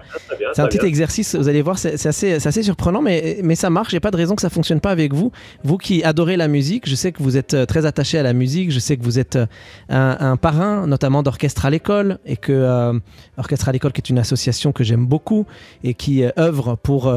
C'est 0.53 0.62
un 0.62 0.68
petit 0.68 0.78
bien. 0.78 0.88
exercice, 0.88 1.36
vous 1.36 1.49
allez 1.49 1.62
voir, 1.62 1.78
c'est 1.78 2.06
assez, 2.06 2.34
assez 2.34 2.64
surprenant, 2.64 3.01
mais, 3.01 3.39
mais 3.43 3.56
ça 3.56 3.70
marche. 3.70 3.91
Il 3.91 3.95
n'y 3.95 3.97
a 3.97 4.01
pas 4.01 4.12
de 4.12 4.16
raison 4.16 4.36
que 4.36 4.41
ça 4.41 4.49
fonctionne 4.49 4.80
pas 4.80 4.91
avec 4.91 5.14
vous. 5.14 5.32
Vous 5.66 5.78
qui 5.78 6.01
adorez 6.03 6.38
la 6.38 6.47
musique, 6.47 6.88
je 6.88 6.95
sais 6.95 7.12
que 7.12 7.22
vous 7.22 7.36
êtes 7.36 7.53
euh, 7.53 7.66
très 7.66 7.86
attaché 7.86 8.18
à 8.18 8.24
la 8.24 8.32
musique, 8.32 8.72
je 8.72 8.80
sais 8.80 8.95
que 8.95 9.03
vous 9.03 9.20
êtes 9.20 9.36
euh, 9.36 9.45
un, 9.89 10.16
un 10.20 10.38
parrain, 10.38 10.88
notamment 10.88 11.24
d'Orchestre 11.24 11.66
à 11.66 11.70
l'école, 11.70 12.20
et 12.26 12.38
que 12.38 12.53
euh, 12.53 12.97
Orchestre 13.38 13.68
à 13.68 13.74
l'école, 13.74 13.91
qui 13.91 13.99
est 13.99 14.10
une 14.10 14.20
association 14.20 14.72
que 14.72 14.86
j'aime 14.86 15.06
beaucoup 15.06 15.45
et 15.84 15.93
qui 15.93 16.24
euh, 16.24 16.30
œuvre 16.39 16.78
pour 16.82 17.14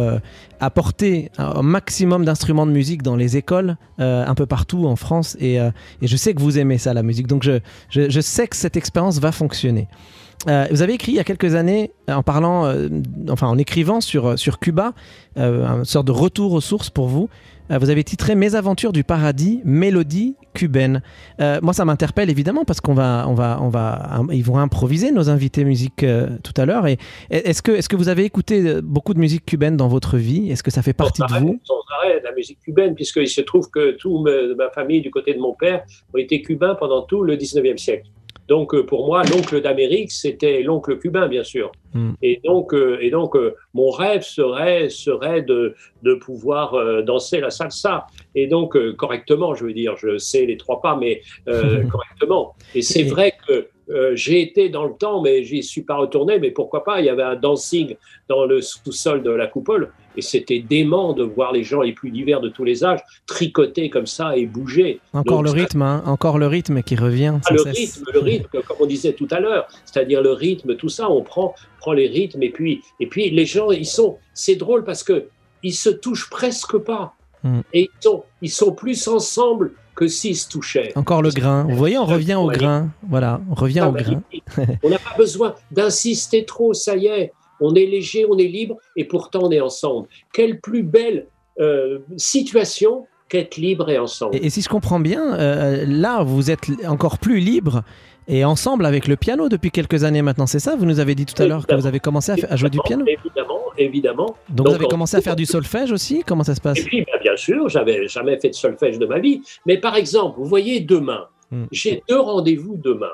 apporter 0.61 1.31
un 1.39 1.63
maximum 1.63 2.25
d'instruments 2.25 2.67
de 2.67 2.73
musique 2.73 3.03
dans 3.03 3.15
les 3.15 3.37
écoles, 3.37 3.77
un 3.99 4.35
peu 4.35 4.47
partout 4.47 4.87
en 4.87 4.97
France. 4.97 5.37
Et, 5.41 5.55
et 5.57 5.71
je 6.03 6.17
sais 6.17 6.35
que 6.35 6.41
vous 6.41 6.59
aimez 6.59 6.79
ça, 6.79 6.93
la 6.95 7.03
musique. 7.03 7.27
Donc 7.29 7.43
je, 7.45 7.61
je, 7.91 8.11
je 8.11 8.21
sais 8.21 8.49
que 8.49 8.57
cette 8.57 8.77
expérience 8.77 9.21
va 9.21 9.28
fonctionner. 9.33 9.89
Euh, 10.47 10.67
vous 10.71 10.83
avez 10.83 10.95
écrit 10.95 11.13
il 11.13 11.17
y 11.17 11.21
a 11.21 11.25
quelques 11.25 11.55
années, 11.55 11.91
euh, 12.09 12.15
en 12.15 12.23
parlant, 12.23 12.67
euh, 12.67 12.89
enfin 13.29 13.49
en 13.49 13.59
écrivant 13.59 14.01
sur, 14.01 14.39
sur 14.39 14.61
Cuba, 14.61 14.93
euh, 15.37 15.67
une 15.67 15.85
sorte 15.85 16.07
de 16.07 16.13
retour 16.13 16.53
aux 16.53 16.61
sources 16.61 16.91
pour 16.91 17.09
vous. 17.09 17.29
Vous 17.71 17.91
avez 17.91 18.03
titré 18.03 18.35
Mes 18.35 18.55
aventures 18.55 18.93
du 18.93 19.05
paradis, 19.05 19.61
mélodie 19.63 20.37
cubaine. 20.55 21.03
Moi, 21.39 21.75
ça 21.75 21.85
m'interpelle 21.85 22.31
évidemment 22.31 22.65
parce 22.65 22.81
qu'on 22.81 22.95
va, 22.95 23.27
on 23.29 23.35
va, 23.35 23.59
on 23.61 23.69
va, 23.69 24.23
ils 24.33 24.43
vont 24.43 24.57
improviser 24.57 25.13
nos 25.13 25.29
invités 25.29 25.65
musique 25.65 26.03
tout 26.43 26.55
à 26.57 26.65
l'heure. 26.65 26.87
Et 26.87 26.97
est-ce 27.29 27.61
que, 27.61 27.73
est-ce 27.73 27.91
que 27.91 27.97
vous 27.97 28.09
avez 28.09 28.25
écouté 28.25 28.81
beaucoup 28.81 29.13
de 29.13 29.19
musique 29.19 29.45
cubaine 29.45 29.77
dans 29.77 29.89
votre 29.89 30.17
vie? 30.17 30.51
Est-ce 30.51 30.63
que 30.63 30.71
ça 30.71 30.81
fait 30.81 30.95
partie 30.95 31.21
de 31.21 31.41
vous? 31.41 31.61
Sans 31.63 31.83
arrêt, 31.99 32.23
la 32.25 32.33
musique 32.33 32.59
cubaine, 32.61 32.95
puisqu'il 32.95 33.29
se 33.29 33.43
trouve 33.43 33.69
que 33.69 33.91
toute 33.99 34.27
ma 34.57 34.71
famille, 34.71 35.03
du 35.03 35.11
côté 35.11 35.35
de 35.35 35.39
mon 35.39 35.53
père, 35.53 35.85
ont 36.15 36.17
été 36.17 36.41
cubains 36.41 36.75
pendant 36.75 37.03
tout 37.03 37.23
le 37.23 37.37
19e 37.37 37.77
siècle. 37.77 38.09
Donc, 38.49 38.75
euh, 38.75 38.85
pour 38.85 39.07
moi, 39.07 39.23
l'oncle 39.25 39.61
d'Amérique, 39.61 40.11
c'était 40.11 40.63
l'oncle 40.63 40.99
cubain, 40.99 41.29
bien 41.29 41.45
sûr. 41.45 41.71
Mm. 41.93 42.13
Et 42.23 42.41
donc, 42.43 42.73
euh, 42.73 42.99
et 43.01 43.11
donc 43.11 43.37
euh, 43.37 43.55
mon 43.75 43.91
rêve 43.91 44.23
serait, 44.23 44.89
serait 44.89 45.43
de, 45.43 45.75
de 46.03 46.15
pouvoir 46.15 47.05
danser 47.05 47.41
la 47.41 47.51
salsa. 47.51 48.07
Et 48.35 48.47
donc, 48.47 48.77
correctement, 48.97 49.55
je 49.55 49.65
veux 49.65 49.75
dire, 49.75 49.97
je 49.97 50.17
sais 50.17 50.47
les 50.47 50.57
trois 50.57 50.81
pas, 50.81 50.97
mais 50.97 51.21
euh, 51.47 51.85
correctement. 51.93 52.55
Et 52.75 52.83
c'est 52.83 53.05
vrai 53.05 53.35
que 53.47 53.69
euh, 53.91 54.15
j'ai 54.15 54.43
été 54.43 54.69
dans 54.69 54.85
le 54.85 54.95
temps, 54.95 55.23
mais 55.23 55.45
j'y 55.45 55.63
suis 55.63 55.83
pas 55.83 55.97
retourné. 55.97 56.39
Mais 56.39 56.51
pourquoi 56.51 56.85
pas? 56.85 57.01
Il 57.01 57.07
y 57.07 57.09
avait 57.09 57.23
un 57.23 57.37
dancing 57.37 57.97
dans 58.29 58.45
le 58.45 58.61
sous-sol 58.61 59.23
de 59.23 59.31
la 59.31 59.47
coupole. 59.47 59.93
Et 60.19 60.23
c'était 60.23 60.59
dément 60.59 61.13
de 61.15 61.23
voir 61.23 61.53
les 61.53 61.63
gens 61.63 61.81
les 61.81 61.93
plus 61.93 62.11
divers 62.11 62.41
de 62.41 62.49
tous 62.49 62.65
les 62.65 62.85
âges 62.85 62.99
tricoter 63.27 63.89
comme 63.89 64.07
ça 64.07 64.37
et 64.37 64.47
bouger. 64.47 65.01
Encore 65.13 65.43
Donc, 65.45 65.55
le 65.55 65.61
rythme, 65.63 65.83
hein, 65.83 66.03
encore 66.07 66.39
le 66.39 66.49
rythme 66.49 66.83
qui 66.83 66.97
revient. 66.97 67.35
ah, 67.47 67.53
le 67.53 67.59
cesse. 67.59 67.77
rythme, 67.79 68.05
le 68.13 68.19
rythme, 68.21 68.49
comme 68.67 68.77
on 68.81 68.87
disait 68.87 69.13
tout 69.13 69.29
à 69.31 69.39
l'heure, 69.41 69.69
c'est-à-dire 69.85 70.21
le 70.21 70.33
rythme, 70.33 70.75
tout 70.77 70.89
ça, 70.89 71.09
on 71.09 71.23
prend, 71.23 71.55
prend 71.79 71.93
les 71.93 72.09
rythmes 72.09 72.43
et 72.43 72.51
puis, 72.51 72.83
et 73.01 73.07
puis 73.07 73.31
les 73.31 73.47
gens, 73.47 73.71
ils 73.71 73.87
sont, 73.87 74.19
c'est 74.35 74.57
drôle 74.57 74.85
parce 74.85 75.03
que 75.05 75.29
ils 75.63 75.73
se 75.75 75.89
touchent 75.91 76.29
presque 76.31 76.77
pas 76.79 77.15
Mm. 77.45 77.61
et 77.73 77.83
ils 77.83 78.03
sont, 78.03 78.25
ils 78.43 78.51
sont 78.51 78.73
plus 78.73 79.07
ensemble 79.07 79.71
que 79.95 80.09
s'ils 80.09 80.35
se 80.37 80.49
touchaient. 80.49 80.91
Encore 80.97 81.23
le 81.23 81.31
grain. 81.31 81.67
Vous 81.69 81.77
voyez, 81.77 81.97
on 81.97 82.05
revient 82.05 82.35
au 82.35 82.49
grain. 82.49 82.89
Voilà, 83.09 83.41
on 83.49 83.55
revient 83.55 83.79
Ah, 83.85 83.89
au 83.89 83.93
grain. 83.93 84.21
magnifique. 84.33 84.79
on 84.83 84.89
n'a 84.91 84.99
pas 84.99 85.15
besoin 85.17 85.55
d'insister 85.71 86.45
trop, 86.45 86.75
ça 86.75 86.97
y 86.97 87.07
est, 87.07 87.33
on 87.61 87.75
est 87.75 87.87
léger, 87.87 88.27
on 88.29 88.39
est 88.39 88.45
libre 88.49 88.77
et 88.97 89.05
pourtant 89.05 89.41
on 89.45 89.51
est 89.51 89.61
ensemble. 89.61 90.09
Quelle 90.33 90.61
plus 90.61 90.83
belle 90.83 91.27
euh, 91.61 91.99
situation 92.17 93.07
qu'être 93.29 93.57
libre 93.57 93.91
et 93.91 93.99
ensemble. 93.99 94.37
Et, 94.37 94.47
et 94.47 94.51
si 94.51 94.63
je 94.63 94.69
comprends 94.69 95.01
bien, 95.01 95.35
euh, 95.39 95.85
là, 95.87 96.23
vous 96.23 96.51
êtes 96.51 96.67
encore 96.87 97.19
plus 97.19 97.41
libre 97.41 97.83
et 98.27 98.45
ensemble 98.45 98.87
avec 98.87 99.07
le 99.09 99.17
piano 99.17 99.49
depuis 99.49 99.71
quelques 99.71 100.05
années 100.05 100.23
maintenant, 100.23 100.47
c'est 100.47 100.61
ça? 100.61 100.77
Vous 100.77 100.85
nous 100.87 100.99
avez 101.01 101.15
dit 101.15 101.27
tout 101.27 101.43
à 101.43 101.47
l'heure 101.47 101.67
que 101.67 101.75
vous 101.75 101.87
avez 101.87 101.99
commencé 102.01 102.33
à, 102.49 102.57
jouer 102.57 102.71
du 102.71 102.79
piano? 102.85 103.05
Évidemment, 103.07 103.61
évidemment. 103.77 104.37
Donc, 104.51 104.69
vous 104.69 104.75
avez 104.75 104.85
en- 104.87 104.89
commencé 104.89 105.17
à 105.17 105.21
faire 105.21 105.37
du 105.37 105.47
solfège 105.47 105.93
aussi? 105.93 106.23
Comment 106.27 106.45
ça 106.45 106.55
se 106.55 106.61
passe? 106.61 106.79
Et 106.79 106.85
puis, 106.85 107.01
ben, 107.01 107.21
bien 107.23 107.37
sûr, 107.37 107.69
j'avais 107.69 108.07
jamais 108.09 108.39
fait 108.39 108.51
de 108.51 108.55
solfège 108.55 108.99
de 108.99 109.07
ma 109.07 109.19
vie. 109.19 109.43
Mais 109.67 109.79
par 109.79 109.97
exemple, 109.97 110.39
vous 110.39 110.47
voyez, 110.47 110.81
demain, 110.81 111.27
Mm. 111.51 111.65
j'ai 111.73 112.03
deux 112.09 112.21
rendez-vous 112.21 112.77
demain. 112.77 113.11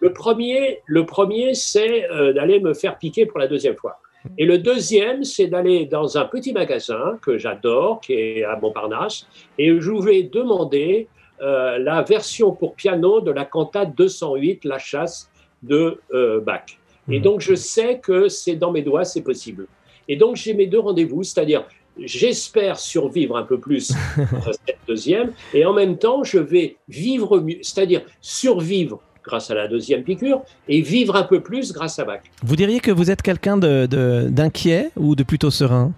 Le 0.00 0.12
premier, 0.12 0.80
le 0.86 1.06
premier 1.06 1.54
c'est 1.54 2.10
euh, 2.10 2.32
d'aller 2.32 2.60
me 2.60 2.74
faire 2.74 2.98
piquer 2.98 3.26
pour 3.26 3.38
la 3.38 3.46
deuxième 3.46 3.76
fois. 3.76 4.00
Et 4.36 4.44
le 4.44 4.58
deuxième, 4.58 5.24
c'est 5.24 5.46
d'aller 5.46 5.86
dans 5.86 6.18
un 6.18 6.26
petit 6.26 6.52
magasin 6.52 7.18
que 7.22 7.38
j'adore, 7.38 8.00
qui 8.00 8.12
est 8.12 8.44
à 8.44 8.58
Montparnasse, 8.60 9.26
et 9.58 9.80
je 9.80 9.92
vais 9.92 10.24
demander 10.24 11.08
euh, 11.40 11.78
la 11.78 12.02
version 12.02 12.52
pour 12.52 12.74
piano 12.74 13.22
de 13.22 13.30
la 13.30 13.46
cantate 13.46 13.94
208, 13.96 14.64
La 14.66 14.78
chasse 14.78 15.30
de 15.62 16.00
euh, 16.12 16.40
Bach. 16.40 16.64
Et 17.08 17.16
Mhm. 17.16 17.22
donc, 17.22 17.40
je 17.40 17.54
sais 17.54 17.98
que 17.98 18.28
c'est 18.28 18.56
dans 18.56 18.72
mes 18.72 18.82
doigts, 18.82 19.04
c'est 19.04 19.22
possible. 19.22 19.66
Et 20.06 20.16
donc, 20.16 20.36
j'ai 20.36 20.52
mes 20.52 20.66
deux 20.66 20.80
rendez-vous, 20.80 21.22
c'est-à-dire, 21.22 21.64
j'espère 21.98 22.78
survivre 22.78 23.36
un 23.36 23.44
peu 23.44 23.58
plus 23.58 23.90
à 24.46 24.52
cette 24.52 24.78
deuxième, 24.86 25.32
et 25.54 25.64
en 25.64 25.72
même 25.72 25.96
temps, 25.96 26.24
je 26.24 26.38
vais 26.38 26.76
vivre 26.88 27.40
mieux, 27.40 27.58
c'est-à-dire 27.62 28.02
survivre 28.20 29.00
grâce 29.30 29.50
à 29.50 29.54
la 29.54 29.66
deuxième 29.68 30.02
piqûre 30.02 30.40
et 30.68 30.80
vivre 30.82 31.14
un 31.16 31.22
peu 31.32 31.40
plus 31.40 31.72
grâce 31.72 31.98
à 31.98 32.04
Bach. 32.04 32.22
Vous 32.42 32.56
diriez 32.56 32.80
que 32.80 32.90
vous 32.98 33.08
êtes 33.12 33.22
quelqu'un 33.22 33.56
de- 33.56 33.86
de- 33.86 34.26
d'inquiet 34.28 34.90
ou 34.96 35.14
de 35.14 35.22
plutôt 35.30 35.50
serein? 35.60 35.92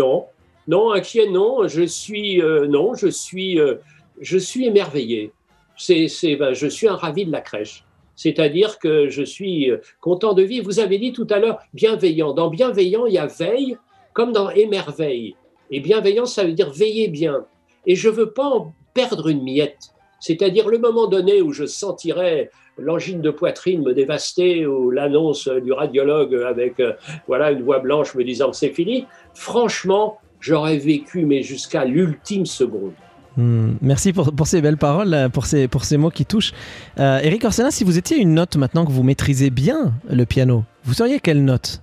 Non, 0.00 0.26
non, 0.66 0.92
inquiet, 0.92 1.28
non, 1.30 1.68
je 1.68 1.84
suis, 1.84 2.42
euh, 2.42 2.66
non, 2.66 2.94
je 3.02 3.08
suis, 3.08 3.60
euh, 3.60 3.76
je 4.20 4.38
suis 4.38 4.64
émerveillé. 4.66 5.30
C'est, 5.76 6.36
ben, 6.40 6.52
je 6.52 6.68
suis 6.76 6.88
un 6.88 6.96
ravi 6.96 7.24
de 7.26 7.32
la 7.32 7.40
crèche. 7.40 7.84
C'est-à-dire 8.16 8.78
que 8.78 9.08
je 9.08 9.22
suis 9.34 9.70
euh, 9.70 9.78
content 10.00 10.34
de 10.34 10.42
vivre. 10.42 10.64
Vous 10.66 10.80
avez 10.86 10.98
dit 10.98 11.12
tout 11.12 11.26
à 11.30 11.38
l'heure 11.40 11.58
bienveillant. 11.74 12.32
Dans 12.32 12.48
bienveillant, 12.48 13.06
il 13.06 13.14
y 13.14 13.18
a 13.18 13.26
veille, 13.26 13.76
comme 14.12 14.32
dans 14.32 14.50
émerveille. 14.50 15.34
Et 15.70 15.80
bienveillant, 15.80 16.26
ça 16.26 16.44
veut 16.44 16.52
dire 16.52 16.70
veiller 16.70 17.08
bien. 17.08 17.44
Et 17.86 17.96
je 17.96 18.08
veux 18.08 18.30
pas 18.30 18.48
en 18.56 18.72
perdre 18.94 19.26
une 19.28 19.42
miette. 19.42 19.84
C'est-à-dire 20.20 20.68
le 20.68 20.78
moment 20.78 21.06
donné 21.08 21.42
où 21.42 21.52
je 21.52 21.66
sentirais 21.66 22.50
l'angine 22.78 23.20
de 23.20 23.30
poitrine 23.30 23.82
me 23.82 23.94
dévaster 23.94 24.66
ou 24.66 24.90
l'annonce 24.90 25.48
du 25.48 25.72
radiologue 25.72 26.34
avec 26.46 26.80
euh, 26.80 26.92
voilà 27.26 27.50
une 27.52 27.62
voix 27.62 27.78
blanche 27.78 28.14
me 28.14 28.24
disant 28.24 28.50
que 28.50 28.56
c'est 28.56 28.70
fini. 28.72 29.06
Franchement, 29.34 30.18
j'aurais 30.40 30.78
vécu 30.78 31.24
mais 31.24 31.42
jusqu'à 31.42 31.84
l'ultime 31.84 32.46
seconde. 32.46 32.92
Hmm, 33.36 33.72
Merci 33.82 34.12
pour, 34.12 34.32
pour 34.32 34.46
ces 34.46 34.60
belles 34.60 34.76
paroles, 34.76 35.28
pour 35.32 35.46
ces, 35.46 35.66
pour 35.66 35.84
ces 35.84 35.96
mots 35.96 36.10
qui 36.10 36.24
touchent. 36.24 36.52
Euh, 37.00 37.18
Eric 37.18 37.44
Orsena, 37.44 37.70
si 37.70 37.82
vous 37.82 37.98
étiez 37.98 38.16
une 38.16 38.34
note 38.34 38.56
maintenant 38.56 38.84
que 38.84 38.92
vous 38.92 39.02
maîtrisez 39.02 39.50
bien 39.50 39.92
le 40.08 40.24
piano, 40.24 40.64
vous 40.84 40.94
seriez 40.94 41.18
quelle 41.18 41.44
note? 41.44 41.82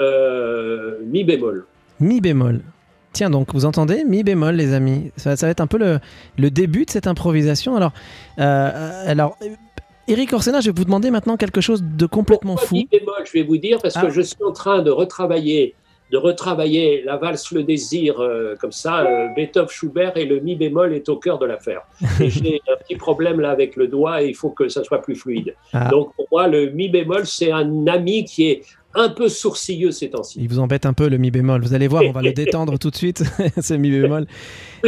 Euh, 0.00 0.98
mi 1.04 1.24
bémol. 1.24 1.66
Mi 2.00 2.20
bémol. 2.20 2.62
Tiens 3.14 3.30
donc, 3.30 3.54
vous 3.54 3.64
entendez 3.64 4.04
Mi 4.04 4.22
bémol, 4.24 4.54
les 4.56 4.74
amis. 4.74 5.10
Ça, 5.16 5.36
ça 5.36 5.46
va 5.46 5.50
être 5.52 5.60
un 5.62 5.66
peu 5.66 5.78
le, 5.78 6.00
le 6.36 6.50
début 6.50 6.84
de 6.84 6.90
cette 6.90 7.06
improvisation. 7.06 7.76
Alors, 7.76 7.92
euh, 8.40 9.10
alors 9.10 9.38
Eric 10.08 10.32
Orsena, 10.34 10.60
je 10.60 10.66
vais 10.70 10.74
vous 10.76 10.84
demander 10.84 11.10
maintenant 11.10 11.36
quelque 11.38 11.62
chose 11.62 11.82
de 11.82 12.04
complètement 12.06 12.54
Pourquoi 12.56 12.68
fou. 12.68 12.74
mi 12.74 12.88
bémol, 12.90 13.14
je 13.24 13.32
vais 13.32 13.42
vous 13.44 13.56
dire, 13.56 13.78
parce 13.80 13.96
Ah. 13.96 14.02
que 14.02 14.10
je 14.10 14.20
suis 14.20 14.42
en 14.46 14.52
train 14.52 14.82
de 14.82 14.90
retravailler, 14.90 15.74
de 16.10 16.18
retravailler 16.18 17.02
la 17.06 17.16
valse 17.16 17.52
Le 17.52 17.62
Désir 17.62 18.20
euh, 18.20 18.54
comme 18.60 18.72
ça, 18.72 19.00
euh, 19.06 19.28
Beethoven, 19.34 19.68
Schubert, 19.70 20.16
et 20.16 20.26
le 20.26 20.40
mi 20.40 20.56
bémol 20.56 20.92
est 20.92 21.08
au 21.08 21.16
cœur 21.16 21.38
de 21.38 21.46
l'affaire. 21.46 21.82
Et 22.20 22.28
j'ai 22.30 22.60
un 22.70 22.76
petit 22.82 22.96
problème 22.96 23.40
là 23.40 23.50
avec 23.50 23.76
le 23.76 23.86
doigt 23.88 24.22
et 24.22 24.28
il 24.28 24.34
faut 24.34 24.50
que 24.50 24.68
ça 24.68 24.84
soit 24.84 25.00
plus 25.00 25.14
fluide. 25.16 25.54
Ah. 25.72 25.88
Donc 25.88 26.14
pour 26.16 26.26
moi, 26.30 26.48
le 26.48 26.68
mi 26.70 26.88
bémol, 26.90 27.24
c'est 27.26 27.50
un 27.52 27.86
ami 27.86 28.24
qui 28.24 28.50
est 28.50 28.62
un 28.94 29.08
peu 29.08 29.28
sourcilleux 29.28 29.90
ces 29.90 30.10
temps-ci. 30.10 30.38
Il 30.40 30.48
vous 30.48 30.58
embête 30.60 30.86
un 30.86 30.92
peu 30.92 31.08
le 31.08 31.18
mi 31.18 31.30
bémol. 31.30 31.62
Vous 31.62 31.74
allez 31.74 31.88
voir, 31.88 32.02
on 32.06 32.12
va 32.12 32.22
le 32.22 32.32
détendre 32.34 32.78
tout 32.78 32.90
de 32.90 32.96
suite, 32.96 33.24
ce 33.60 33.74
mi 33.74 33.90
bémol. 33.90 34.26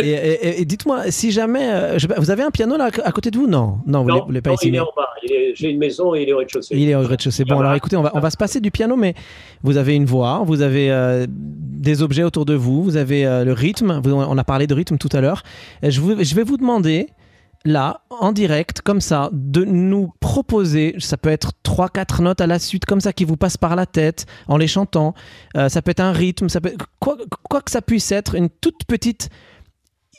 Et, 0.00 0.10
et- 0.10 0.60
et 0.60 0.64
dites-moi, 0.64 1.10
si 1.10 1.32
jamais. 1.32 1.68
euh, 1.70 1.98
je 1.98 2.06
vous 2.18 2.30
avez 2.30 2.42
un 2.42 2.50
piano 2.50 2.76
là 2.76 2.90
à 3.04 3.12
côté 3.12 3.30
de 3.30 3.38
vous? 3.38 3.46
Non, 3.46 3.78
non, 3.86 4.02
vous 4.02 4.08
Non, 4.08 4.26
l'avez- 4.28 4.40
pas 4.42 4.50
non, 4.50 4.56
ici. 4.56 4.68
il 4.68 4.74
est 4.74 4.80
en 4.80 4.88
bas. 4.96 5.08
J'ai 5.54 5.70
une 5.70 5.78
maison 5.78 6.14
et 6.14 6.22
il 6.22 6.28
est 6.28 6.32
au 6.32 6.38
rez-de-chaussée. 6.38 6.74
Il 6.76 6.88
est 6.88 6.94
au 6.94 7.00
rez-de-chaussée. 7.00 7.44
Bon, 7.44 7.58
alors 7.60 7.74
écoutez, 7.74 7.96
on 7.96 8.02
va, 8.02 8.12
on 8.14 8.20
va 8.20 8.30
se 8.30 8.36
passer 8.36 8.60
du 8.60 8.70
piano, 8.70 8.94
mais 8.96 9.14
vous 9.62 9.76
avez 9.78 9.94
une 9.94 10.04
voix, 10.04 10.42
vous 10.46 10.60
avez 10.62 10.90
euh, 10.90 11.26
des 11.28 12.02
objets 12.02 12.22
autour 12.22 12.44
de 12.44 12.54
vous, 12.54 12.82
vous 12.84 12.96
avez 12.96 13.26
euh, 13.26 13.44
le 13.44 13.52
rythme. 13.52 14.00
Vous- 14.04 14.12
on 14.12 14.38
a 14.38 14.44
parlé 14.44 14.66
de 14.66 14.74
rythme 14.74 14.98
tout 14.98 15.08
à 15.12 15.20
l'heure. 15.20 15.42
Et 15.82 15.90
Je, 15.90 16.00
vous- 16.00 16.22
je 16.22 16.34
vais 16.34 16.42
vous 16.44 16.58
demander, 16.58 17.08
là, 17.66 18.02
en 18.10 18.32
direct, 18.32 18.80
comme 18.80 19.00
ça, 19.00 19.28
de 19.32 19.64
nous 19.64 20.12
proposer, 20.20 20.94
ça 20.98 21.16
peut 21.16 21.28
être 21.28 21.52
3-4 21.64 22.22
notes 22.22 22.40
à 22.40 22.46
la 22.46 22.58
suite, 22.58 22.86
comme 22.86 23.00
ça, 23.00 23.12
qui 23.12 23.24
vous 23.24 23.36
passent 23.36 23.56
par 23.56 23.76
la 23.76 23.86
tête 23.86 24.26
en 24.48 24.56
les 24.56 24.68
chantant. 24.68 25.14
Euh, 25.56 25.68
ça 25.68 25.82
peut 25.82 25.90
être 25.90 26.00
un 26.00 26.12
rythme, 26.12 26.48
ça 26.48 26.60
peut, 26.60 26.72
quoi, 27.00 27.16
quoi 27.48 27.60
que 27.60 27.70
ça 27.70 27.82
puisse 27.82 28.10
être, 28.12 28.36
une 28.36 28.48
toute 28.48 28.84
petite 28.86 29.28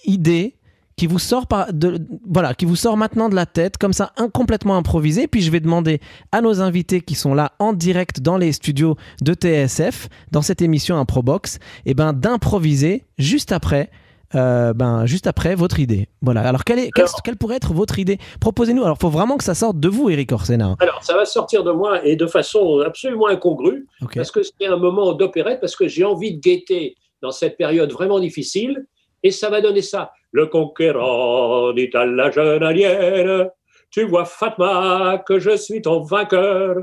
idée 0.06 0.58
qui 0.98 1.06
vous 1.06 1.20
sort 1.20 1.46
par 1.46 1.72
de, 1.72 2.06
voilà, 2.28 2.56
qui 2.56 2.66
vous 2.66 2.76
sort 2.76 2.98
maintenant 2.98 3.30
de 3.30 3.36
la 3.36 3.46
tête, 3.46 3.78
comme 3.78 3.94
ça, 3.94 4.12
un, 4.18 4.30
complètement 4.30 4.76
improvisé. 4.76 5.28
Puis 5.28 5.42
je 5.42 5.52
vais 5.52 5.60
demander 5.60 6.02
à 6.32 6.42
nos 6.42 6.60
invités 6.60 7.02
qui 7.02 7.16
sont 7.16 7.36
là 7.36 7.54
en 7.60 7.72
direct 7.72 8.20
dans 8.20 8.38
les 8.38 8.52
studios 8.52 8.98
de 9.22 9.34
TSF, 9.34 10.10
dans 10.32 10.42
cette 10.42 10.62
émission 10.62 10.98
Improbox, 10.98 11.60
et 11.86 11.94
ben 11.94 12.14
d'improviser 12.14 13.06
juste 13.18 13.52
après. 13.52 13.90
Euh, 14.36 14.74
ben, 14.74 15.06
juste 15.06 15.28
après 15.28 15.56
votre 15.56 15.80
idée. 15.80 16.08
Voilà. 16.22 16.42
Alors, 16.42 16.64
quelle, 16.64 16.80
est, 16.80 16.92
quelle, 16.92 17.06
Alors- 17.06 17.22
quelle 17.24 17.38
pourrait 17.38 17.56
être 17.56 17.74
votre 17.74 18.00
idée? 18.00 18.18
Proposez-nous. 18.42 18.84
Alors, 18.84 18.98
faut 18.98 19.10
vraiment 19.10 19.38
que 19.38 19.44
ça 19.44 19.54
sorte 19.56 19.80
de 19.80 19.88
vous, 19.88 20.10
Eric 20.10 20.32
Orsena. 20.32 20.76
Alors, 20.80 21.04
ça 21.04 21.16
va 21.16 21.26
sortir 21.26 21.64
de 21.64 21.72
moi 21.72 22.06
et 22.06 22.16
de 22.16 22.28
façon 22.28 22.80
absolument 22.86 23.28
incongrue, 23.28 23.88
parce 24.14 24.32
que 24.32 24.42
c'est 24.44 24.68
un 24.68 24.78
moment 24.78 25.14
d'opérette, 25.14 25.60
parce 25.60 25.76
que 25.76 25.88
j'ai 25.88 26.04
envie 26.04 26.36
de 26.36 26.42
gaieté 26.42 26.96
dans 27.22 27.32
cette 27.32 27.58
période 27.58 27.92
vraiment 27.92 28.20
difficile, 28.20 28.86
et 29.24 29.32
ça 29.32 29.50
va 29.50 29.62
donner 29.62 29.82
ça. 29.82 30.12
Le 30.32 30.46
conquérant 30.48 31.72
dit 31.74 31.90
à 31.94 32.06
la 32.06 32.30
jeune 32.32 32.64
allière, 32.64 33.48
tu 33.90 34.04
vois 34.04 34.26
Fatma 34.26 35.24
que 35.26 35.40
je 35.40 35.56
suis 35.56 35.82
ton 35.82 36.02
vainqueur, 36.02 36.76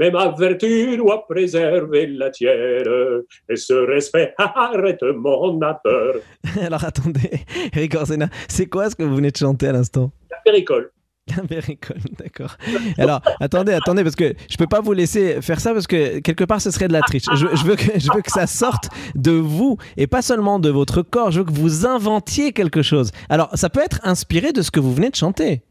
mais 0.00 0.10
ma 0.10 0.30
vertu 0.30 0.96
doit 0.96 1.26
préserver 1.26 2.06
la 2.06 2.30
tienne, 2.30 3.22
et 3.50 3.56
ce 3.56 3.74
respect 3.74 4.32
arrête 4.38 5.02
mon 5.02 5.60
ardeur. 5.60 6.14
Alors, 6.62 6.82
attendez, 6.82 7.44
Eric 7.76 7.94
Orsena, 7.94 8.30
c'est 8.48 8.64
quoi 8.64 8.88
ce 8.88 8.96
que 8.96 9.02
vous 9.02 9.16
venez 9.16 9.30
de 9.30 9.36
chanter 9.36 9.68
à 9.68 9.72
l'instant? 9.72 10.10
La 10.30 10.38
péricole. 10.42 10.90
La 11.36 11.42
péricole, 11.42 11.98
d'accord. 12.18 12.56
Alors, 12.96 13.20
attendez, 13.40 13.74
attendez, 13.74 14.02
parce 14.02 14.16
que 14.16 14.32
je 14.48 14.56
peux 14.56 14.66
pas 14.66 14.80
vous 14.80 14.94
laisser 14.94 15.42
faire 15.42 15.60
ça 15.60 15.74
parce 15.74 15.86
que 15.86 16.20
quelque 16.20 16.44
part 16.44 16.62
ce 16.62 16.70
serait 16.70 16.88
de 16.88 16.94
la 16.94 17.02
triche. 17.02 17.26
Je, 17.34 17.46
je 17.54 17.64
veux 17.66 17.76
que, 17.76 18.00
je 18.00 18.10
veux 18.12 18.22
que 18.22 18.32
ça 18.32 18.46
sorte 18.46 18.88
de 19.14 19.32
vous 19.32 19.76
et 19.98 20.06
pas 20.06 20.22
seulement 20.22 20.58
de 20.58 20.70
votre 20.70 21.02
corps. 21.02 21.30
Je 21.30 21.40
veux 21.40 21.44
que 21.44 21.52
vous 21.52 21.86
inventiez 21.86 22.52
quelque 22.52 22.80
chose. 22.80 23.12
Alors, 23.28 23.50
ça 23.52 23.68
peut 23.68 23.82
être 23.84 24.00
inspiré 24.02 24.52
de 24.52 24.62
ce 24.62 24.70
que 24.70 24.80
vous 24.80 24.94
venez 24.94 25.10
de 25.10 25.16
chanter. 25.16 25.62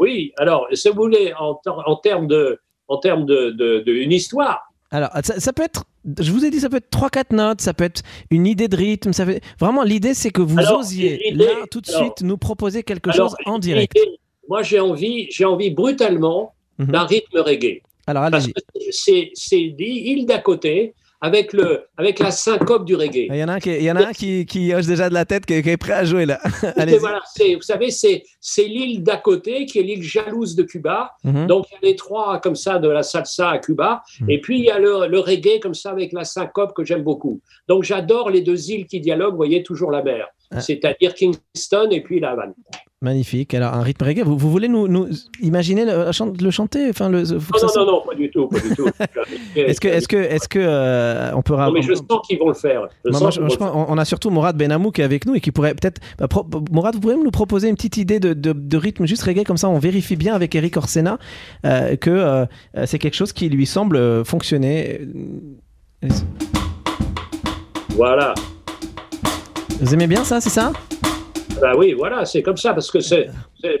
Oui, 0.00 0.32
alors, 0.38 0.66
si 0.72 0.88
vous 0.88 0.94
voulez, 0.94 1.34
en 1.38 1.96
termes 1.96 2.26
de, 2.26 2.58
en 2.88 2.98
termes 2.98 3.24
de, 3.26 3.50
de, 3.50 3.82
de 3.86 3.92
une 3.92 4.12
histoire, 4.12 4.60
Alors, 4.90 5.10
ça, 5.24 5.40
ça 5.40 5.52
peut 5.52 5.62
être, 5.62 5.84
je 6.20 6.30
vous 6.32 6.44
ai 6.44 6.50
dit, 6.50 6.60
ça 6.60 6.68
peut 6.68 6.76
être 6.76 6.90
3-4 6.90 7.34
notes, 7.34 7.60
ça 7.60 7.72
peut 7.74 7.84
être 7.84 8.02
une 8.30 8.46
idée 8.46 8.68
de 8.68 8.76
rythme. 8.76 9.12
Ça 9.12 9.24
fait... 9.24 9.40
Vraiment, 9.58 9.82
l'idée, 9.82 10.12
c'est 10.14 10.30
que 10.30 10.42
vous 10.42 10.58
Alors, 10.58 10.80
osiez 10.80 11.32
là 11.32 11.46
tout 11.70 11.80
de 11.80 11.88
alors- 11.90 12.02
suite 12.02 12.22
nous 12.22 12.36
proposer 12.36 12.82
quelque 12.82 13.08
Alors, 13.10 13.30
chose 13.30 13.36
en 13.46 13.58
direct. 13.58 13.96
Moi, 14.48 14.62
j'ai 14.62 14.80
envie, 14.80 15.28
j'ai 15.30 15.44
envie 15.44 15.70
brutalement 15.70 16.54
Mhm. 16.78 16.86
d'un 16.86 17.04
rythme 17.04 17.38
reggae. 17.38 17.82
Alors, 18.06 18.28
Parce 18.30 18.44
allez-y. 18.46 18.52
que 18.54 18.60
c'est, 18.90 19.30
c'est 19.34 19.68
dit 19.78 19.84
île 20.10 20.26
d'à 20.26 20.38
côté 20.38 20.94
avec, 21.22 21.52
le, 21.52 21.84
avec 21.96 22.18
la 22.18 22.32
syncope 22.32 22.84
du 22.84 22.96
reggae. 22.96 23.28
Il 23.30 23.36
y 23.36 23.44
en 23.44 23.48
a 23.48 23.54
un 23.54 23.60
qui, 23.60 23.70
il 23.70 23.84
y 23.84 23.90
en 23.90 23.96
a 23.96 24.08
un 24.08 24.12
qui, 24.12 24.44
qui 24.44 24.74
hoche 24.74 24.86
déjà 24.86 25.08
de 25.08 25.14
la 25.14 25.24
tête, 25.24 25.46
qui, 25.46 25.62
qui 25.62 25.70
est 25.70 25.76
prêt 25.76 25.92
à 25.92 26.04
jouer 26.04 26.26
là. 26.26 26.40
Voilà, 27.00 27.22
vous 27.38 27.62
savez, 27.62 27.90
c'est, 27.90 28.24
c'est 28.40 28.64
l'île 28.64 29.02
d'à 29.02 29.16
côté 29.16 29.64
qui 29.66 29.78
est 29.78 29.82
l'île 29.82 30.02
jalouse 30.02 30.56
de 30.56 30.64
Cuba. 30.64 31.12
Mhm. 31.22 31.46
Donc, 31.46 31.66
il 31.70 31.74
y 31.74 31.76
a 31.76 31.90
les 31.90 31.96
trois 31.96 32.40
comme 32.40 32.56
ça 32.56 32.78
de 32.78 32.88
la 32.88 33.04
salsa 33.04 33.50
à 33.50 33.58
Cuba. 33.58 34.02
Mhm. 34.20 34.30
Et 34.30 34.40
puis, 34.40 34.58
il 34.58 34.64
y 34.64 34.70
a 34.70 34.80
le, 34.80 35.06
le 35.06 35.20
reggae 35.20 35.60
comme 35.60 35.74
ça 35.74 35.90
avec 35.90 36.12
la 36.12 36.24
syncope 36.24 36.74
que 36.74 36.84
j'aime 36.84 37.02
beaucoup. 37.02 37.40
Donc, 37.68 37.84
j'adore 37.84 38.28
les 38.28 38.40
deux 38.40 38.70
îles 38.70 38.86
qui 38.86 39.00
dialoguent, 39.00 39.32
vous 39.32 39.36
voyez, 39.36 39.62
toujours 39.62 39.92
la 39.92 40.02
mer. 40.02 40.28
Ah. 40.50 40.60
C'est-à-dire 40.60 41.14
Kingston 41.14 41.88
et 41.90 42.00
puis 42.02 42.18
la 42.18 42.32
Havane. 42.32 42.54
Magnifique. 43.02 43.52
Alors, 43.52 43.74
un 43.74 43.82
rythme 43.82 44.04
reggae, 44.04 44.22
vous, 44.22 44.38
vous 44.38 44.50
voulez 44.50 44.68
nous, 44.68 44.86
nous 44.86 45.08
imaginer 45.42 45.84
le, 45.84 46.12
chan- 46.12 46.32
le 46.40 46.50
chanter? 46.52 46.88
Enfin, 46.88 47.08
le, 47.08 47.22
Non, 47.22 47.38
non, 47.76 47.84
non, 47.86 48.02
pas 48.06 48.14
du 48.14 48.30
tout, 48.30 48.46
pas 48.46 48.60
du 48.60 48.74
tout. 48.76 48.86
Est-ce 49.56 49.80
que, 49.80 49.88
est-ce 49.88 50.06
que, 50.08 50.16
est-ce 50.16 50.48
que 50.48 50.60
euh, 50.62 51.30
on 51.34 51.42
peut 51.42 51.56
Non, 51.56 51.72
mais 51.72 51.82
je 51.82 51.92
sens 51.94 52.06
qu'ils 52.26 52.38
vont 52.38 52.48
le 52.48 52.54
faire. 52.54 52.88
Je 53.04 53.10
Moi, 53.10 53.18
sens 53.18 53.22
moi, 53.22 53.30
qu'ils 53.30 53.36
je- 53.36 53.40
vont 53.42 53.48
je 53.48 53.54
le 53.54 53.58
faire. 53.58 53.72
pense- 53.72 53.86
on 53.90 53.98
a 53.98 54.04
surtout 54.04 54.30
Mourad 54.30 54.56
Benamou 54.56 54.92
qui 54.92 55.00
est 55.00 55.04
avec 55.04 55.26
nous 55.26 55.34
et 55.34 55.40
qui 55.40 55.50
pourrait 55.50 55.74
peut-être. 55.74 56.00
bah, 56.18 56.28
pro- 56.28 56.46
Mourad, 56.70 56.94
vous 56.94 57.00
pourriez 57.00 57.16
nous 57.16 57.30
proposer 57.32 57.68
une 57.68 57.74
petite 57.74 57.96
idée 57.96 58.20
de, 58.20 58.32
de- 58.34 58.52
de 58.52 58.76
rythme 58.76 59.04
juste 59.06 59.24
reggae? 59.24 59.42
Comme 59.44 59.56
ça, 59.56 59.68
on 59.68 59.78
vérifie 59.80 60.16
bien 60.16 60.34
avec 60.34 60.54
Eric 60.54 60.76
Orsena 60.76 61.18
euh, 61.66 61.96
que 61.96 62.08
euh, 62.10 62.46
c'est 62.86 62.98
quelque 63.00 63.14
chose 63.16 63.32
qui 63.32 63.48
lui 63.48 63.66
semble 63.66 64.24
fonctionner. 64.24 65.00
Voilà. 67.90 68.32
Vous 69.80 69.92
aimez 69.92 70.06
bien 70.06 70.22
ça, 70.24 70.40
c'est 70.40 70.50
ça? 70.50 70.72
Bah 71.62 71.74
oui, 71.76 71.92
voilà, 71.92 72.24
c'est 72.24 72.42
comme 72.42 72.56
ça, 72.56 72.74
parce 72.74 72.90
que 72.90 72.98
c'est, 72.98 73.30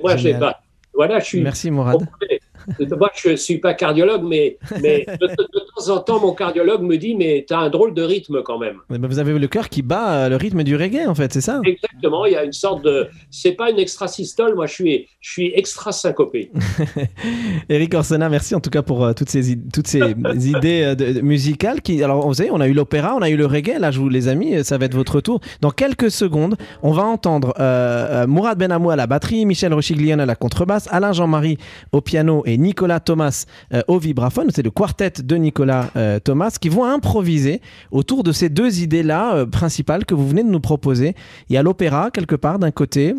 moi, 0.00 0.16
j'ai 0.16 0.34
pas. 0.34 0.60
Voilà, 0.94 1.18
je 1.18 1.24
suis. 1.24 1.42
Merci 1.42 1.68
Mourad. 1.68 1.98
complet. 1.98 2.40
Moi, 2.98 3.10
je 3.14 3.30
ne 3.30 3.36
suis 3.36 3.58
pas 3.58 3.74
cardiologue, 3.74 4.22
mais, 4.24 4.56
mais 4.82 5.04
de, 5.20 5.26
de 5.26 5.60
temps 5.76 5.94
en 5.94 6.00
temps, 6.00 6.20
mon 6.20 6.32
cardiologue 6.32 6.82
me 6.82 6.96
dit 6.96 7.14
Mais 7.14 7.44
tu 7.46 7.54
as 7.54 7.58
un 7.58 7.70
drôle 7.70 7.94
de 7.94 8.02
rythme 8.02 8.42
quand 8.42 8.58
même. 8.58 8.76
Mais 8.90 8.98
Vous 8.98 9.18
avez 9.18 9.38
le 9.38 9.48
cœur 9.48 9.68
qui 9.68 9.82
bat 9.82 10.12
euh, 10.12 10.28
le 10.28 10.36
rythme 10.36 10.62
du 10.62 10.76
reggae 10.76 11.06
en 11.06 11.14
fait, 11.14 11.32
c'est 11.32 11.40
ça? 11.40 11.60
Exactement, 11.64 12.26
il 12.26 12.32
y 12.32 12.36
a 12.36 12.44
une 12.44 12.52
sorte 12.52 12.84
de. 12.84 13.08
C'est 13.30 13.52
pas 13.52 13.70
une 13.70 13.78
extrasystole, 13.78 14.54
moi, 14.54 14.66
je 14.66 14.74
suis, 14.74 15.08
je 15.20 15.30
suis 15.30 15.52
extra 15.54 15.92
syncopé. 15.92 16.50
Eric 17.68 17.94
Orsena, 17.94 18.28
merci 18.28 18.54
en 18.54 18.60
tout 18.60 18.70
cas 18.70 18.82
pour 18.82 19.04
euh, 19.04 19.12
toutes 19.12 19.28
ces, 19.30 19.56
toutes 19.72 19.86
ces 19.86 20.00
idées 20.00 20.82
euh, 20.82 20.94
de- 20.94 21.20
musicales. 21.20 21.80
Qui, 21.82 22.02
alors, 22.02 22.26
vous 22.26 22.34
savez, 22.34 22.50
on 22.50 22.60
a 22.60 22.68
eu 22.68 22.72
l'opéra, 22.72 23.14
on 23.16 23.22
a 23.22 23.30
eu 23.30 23.36
le 23.36 23.46
reggae. 23.46 23.78
Là, 23.78 23.90
je 23.90 23.98
vous 24.00 24.08
les 24.08 24.28
amis, 24.28 24.64
ça 24.64 24.78
va 24.78 24.86
être 24.86 24.94
votre 24.94 25.20
tour. 25.20 25.40
Dans 25.60 25.70
quelques 25.70 26.10
secondes, 26.10 26.56
on 26.82 26.92
va 26.92 27.04
entendre 27.04 27.54
euh, 27.58 28.26
Mourad 28.26 28.58
Benamou 28.58 28.90
à 28.90 28.96
la 28.96 29.06
batterie, 29.06 29.46
Michel 29.46 29.72
Rochiglione 29.74 30.20
à 30.20 30.26
la 30.26 30.34
contrebasse, 30.34 30.88
Alain 30.90 31.12
Jean-Marie 31.12 31.58
au 31.92 32.00
piano 32.00 32.42
et 32.46 32.51
Nicolas 32.58 33.00
Thomas 33.00 33.44
euh, 33.72 33.82
au 33.88 33.98
vibraphone. 33.98 34.48
C'est 34.54 34.62
le 34.62 34.70
quartet 34.70 35.10
de 35.22 35.36
Nicolas 35.36 35.90
euh, 35.96 36.18
Thomas 36.18 36.56
qui 36.60 36.68
vont 36.68 36.84
improviser 36.84 37.60
autour 37.90 38.22
de 38.22 38.32
ces 38.32 38.48
deux 38.48 38.80
idées-là 38.80 39.34
euh, 39.34 39.46
principales 39.46 40.04
que 40.04 40.14
vous 40.14 40.26
venez 40.28 40.42
de 40.44 40.48
nous 40.50 40.60
proposer. 40.60 41.14
Il 41.48 41.54
y 41.54 41.56
a 41.58 41.62
l'opéra 41.62 42.10
quelque 42.10 42.36
part 42.36 42.58
d'un 42.58 42.70
côté 42.70 43.14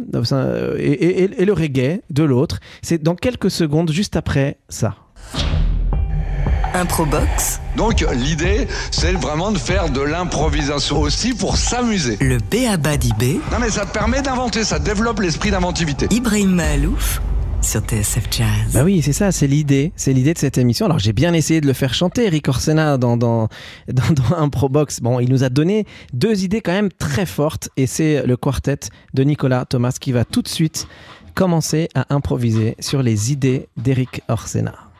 et, 0.77 0.91
et- 0.91 1.41
et 1.41 1.45
le 1.45 1.53
reggae 1.53 2.01
de 2.09 2.23
l'autre. 2.23 2.59
C'est 2.81 3.01
dans 3.01 3.15
quelques 3.15 3.51
secondes, 3.51 3.91
juste 3.91 4.15
après 4.15 4.57
ça. 4.69 4.95
Improbox, 6.75 7.59
Donc 7.77 8.03
l'idée, 8.15 8.67
c'est 8.89 9.11
vraiment 9.13 9.51
de 9.51 9.59
faire 9.59 9.89
de 9.91 10.01
l'improvisation 10.01 10.99
aussi 11.01 11.33
pour 11.35 11.55
s'amuser. 11.57 12.17
le 12.19 12.37
B.A.B.A. 12.39 12.97
Non 13.51 13.59
mais 13.61 13.69
ça 13.69 13.85
te 13.85 13.91
permet 13.93 14.23
d'inventer, 14.23 14.63
ça 14.63 14.79
développe 14.79 15.19
l'esprit 15.19 15.51
d'inventivité. 15.51 16.07
Ibrahim 16.09 16.49
Mahalouf 16.55 17.21
sur 17.63 17.81
TSF 17.81 18.27
Jazz. 18.29 18.73
Bah 18.73 18.83
oui, 18.83 19.01
c'est 19.01 19.13
ça, 19.13 19.31
c'est 19.31 19.47
l'idée, 19.47 19.93
c'est 19.95 20.11
l'idée 20.11 20.33
de 20.33 20.37
cette 20.37 20.57
émission. 20.57 20.85
Alors 20.85 20.99
j'ai 20.99 21.13
bien 21.13 21.33
essayé 21.33 21.61
de 21.61 21.67
le 21.67 21.73
faire 21.73 21.93
chanter, 21.93 22.25
Eric 22.25 22.47
Orsena, 22.49 22.97
dans, 22.97 23.15
dans, 23.15 23.47
dans, 23.87 24.13
dans 24.13 24.35
un 24.35 24.49
Probox. 24.49 24.99
Bon, 25.01 25.19
il 25.19 25.29
nous 25.29 25.43
a 25.43 25.49
donné 25.49 25.85
deux 26.13 26.43
idées 26.43 26.61
quand 26.61 26.73
même 26.73 26.91
très 26.91 27.25
fortes, 27.25 27.69
et 27.77 27.87
c'est 27.87 28.25
le 28.25 28.37
quartet 28.37 28.79
de 29.13 29.23
Nicolas 29.23 29.65
Thomas 29.65 29.95
qui 29.99 30.11
va 30.11 30.25
tout 30.25 30.41
de 30.41 30.47
suite 30.47 30.87
commencer 31.35 31.87
à 31.95 32.13
improviser 32.13 32.75
sur 32.79 33.01
les 33.01 33.31
idées 33.31 33.67
d'Eric 33.77 34.21
Orsena. 34.27 34.92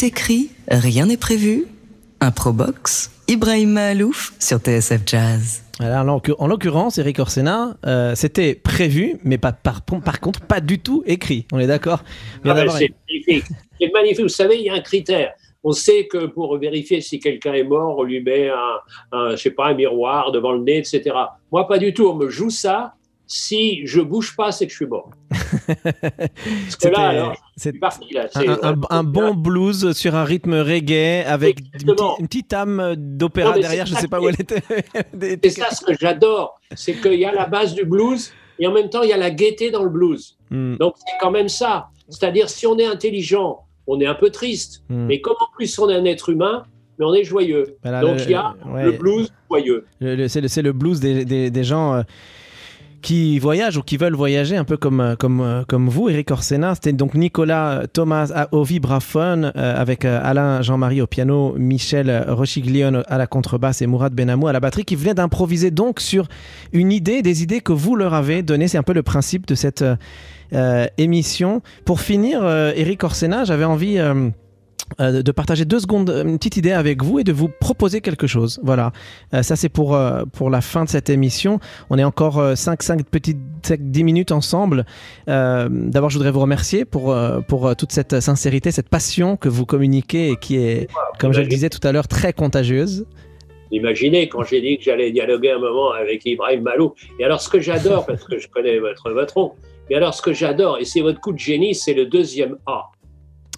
Rien 0.00 0.06
n'est 0.06 0.08
écrit, 0.08 0.50
rien 0.70 1.06
n'est 1.06 1.16
prévu. 1.18 1.66
Improbox, 2.22 3.10
Ibrahim 3.28 3.72
Mahalouf 3.72 4.32
sur 4.38 4.56
TSF 4.58 5.02
Jazz. 5.04 5.62
Alors, 5.78 5.98
en 6.00 6.04
l'occur- 6.04 6.36
en 6.40 6.46
l'occurrence, 6.46 6.96
Eric 6.96 7.18
Orsena, 7.18 7.76
euh, 7.86 8.14
c'était 8.14 8.54
prévu, 8.54 9.18
mais 9.24 9.36
pas, 9.36 9.52
par, 9.52 9.82
par 9.82 10.20
contre 10.20 10.40
pas 10.40 10.60
du 10.60 10.78
tout 10.78 11.02
écrit. 11.06 11.46
On 11.52 11.58
est 11.58 11.66
d'accord 11.66 12.02
Bien 12.44 12.52
Ah 12.56 12.64
ben, 12.64 12.70
c'est 12.70 12.92
magnifique. 13.92 14.20
Vous 14.22 14.28
savez, 14.28 14.56
il 14.56 14.62
y 14.64 14.70
a 14.70 14.74
un 14.74 14.80
critère. 14.80 15.32
On 15.64 15.72
sait 15.72 16.06
que 16.06 16.24
pour 16.26 16.56
vérifier 16.56 17.02
si 17.02 17.18
quelqu'un 17.20 17.52
est 17.52 17.64
mort, 17.64 17.98
on 17.98 18.02
lui 18.02 18.22
met 18.22 18.48
un, 18.48 18.78
un, 19.18 19.30
je 19.32 19.36
sais 19.36 19.50
pas, 19.50 19.66
un 19.68 19.74
miroir 19.74 20.32
devant 20.32 20.52
le 20.52 20.60
nez, 20.60 20.78
etc. 20.78 21.02
Moi, 21.52 21.68
pas 21.68 21.76
du 21.78 21.92
tout. 21.92 22.06
On 22.08 22.14
me 22.14 22.30
joue 22.30 22.48
ça. 22.50 22.94
Si 23.32 23.86
je 23.86 24.00
bouge 24.00 24.34
pas, 24.34 24.50
c'est 24.50 24.66
que 24.66 24.72
je 24.72 24.76
suis 24.76 24.86
mort. 24.86 25.10
Parce 25.30 25.76
que 25.76 26.32
C'était- 26.68 26.90
là, 26.90 27.08
alors, 27.08 27.36
c'est 27.56 27.72
parti 27.78 28.12
là. 28.12 28.24
un, 28.34 28.40
C'est- 28.40 28.48
un- 28.48 28.74
un 28.90 29.04
bon 29.04 29.34
blues 29.34 29.92
sur 29.92 30.16
un 30.16 30.24
rythme 30.24 30.54
reggae 30.54 31.24
avec 31.26 31.60
une, 31.60 31.92
petite- 31.94 32.18
une 32.18 32.26
petite 32.26 32.52
âme 32.52 32.94
d'opéra 32.96 33.56
derrière. 33.58 33.86
Je 33.86 33.94
ça 33.94 34.00
sais 34.00 34.08
pas 34.08 34.20
où 34.20 34.28
elle 34.28 34.34
était. 34.40 34.62
C'est 35.44 35.50
ça 35.50 35.70
ce 35.70 35.84
que 35.84 35.92
j'adore. 35.98 36.60
C'est 36.74 36.94
qu'il 37.00 37.14
y 37.20 37.24
a 37.24 37.32
la 37.32 37.46
base 37.46 37.74
du 37.74 37.84
blues 37.84 38.32
et 38.58 38.66
en 38.66 38.72
même 38.72 38.90
temps, 38.90 39.02
il 39.02 39.10
y 39.10 39.12
a 39.12 39.16
la 39.16 39.30
gaieté 39.30 39.70
dans 39.70 39.84
le 39.84 39.90
blues. 39.90 40.36
Hmm, 40.50 40.74
Donc, 40.76 40.94
c'est 40.98 41.16
quand 41.20 41.30
même 41.30 41.48
ça. 41.48 41.88
C'est-à-dire, 42.08 42.50
si 42.50 42.66
on 42.66 42.76
est 42.78 42.86
intelligent, 42.86 43.60
on 43.86 44.00
est 44.00 44.06
un 44.06 44.14
peu 44.14 44.30
triste. 44.30 44.82
hmm. 44.88 45.06
Mais 45.06 45.20
comme 45.20 45.36
en 45.40 45.46
plus 45.54 45.78
on 45.78 45.88
est 45.88 45.94
un 45.94 46.04
être 46.04 46.30
humain, 46.30 46.64
mais 46.98 47.04
on 47.06 47.14
est 47.14 47.22
joyeux. 47.24 47.76
Voilà, 47.84 48.00
Donc 48.00 48.16
il 48.24 48.30
y 48.32 48.34
a 48.34 48.54
ouais. 48.66 48.84
le 48.86 48.92
blues 48.92 49.32
joyeux. 49.48 49.86
C'est 50.28 50.60
le, 50.62 50.72
blues 50.72 50.98
des, 50.98 51.24
des- 51.24 51.50
des 51.50 51.64
gens 51.64 51.94
euh, 51.94 52.02
qui 53.02 53.38
voyagent 53.38 53.76
ou 53.78 53.82
qui 53.82 53.96
veulent 53.96 54.14
voyager, 54.14 54.56
un 54.56 54.64
peu 54.64 54.76
comme, 54.76 55.00
euh, 55.00 55.16
comme, 55.16 55.40
euh, 55.40 55.62
comme 55.66 55.88
vous, 55.88 56.08
Eric 56.08 56.30
Orsena. 56.30 56.74
C'était 56.74 56.92
donc 56.92 57.14
Nicolas 57.14 57.82
Thomas 57.92 58.30
à- 58.34 58.48
au 58.54 58.62
vibraphone, 58.62 59.52
euh, 59.56 59.80
avec 59.80 60.04
Alain 60.04 60.62
Jean-Marie 60.62 61.00
au 61.00 61.06
piano, 61.06 61.54
Michel 61.58 62.24
Rochiglione 62.28 63.02
à 63.08 63.18
la 63.18 63.26
contrebasse 63.26 63.82
et 63.82 63.86
Mourad 63.86 64.12
Benamou 64.14 64.48
à 64.48 64.52
la 64.52 64.60
batterie, 64.60 64.84
qui 64.84 64.96
venaient 64.96 65.14
d'improviser 65.14 65.70
donc 65.70 66.00
sur 66.00 66.26
une 66.72 66.92
idée, 66.92 67.22
des 67.22 67.42
idées 67.42 67.60
que 67.60 67.72
vous 67.72 67.96
leur 67.96 68.14
avez 68.14 68.42
données. 68.42 68.68
C'est 68.68 68.78
un 68.78 68.82
peu 68.82 68.92
le 68.94 69.02
principe 69.02 69.46
de 69.46 69.54
cette 69.54 69.84
émission. 70.98 71.62
Pour 71.84 72.00
finir, 72.00 72.44
Eric 72.74 73.04
Orsena, 73.04 73.44
j'avais 73.44 73.64
envie... 73.64 73.98
euh, 75.00 75.18
euh, 75.18 75.22
de 75.22 75.32
partager 75.32 75.64
deux 75.64 75.80
secondes, 75.80 76.10
une 76.10 76.38
petite 76.38 76.56
idée 76.56 76.72
avec 76.72 77.02
vous 77.02 77.18
et 77.18 77.24
de 77.24 77.32
vous 77.32 77.48
proposer 77.60 78.00
quelque 78.00 78.26
chose. 78.26 78.60
Voilà, 78.62 78.92
Euh, 79.34 79.42
ça 79.42 79.56
c'est 79.56 79.68
pour, 79.68 79.94
euh, 79.94 80.24
pour 80.32 80.50
la 80.50 80.60
fin 80.60 80.84
de 80.84 80.88
cette 80.88 81.10
émission. 81.10 81.60
On 81.90 81.98
est 81.98 82.04
encore 82.04 82.56
5, 82.56 82.82
5 82.82 83.04
petites 83.04 83.38
5, 83.62 83.80
10 83.82 84.04
minutes 84.04 84.32
ensemble. 84.32 84.84
Euh, 85.28 85.68
D'abord, 85.70 86.10
je 86.10 86.16
voudrais 86.16 86.30
vous 86.30 86.40
remercier 86.40 86.84
pour, 86.84 87.12
euh, 87.12 87.40
pour 87.40 87.66
euh, 87.66 87.74
toute 87.74 87.92
cette 87.92 88.20
sincérité, 88.20 88.70
cette 88.70 88.88
passion 88.88 89.36
que 89.36 89.48
vous 89.48 89.66
communiquez 89.66 90.30
et 90.30 90.36
qui 90.36 90.56
est, 90.56 90.88
comme 91.18 91.32
je 91.32 91.40
le 91.40 91.46
disais 91.46 91.68
tout 91.70 91.86
à 91.86 91.92
l'heure, 91.92 92.08
très 92.08 92.32
contagieuse. 92.32 93.06
Imaginez 93.72 94.28
quand 94.28 94.42
j'ai 94.44 94.60
dit 94.60 94.78
que 94.78 94.84
j'allais 94.84 95.12
dialoguer 95.12 95.52
un 95.52 95.58
moment 95.58 95.92
avec 95.92 96.24
Ibrahim 96.26 96.62
Malou. 96.62 96.94
Et 97.18 97.24
alors 97.24 97.40
ce 97.40 97.48
que 97.48 97.60
j'adore, 97.60 98.04
parce 98.06 98.24
que 98.24 98.38
je 98.38 98.48
connais 98.48 98.78
votre 98.78 99.10
votre 99.12 99.38
nom, 99.38 99.52
mais 99.88 99.96
alors 99.96 100.14
ce 100.14 100.22
que 100.22 100.32
j'adore, 100.32 100.78
et 100.78 100.84
c'est 100.84 101.00
votre 101.00 101.20
coup 101.20 101.32
de 101.32 101.38
génie, 101.38 101.74
c'est 101.74 101.94
le 101.94 102.06
deuxième 102.06 102.56
A. 102.66 102.90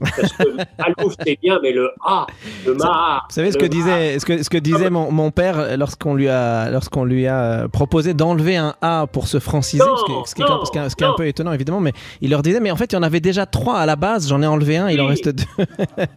Parce 0.00 0.32
que 0.32 0.42
Malouf 0.78 1.14
c'est 1.24 1.38
bien, 1.40 1.58
mais 1.62 1.72
le 1.72 1.90
A, 2.04 2.26
le 2.66 2.74
Ma. 2.74 3.22
Vous 3.28 3.34
savez 3.34 3.52
ce 3.52 3.58
que 3.58 3.66
disait, 3.66 4.18
ce 4.18 4.24
que, 4.26 4.42
ce 4.42 4.50
que 4.50 4.58
disait 4.58 4.90
mon, 4.90 5.12
mon 5.12 5.30
père 5.30 5.76
lorsqu'on 5.76 6.14
lui 6.14 6.28
a, 6.28 6.70
lorsqu'on 6.70 7.04
lui 7.04 7.26
a 7.28 7.68
proposé 7.68 8.12
d'enlever 8.14 8.56
un 8.56 8.74
A 8.82 9.06
pour 9.06 9.28
se 9.28 9.38
franciser, 9.38 9.84
Non, 9.84 9.96
ce 9.96 10.04
qui, 10.04 10.12
est- 10.12 10.14
ce 10.26 10.34
qui 10.34 10.42
est, 10.42 10.44
non, 10.48 10.64
ce 10.64 10.70
qui 10.72 10.78
est- 10.78 10.88
ce 10.88 10.96
qui 10.96 11.04
est 11.04 11.06
un 11.06 11.14
peu 11.14 11.26
étonnant 11.26 11.52
évidemment, 11.52 11.80
mais 11.80 11.92
il 12.20 12.30
leur 12.30 12.42
disait, 12.42 12.60
mais 12.60 12.70
en 12.70 12.76
fait 12.76 12.92
il 12.92 12.96
y 12.96 12.98
en 12.98 13.02
avait 13.02 13.20
déjà 13.20 13.46
trois 13.46 13.76
à 13.78 13.86
la 13.86 13.96
base, 13.96 14.28
j'en 14.28 14.42
ai 14.42 14.46
enlevé 14.46 14.76
un, 14.76 14.88
il 14.88 15.00
en 15.00 15.06
reste 15.06 15.28
deux. 15.28 15.44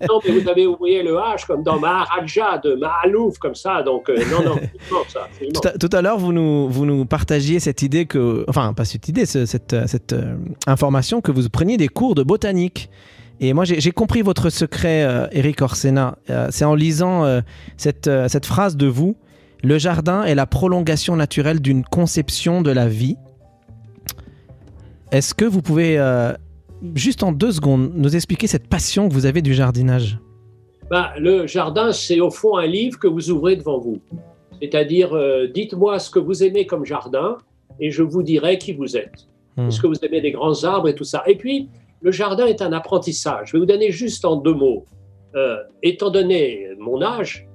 Non, 0.10 0.20
mais 0.26 0.40
vous 0.40 0.50
avez 0.50 0.66
oublié 0.68 1.04
le 1.04 1.14
H 1.16 1.46
comme 1.46 1.64
dans 1.64 1.80
Maharaja 1.80 2.58
de 2.64 2.76
Mahalouf, 2.76 3.38
comme 3.38 3.56
ça. 3.56 3.84
Donc, 3.84 4.10
euh, 4.10 4.16
non, 4.32 4.44
non, 4.44 4.56
ça. 5.08 5.28
Tout 5.54 5.68
à, 5.68 5.72
tout 5.78 5.90
à 5.92 6.02
l'heure, 6.02 6.18
vous 6.18 6.34
nous, 6.34 6.70
vous 6.70 6.86
nous 6.86 7.06
partagiez 7.06 7.60
cette 7.60 7.82
idée 7.82 8.06
que, 8.06 8.46
enfin, 8.48 8.74
pas 8.74 8.86
cette 8.86 9.08
idée, 9.10 9.26
ce- 9.26 9.46
cette, 9.46 9.74
euh, 9.74 9.84
cette 9.88 10.14
euh, 10.14 10.36
information 10.68 11.22
que 11.22 11.32
vous 11.32 11.48
preniez 11.50 11.78
des 11.78 11.88
cours 11.88 12.16
de 12.16 12.24
botanique. 12.24 12.90
Et 13.40 13.54
moi, 13.54 13.66
j'ai 13.66 13.92
compris 13.92 14.22
votre 14.22 14.50
secret, 14.50 15.04
euh, 15.04 15.28
Eric 15.32 15.62
Orsena. 15.62 16.18
Euh, 16.30 16.48
C'est 16.52 16.66
en 16.66 16.76
lisant 16.76 17.26
euh, 17.26 17.42
cette, 17.78 18.08
euh, 18.08 18.28
cette 18.28 18.46
phrase 18.46 18.78
de 18.78 18.88
vous 18.88 19.18
Le 19.62 19.78
jardin 19.78 20.24
est 20.24 20.36
la 20.36 20.46
prolongation 20.46 21.16
naturelle 21.16 21.60
d'une 21.60 21.84
conception 21.84 22.62
de 22.62 22.72
la 22.72 22.88
vie. 22.88 23.18
Est-ce 25.12 25.34
que 25.34 25.46
vous 25.46 25.62
pouvez, 25.62 25.98
juste 26.94 27.24
en 27.24 27.32
deux 27.32 27.52
secondes, 27.52 27.92
nous 27.96 28.16
expliquer 28.16 28.48
cette 28.48 28.68
passion 28.68 29.08
que 29.08 29.14
vous 29.14 29.26
avez 29.26 29.42
du 29.42 29.54
jardinage? 29.54 30.20
Ben, 30.90 31.08
le 31.18 31.48
jardin, 31.48 31.92
c'est 31.94 32.20
au 32.20 32.30
fond 32.30 32.58
un 32.58 32.68
livre 32.68 33.00
que 33.00 33.08
vous 33.08 33.32
ouvrez 33.32 33.56
devant 33.56 33.80
vous. 33.80 34.00
C'est-à-dire, 34.62 35.18
dites-moi 35.54 36.00
ce 36.00 36.10
que 36.12 36.20
vous 36.20 36.44
aimez 36.44 36.66
comme 36.66 36.86
jardin 36.86 37.38
et 37.80 37.92
je 37.92 38.04
vous 38.04 38.24
dirai 38.24 38.58
qui 38.58 38.74
vous 38.74 38.98
êtes. 38.98 39.28
Hmm. 39.58 39.68
Est-ce 39.68 39.80
que 39.82 39.88
vous 39.88 40.04
aimez 40.04 40.22
les 40.22 40.32
grands 40.32 40.64
arbres 40.64 40.90
et 40.90 40.96
tout 40.96 41.06
ça? 41.06 41.24
Et 41.28 41.36
puis, 41.36 41.70
le 42.06 42.12
jardin 42.12 42.46
est 42.46 42.62
un 42.62 42.72
apprentissage. 42.72 43.48
Je 43.48 43.54
vais 43.54 43.60
vous 43.62 43.66
donner 43.66 43.90
juste 43.90 44.26
en 44.26 44.36
deux 44.36 44.54
mots. 44.54 44.86
Euh, 45.36 45.58
étant 45.82 46.12
donné 46.12 46.68
mon 46.78 47.02
âge, 47.02 47.48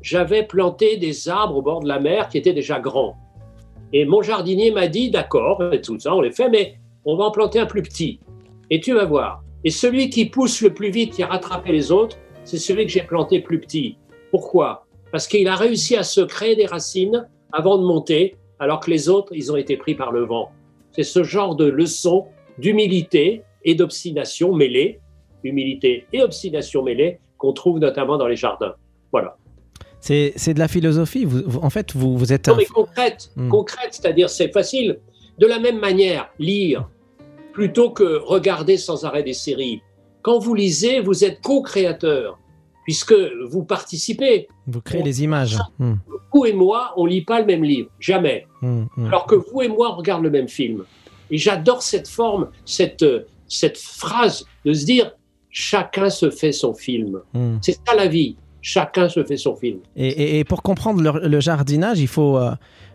j'avais 0.00 0.44
planté 0.44 0.96
des 0.96 1.28
arbres 1.28 1.56
au 1.56 1.60
bord 1.60 1.80
de 1.80 1.88
la 1.88 2.00
mer 2.00 2.30
qui 2.30 2.38
étaient 2.38 2.54
déjà 2.54 2.80
grands. 2.80 3.16
Et 3.92 4.06
mon 4.06 4.22
jardinier 4.22 4.70
m'a 4.70 4.88
dit, 4.88 5.10
d'accord, 5.10 5.62
tout 5.82 6.00
ça, 6.00 6.14
on 6.14 6.22
les 6.22 6.32
fait, 6.32 6.48
mais 6.48 6.78
on 7.04 7.16
va 7.16 7.24
en 7.24 7.30
planter 7.30 7.60
un 7.60 7.66
plus 7.66 7.82
petit. 7.82 8.18
Et 8.70 8.80
tu 8.80 8.94
vas 8.94 9.04
voir. 9.04 9.42
Et 9.62 9.70
celui 9.70 10.08
qui 10.08 10.24
pousse 10.24 10.62
le 10.62 10.72
plus 10.72 10.88
vite, 10.88 11.12
qui 11.12 11.22
a 11.22 11.26
rattrapé 11.26 11.70
les 11.70 11.92
autres, 11.92 12.16
c'est 12.44 12.56
celui 12.56 12.86
que 12.86 12.92
j'ai 12.92 13.02
planté 13.02 13.40
plus 13.40 13.60
petit. 13.60 13.98
Pourquoi? 14.30 14.86
Parce 15.12 15.28
qu'il 15.28 15.48
a 15.48 15.54
réussi 15.54 15.96
à 15.96 16.02
se 16.02 16.22
créer 16.22 16.56
des 16.56 16.64
racines 16.64 17.28
avant 17.52 17.76
de 17.76 17.84
monter, 17.84 18.36
alors 18.58 18.80
que 18.80 18.90
les 18.90 19.10
autres, 19.10 19.34
ils 19.34 19.52
ont 19.52 19.56
été 19.56 19.76
pris 19.76 19.94
par 19.94 20.12
le 20.12 20.24
vent. 20.24 20.50
C'est 20.92 21.02
ce 21.02 21.22
genre 21.22 21.56
de 21.56 21.66
leçon 21.66 22.24
d'humilité 22.56 23.44
et 23.68 23.74
d'obstination 23.74 24.54
mêlée, 24.54 24.98
humilité 25.44 26.06
et 26.12 26.22
obstination 26.22 26.82
mêlée, 26.82 27.20
qu'on 27.36 27.52
trouve 27.52 27.78
notamment 27.78 28.16
dans 28.16 28.26
les 28.26 28.36
jardins. 28.36 28.74
Voilà. 29.12 29.36
C'est 30.00 30.54
de 30.54 30.58
la 30.58 30.68
philosophie. 30.68 31.24
Vous, 31.24 31.42
vous- 31.46 31.58
en 31.60 31.70
fait, 31.70 31.94
vous, 31.94 32.16
vous 32.16 32.32
êtes 32.32 32.48
Non, 32.48 32.56
mais 32.56 32.64
concrète, 32.64 33.30
Hmm. 33.36 33.48
concrète, 33.48 33.90
c'est-à-dire 33.92 34.30
c'est 34.30 34.50
facile. 34.52 34.98
De 35.38 35.46
la 35.46 35.58
même 35.58 35.78
manière, 35.78 36.30
lire, 36.38 36.88
plutôt 37.52 37.90
que 37.90 38.18
regarder 38.24 38.76
sans 38.76 39.04
arrêt 39.04 39.22
des 39.22 39.32
séries. 39.34 39.82
Quand 40.22 40.38
vous 40.38 40.54
lisez, 40.54 41.00
vous 41.00 41.24
êtes 41.24 41.40
co-créateur, 41.42 42.38
puisque 42.84 43.14
vous 43.50 43.64
participez. 43.64 44.48
Vous 44.66 44.80
créez 44.80 45.02
les 45.02 45.22
images. 45.22 45.58
Hmm, 45.78 45.94
Vous 46.32 46.46
et 46.46 46.52
moi, 46.52 46.92
on 46.96 47.04
lit 47.06 47.24
pas 47.24 47.40
le 47.40 47.46
même 47.46 47.64
livre, 47.64 47.90
jamais. 48.00 48.46
hmm, 48.62 48.84
hmm. 48.96 49.06
Alors 49.06 49.26
que 49.26 49.34
vous 49.34 49.62
et 49.62 49.68
moi, 49.68 49.92
on 49.92 49.96
regarde 49.96 50.22
le 50.22 50.30
même 50.30 50.48
film. 50.48 50.84
Et 51.30 51.38
j'adore 51.38 51.82
cette 51.82 52.08
forme, 52.08 52.48
cette, 52.64 53.02
euh, 53.02 53.26
cette 53.48 53.78
phrase 53.78 54.44
de 54.64 54.72
se 54.72 54.84
dire 54.84 55.12
chacun 55.50 56.10
se 56.10 56.30
fait 56.30 56.52
son 56.52 56.74
film. 56.74 57.20
Hmm. 57.34 57.56
C'est 57.62 57.78
ça 57.86 57.94
la 57.96 58.06
vie. 58.06 58.36
Chacun 58.60 59.08
se 59.08 59.24
fait 59.24 59.36
son 59.36 59.54
film. 59.56 59.78
Et, 59.96 60.08
et- 60.08 60.38
et 60.40 60.44
pour 60.44 60.62
comprendre 60.62 61.00
le, 61.00 61.26
le 61.28 61.40
jardinage, 61.40 62.00
il 62.00 62.08
faut 62.08 62.36
euh, 62.36 62.50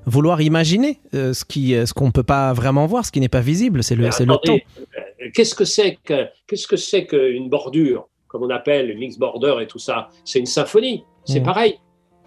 vouloir 0.05 0.41
imaginer 0.41 0.99
euh, 1.15 1.33
ce 1.33 1.43
euh, 1.73 1.85
ce 1.85 1.93
qu'on 1.93 2.07
ne 2.07 2.11
peut 2.11 2.23
pas 2.23 2.51
vraiment 2.53 2.85
voir, 2.85 3.05
ce 3.05 3.11
qui 3.11 3.19
n'est 3.21 3.29
pas 3.29 3.39
visible. 3.41 3.81
C'est 3.83 3.95
le, 3.95 4.03
le 4.05 4.37
temps. 4.45 4.57
Qu'est-ce 5.33 5.55
que 5.55 5.65
c'est 5.65 5.97
que 6.03 6.25
qu'est-ce 6.47 6.67
que 6.67 6.75
c'est 6.77 7.05
qu'une 7.05 7.49
bordure, 7.49 8.07
comme 8.27 8.43
on 8.43 8.49
appelle 8.49 8.89
une 8.91 8.99
mix 8.99 9.17
border 9.17 9.55
et 9.61 9.67
tout 9.67 9.79
ça? 9.79 10.09
C'est 10.25 10.39
une 10.39 10.45
symphonie. 10.45 11.03
C'est 11.25 11.39
Mm. 11.39 11.43
pareil. 11.43 11.79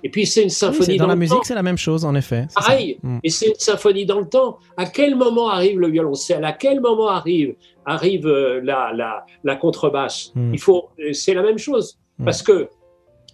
Et 0.07 0.09
puis 0.09 0.25
c'est 0.25 0.43
une 0.43 0.47
Oui, 0.47 0.51
symphonie 0.53 0.85
c'est- 0.87 0.97
dans, 0.99 1.05
dans, 1.05 1.09
la 1.09 1.17
musique, 1.17 1.45
c'est 1.45 1.57
la 1.57 1.65
même 1.65 1.77
chose, 1.77 2.05
en 2.05 2.15
effet. 2.15 2.47
ça. 2.49 2.61
Pareil. 2.61 2.97
Hmm. 3.03 3.19
Et 3.25 3.31
c'est 3.31 3.49
une 3.49 3.55
symphonie 3.59 4.07
dans 4.07 4.21
le 4.21 4.29
temps. 4.29 4.59
À 4.77 4.87
quel 4.87 5.17
moment 5.17 5.49
arrive 5.49 5.81
le 5.81 5.89
violoncelle 5.89 6.45
À 6.45 6.53
quel 6.53 6.81
moment 6.81 7.09
arrive 7.09 7.57
arrive 7.85 8.25
euh, 8.29 8.61
la, 8.63 8.93
la, 8.95 9.27
la 9.43 9.57
contrebasse? 9.57 10.31
Mm. 10.37 10.55
Il 10.55 10.61
faut. 10.61 10.91
euh, 11.01 11.13
C'est 11.13 11.35
la 11.35 11.43
même 11.43 11.59
chose 11.59 11.99
Mm. 12.21 12.25
parce 12.25 12.41
que 12.43 12.69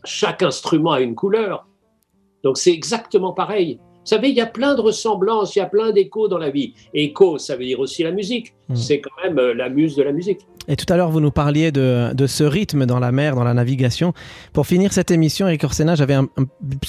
chaque 0.05 0.43
instrument 0.43 0.93
a 0.93 1.01
une 1.03 1.15
couleur. 1.15 1.67
Donc 2.43 2.57
c'est 2.57 2.73
exactement 2.73 3.33
pareil. 3.35 3.79
Vous 4.05 4.09
savez, 4.09 4.31
il 4.31 4.35
y 4.35 4.41
a 4.41 4.47
plein 4.47 4.75
de 4.75 4.81
ressemblances, 4.81 5.55
il 5.55 5.61
y 5.61 5.63
a 5.63 5.67
plein 5.67 5.93
d'échos 5.93 6.27
dans 6.29 6.39
la 6.39 6.51
vie. 6.51 6.75
Écho, 6.93 7.39
ça 7.39 7.55
veut 7.57 7.65
dire 7.65 7.79
aussi 7.81 8.03
la 8.03 8.11
musique. 8.11 8.53
Mm. 8.69 8.75
C'est 8.75 9.01
quand 9.01 9.11
même 9.23 9.39
euh, 9.39 9.55
la 9.55 9.69
muse 9.69 9.95
de 9.95 10.03
la 10.03 10.11
musique. 10.13 10.41
Et 10.69 10.77
tout 10.77 10.87
à 10.93 10.97
l'heure, 10.97 11.11
vous 11.11 11.21
nous 11.21 11.31
parliez 11.31 11.71
de, 11.73 12.13
de 12.15 12.27
ce 12.27 12.43
rythme 12.45 12.85
dans 12.87 12.99
la 12.99 13.13
mer, 13.13 13.35
dans 13.37 13.45
la 13.45 13.55
navigation. 13.55 14.13
Pour 14.53 14.67
finir 14.67 14.93
cette 14.93 15.11
émission, 15.13 15.47
Eric 15.49 15.63
Orsena, 15.65 15.95
j'avais 15.95 16.15
un, 16.15 16.27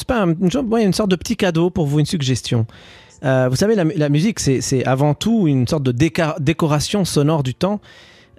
pas 0.08 0.22
un- 0.24 0.34
une, 0.34 0.52
sorte- 0.52 0.68
ouais, 0.68 0.84
une 0.84 0.94
sorte 0.94 1.10
de 1.12 1.16
petit 1.16 1.36
cadeau 1.38 1.70
pour 1.70 1.86
vous, 1.86 2.00
une 2.00 2.06
suggestion. 2.06 2.66
Euh, 3.24 3.48
vous 3.50 3.56
savez, 3.56 3.76
la, 3.76 3.84
la 3.84 4.10
musique, 4.10 4.40
c'est 4.40 4.84
avant 4.86 5.14
tout 5.14 5.48
une 5.48 5.68
sorte 5.68 5.84
de 5.84 5.92
décoration 6.40 7.06
sonore 7.06 7.42
du 7.44 7.56
temps. 7.56 7.80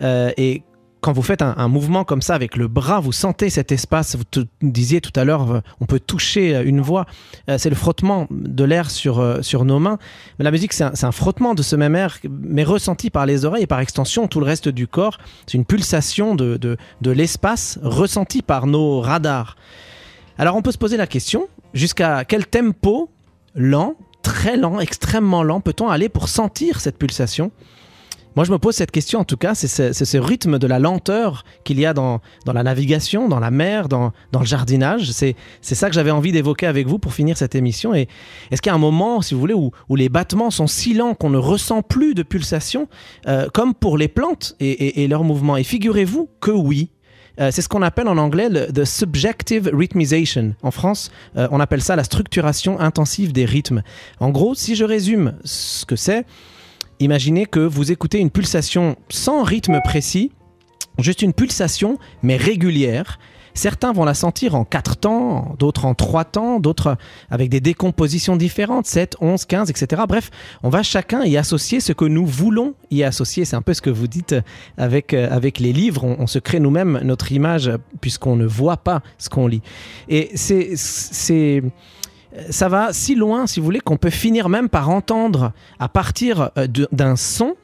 Euh, 0.03 0.31
et 0.37 0.63
quand 1.05 1.13
vous 1.13 1.21
faites 1.21 1.43
un, 1.43 1.69
mouvement 1.69 2.03
comme 2.03 2.23
ça 2.23 2.35
avec 2.35 2.57
le 2.57 2.67
bras, 2.67 2.99
vous 2.99 3.13
sentez 3.13 3.51
cet 3.51 3.73
espace. 3.73 4.17
Vous 4.17 4.25
disiez 4.63 5.03
tout 5.03 5.13
à 5.17 5.25
l'heure, 5.25 5.61
on 5.79 5.85
peut 5.85 6.01
toucher 6.01 6.63
une 6.65 6.81
voix. 6.81 7.05
c'est 7.59 7.69
le 7.69 7.77
frottement 7.77 8.27
de 8.31 8.65
l'air 8.65 8.91
sur, 8.91 9.45
sur 9.45 9.67
nos 9.67 9.79
mains. 9.79 9.99
Mais 10.39 10.47
la 10.47 10.51
musique, 10.51 10.73
c'est 10.73 11.05
un, 11.05 11.13
frottement 11.13 11.53
de 11.53 11.63
ce 11.63 11.77
même 11.77 11.95
air, 11.95 12.21
mais 12.27 12.65
ressenti 12.65 13.11
par 13.11 13.27
les 13.27 13.45
oreilles 13.45 13.65
et 13.65 13.67
par 13.67 13.81
extension 13.81 14.29
tout 14.29 14.41
le 14.41 14.47
reste 14.47 14.71
du 14.71 14.87
corps. 14.87 15.19
C'est 15.47 15.59
une 15.59 15.67
pulsation 15.67 16.35
de, 16.35 16.57
de, 16.57 16.79
de 17.03 17.11
l'espace 17.11 17.79
ressentie 17.83 18.41
par 18.41 18.67
nos 18.67 19.03
radars. 19.03 19.57
Alors 20.39 20.57
on 20.57 20.63
peut 20.63 20.73
se 20.73 20.79
poser 20.79 20.97
la 20.97 21.07
question, 21.07 21.49
jusqu'à 21.75 22.25
quel 22.25 22.47
tempo 22.47 23.11
lent, 23.55 23.97
très 24.23 24.57
lent, 24.57 24.81
extrêmement 24.81 25.43
lent 25.43 25.61
peut-on 25.61 25.91
aller 25.91 26.09
pour 26.09 26.31
sentir 26.31 26.81
cette 26.81 26.97
pulsation? 26.97 27.53
Moi, 28.37 28.45
je 28.45 28.53
me 28.53 28.59
pose 28.59 28.75
cette 28.75 28.91
question 28.91 29.21
en 29.21 29.25
tout 29.25 29.37
cas, 29.37 29.55
c'est 29.55 29.69
ce, 29.69 30.19
rythme 30.19 30.59
de 30.59 30.67
la 30.67 30.79
lenteur 30.79 31.45
qu'il 31.65 31.79
y 31.79 31.87
a 31.87 31.95
dans, 31.95 32.21
la 32.47 32.63
navigation, 32.63 33.29
dans 33.29 33.41
la 33.41 33.51
mer, 33.51 33.89
dans, 33.89 34.13
le 34.33 34.45
jardinage. 34.45 35.11
C'est 35.13 35.35
ça 35.61 35.89
que 35.89 35.95
j'avais 35.95 36.11
envie 36.11 36.33
d'évoquer 36.33 36.67
avec 36.67 36.87
vous 36.87 36.99
pour 36.99 37.13
finir 37.13 37.37
cette 37.37 37.55
émission. 37.55 37.95
Et 37.95 38.09
est-ce 38.51 38.61
qu'il 38.61 38.71
y 38.71 38.73
a 38.73 38.77
un 38.77 38.79
moment, 38.79 39.23
si 39.23 39.35
vous 39.35 39.41
voulez, 39.41 39.55
où, 39.55 39.73
les 39.95 40.09
battements 40.09 40.51
sont 40.51 40.67
si 40.67 40.95
lents 40.95 41.15
qu'on 41.15 41.31
ne 41.31 41.39
ressent 41.39 41.83
plus 41.83 42.15
de 42.15 42.23
pulsation, 42.23 42.89
euh, 43.27 43.49
comme 43.53 43.75
pour 43.75 43.97
les 43.97 44.09
plantes 44.09 44.57
et, 44.61 45.05
et 45.05 45.09
leurs 45.09 45.25
mouvements? 45.25 45.57
Et 45.57 45.65
figurez-vous 45.65 46.29
que 46.41 46.51
oui, 46.51 46.91
euh, 47.41 47.51
c'est 47.51 47.63
ce 47.63 47.69
qu'on 47.69 47.83
appelle 47.83 48.09
en 48.09 48.17
anglais 48.17 48.49
le 48.49 48.67
the 48.73 48.85
subjective 48.85 49.71
rhythmization. 49.73 50.55
En 50.63 50.71
France, 50.71 51.11
euh, 51.37 51.49
on 51.51 51.61
appelle 51.61 51.83
ça 51.83 51.97
la 51.97 52.05
structuration 52.05 52.79
intensive 52.79 53.33
des 53.33 53.45
rythmes. 53.45 53.83
En 54.21 54.31
gros, 54.31 54.55
si 54.55 54.77
je 54.77 54.85
résume 54.85 55.35
ce 55.45 55.85
que 55.85 55.97
c'est, 55.97 56.27
imaginez 57.05 57.47
que 57.47 57.61
vous 57.61 57.93
écoutez 57.93 58.19
une 58.19 58.31
pulsation 58.31 58.97
sans 59.09 59.43
rythme 59.43 59.81
précis, 59.85 60.33
juste 60.99 61.23
une 61.23 61.33
pulsation 61.33 61.99
mais 62.23 62.37
régulière 62.37 63.19
Certains 63.55 63.93
vont 63.93 64.05
la 64.05 64.15
sentir 64.15 64.57
en 64.57 64.65
4 64.65 64.97
temps, 64.97 65.55
d'autres 65.61 65.85
en 65.85 65.95
3 65.95 66.25
temps, 66.25 66.59
d'autres 66.59 66.97
avec 67.31 67.49
des 67.51 67.61
décompositions 67.61 68.37
différentes, 68.37 68.87
7, 68.87 69.17
11, 69.21 69.45
15, 69.45 69.71
etc. 69.71 70.03
Bref, 70.09 70.31
on 70.65 70.71
va 70.71 70.83
chacun 70.83 71.25
y 71.25 71.37
associer 71.37 71.79
ce 71.79 71.93
que 71.93 72.05
nous 72.05 72.27
voulons 72.27 72.75
y 72.91 73.05
associer. 73.05 73.45
C'est 73.45 73.55
un 73.55 73.63
peu 73.63 73.73
ce 73.73 73.81
que 73.81 73.91
vous 73.91 74.09
dites 74.09 74.35
avec, 74.77 75.15
euh, 75.15 75.29
avec 75.31 75.61
les 75.61 75.73
livres. 75.73 76.05
On, 76.05 76.27
se 76.27 76.41
crée 76.41 76.59
nous-mêmes 76.59 77.01
notre 77.05 77.31
image 77.31 77.71
puisqu'on 78.01 78.35
ne 78.35 78.47
voit 78.47 78.79
pas 78.79 79.03
ce 79.19 79.29
qu'on 79.29 79.47
lit. 79.47 79.63
Et 80.09 80.31
c'est 80.35 81.63
ça 82.51 82.69
va 82.69 82.93
si 82.93 83.15
loin, 83.15 83.47
si 83.47 83.61
vous 83.61 83.65
voulez, 83.65 83.81
qu'on 83.81 83.97
peut 83.97 84.11
finir 84.11 84.49
même 84.49 84.69
par 84.69 84.91
entendre 84.91 85.53
à 85.79 85.89
partir 85.89 86.51
euh, 86.59 86.67
d'un 86.93 87.17
son 87.17 87.57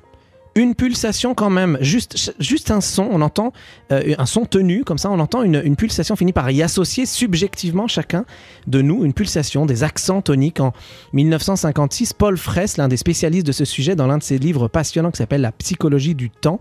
une 0.56 0.74
pulsation 0.74 1.34
quand 1.34 1.50
même, 1.50 1.78
juste, 1.80 2.34
juste 2.40 2.70
un 2.70 2.80
son, 2.80 3.08
on 3.10 3.20
entend 3.20 3.52
euh, 3.92 4.14
un 4.18 4.26
son 4.26 4.44
tenu, 4.44 4.82
comme 4.82 4.98
ça 4.98 5.10
on 5.10 5.20
entend 5.20 5.42
une, 5.42 5.76
pulsation 5.76 6.16
finit 6.16 6.32
par 6.32 6.50
y 6.50 6.62
associer 6.62 7.06
subjectivement 7.06 7.86
chacun 7.86 8.24
de 8.66 8.82
nous 8.82 9.04
une 9.04 9.12
pulsation, 9.12 9.64
des 9.64 9.84
accents 9.84 10.22
toniques. 10.22 10.60
En 10.60 10.72
1956, 11.12 12.12
Paul 12.14 12.36
Fraisse, 12.36 12.76
l'un 12.76 12.88
des 12.88 12.96
spécialistes 12.96 13.46
de 13.46 13.52
ce 13.52 13.64
sujet, 13.64 13.94
dans 13.94 14.06
l'un 14.06 14.18
de 14.18 14.22
ses 14.22 14.38
livres 14.38 14.66
passionnants 14.68 15.12
qui 15.12 15.18
s'appelle 15.18 15.40
La 15.40 15.52
psychologie 15.52 16.14
du 16.14 16.30
temps, 16.30 16.58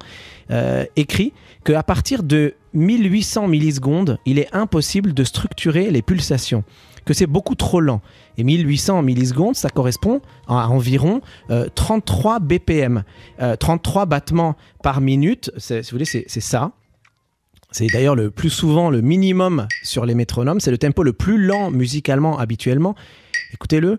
euh, 0.52 0.86
écrit 0.96 1.34
qu'à 1.64 1.84
partir 1.84 2.22
de 2.22 2.54
1800 2.74 3.48
millisecondes, 3.48 4.20
il 4.26 4.38
est 4.38 4.54
impossible 4.54 5.14
de 5.14 5.24
structurer 5.24 5.90
les 5.90 6.04
pulsations 6.04 6.64
que 7.10 7.16
c'est 7.16 7.26
beaucoup 7.26 7.56
trop 7.56 7.82
lent. 7.82 8.02
Et 8.38 8.44
1800 8.44 9.02
millisecondes, 9.02 9.56
ça 9.56 9.72
correspond 9.72 10.22
à 10.48 10.70
environ 10.70 11.22
33 11.74 12.36
euh, 12.36 12.40
BPM. 12.40 13.04
33 13.60 14.06
battements 14.06 14.56
par 14.84 15.02
minute, 15.02 15.52
si 15.58 15.74
vous 15.74 15.88
voulez, 15.92 16.06
c'est 16.06 16.40
ça. 16.40 16.72
C'est 17.72 17.88
d'ailleurs 17.88 18.16
le 18.16 18.30
plus 18.30 18.52
souvent 18.52 18.92
le 18.92 19.02
minimum 19.02 19.68
sur 19.82 20.06
les 20.06 20.14
métronomes. 20.14 20.60
C'est 20.60 20.72
le 20.72 20.78
tempo 20.78 21.02
le 21.02 21.14
plus 21.14 21.44
lent 21.44 21.72
musicalement 21.72 22.38
habituellement. 22.38 22.94
Écoutez-le. 23.54 23.98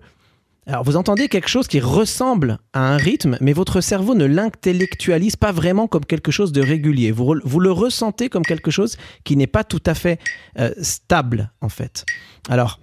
Alors 0.66 0.84
vous 0.84 0.96
entendez 0.96 1.26
quelque 1.26 1.48
chose 1.48 1.66
qui 1.66 1.80
ressemble 1.80 2.58
à 2.72 2.92
un 2.92 2.96
rythme, 2.96 3.36
mais 3.40 3.52
votre 3.52 3.80
cerveau 3.80 4.14
ne 4.14 4.24
l'intellectualise 4.24 5.34
pas 5.34 5.50
vraiment 5.50 5.88
comme 5.88 6.04
quelque 6.04 6.30
chose 6.30 6.52
de 6.52 6.62
régulier. 6.62 7.11
Vous, 7.11 7.34
vous, 7.42 7.61
le 7.61 7.72
ressentez 7.72 8.28
comme 8.28 8.44
quelque 8.44 8.70
chose 8.70 8.96
qui 9.24 9.36
n'est 9.36 9.48
pas 9.48 9.64
tout 9.64 9.82
à 9.86 9.94
fait 9.94 10.20
euh, 10.61 10.72
stable 10.80 11.50
en 11.61 11.68
fait. 11.68 12.04
Alors 12.48 12.78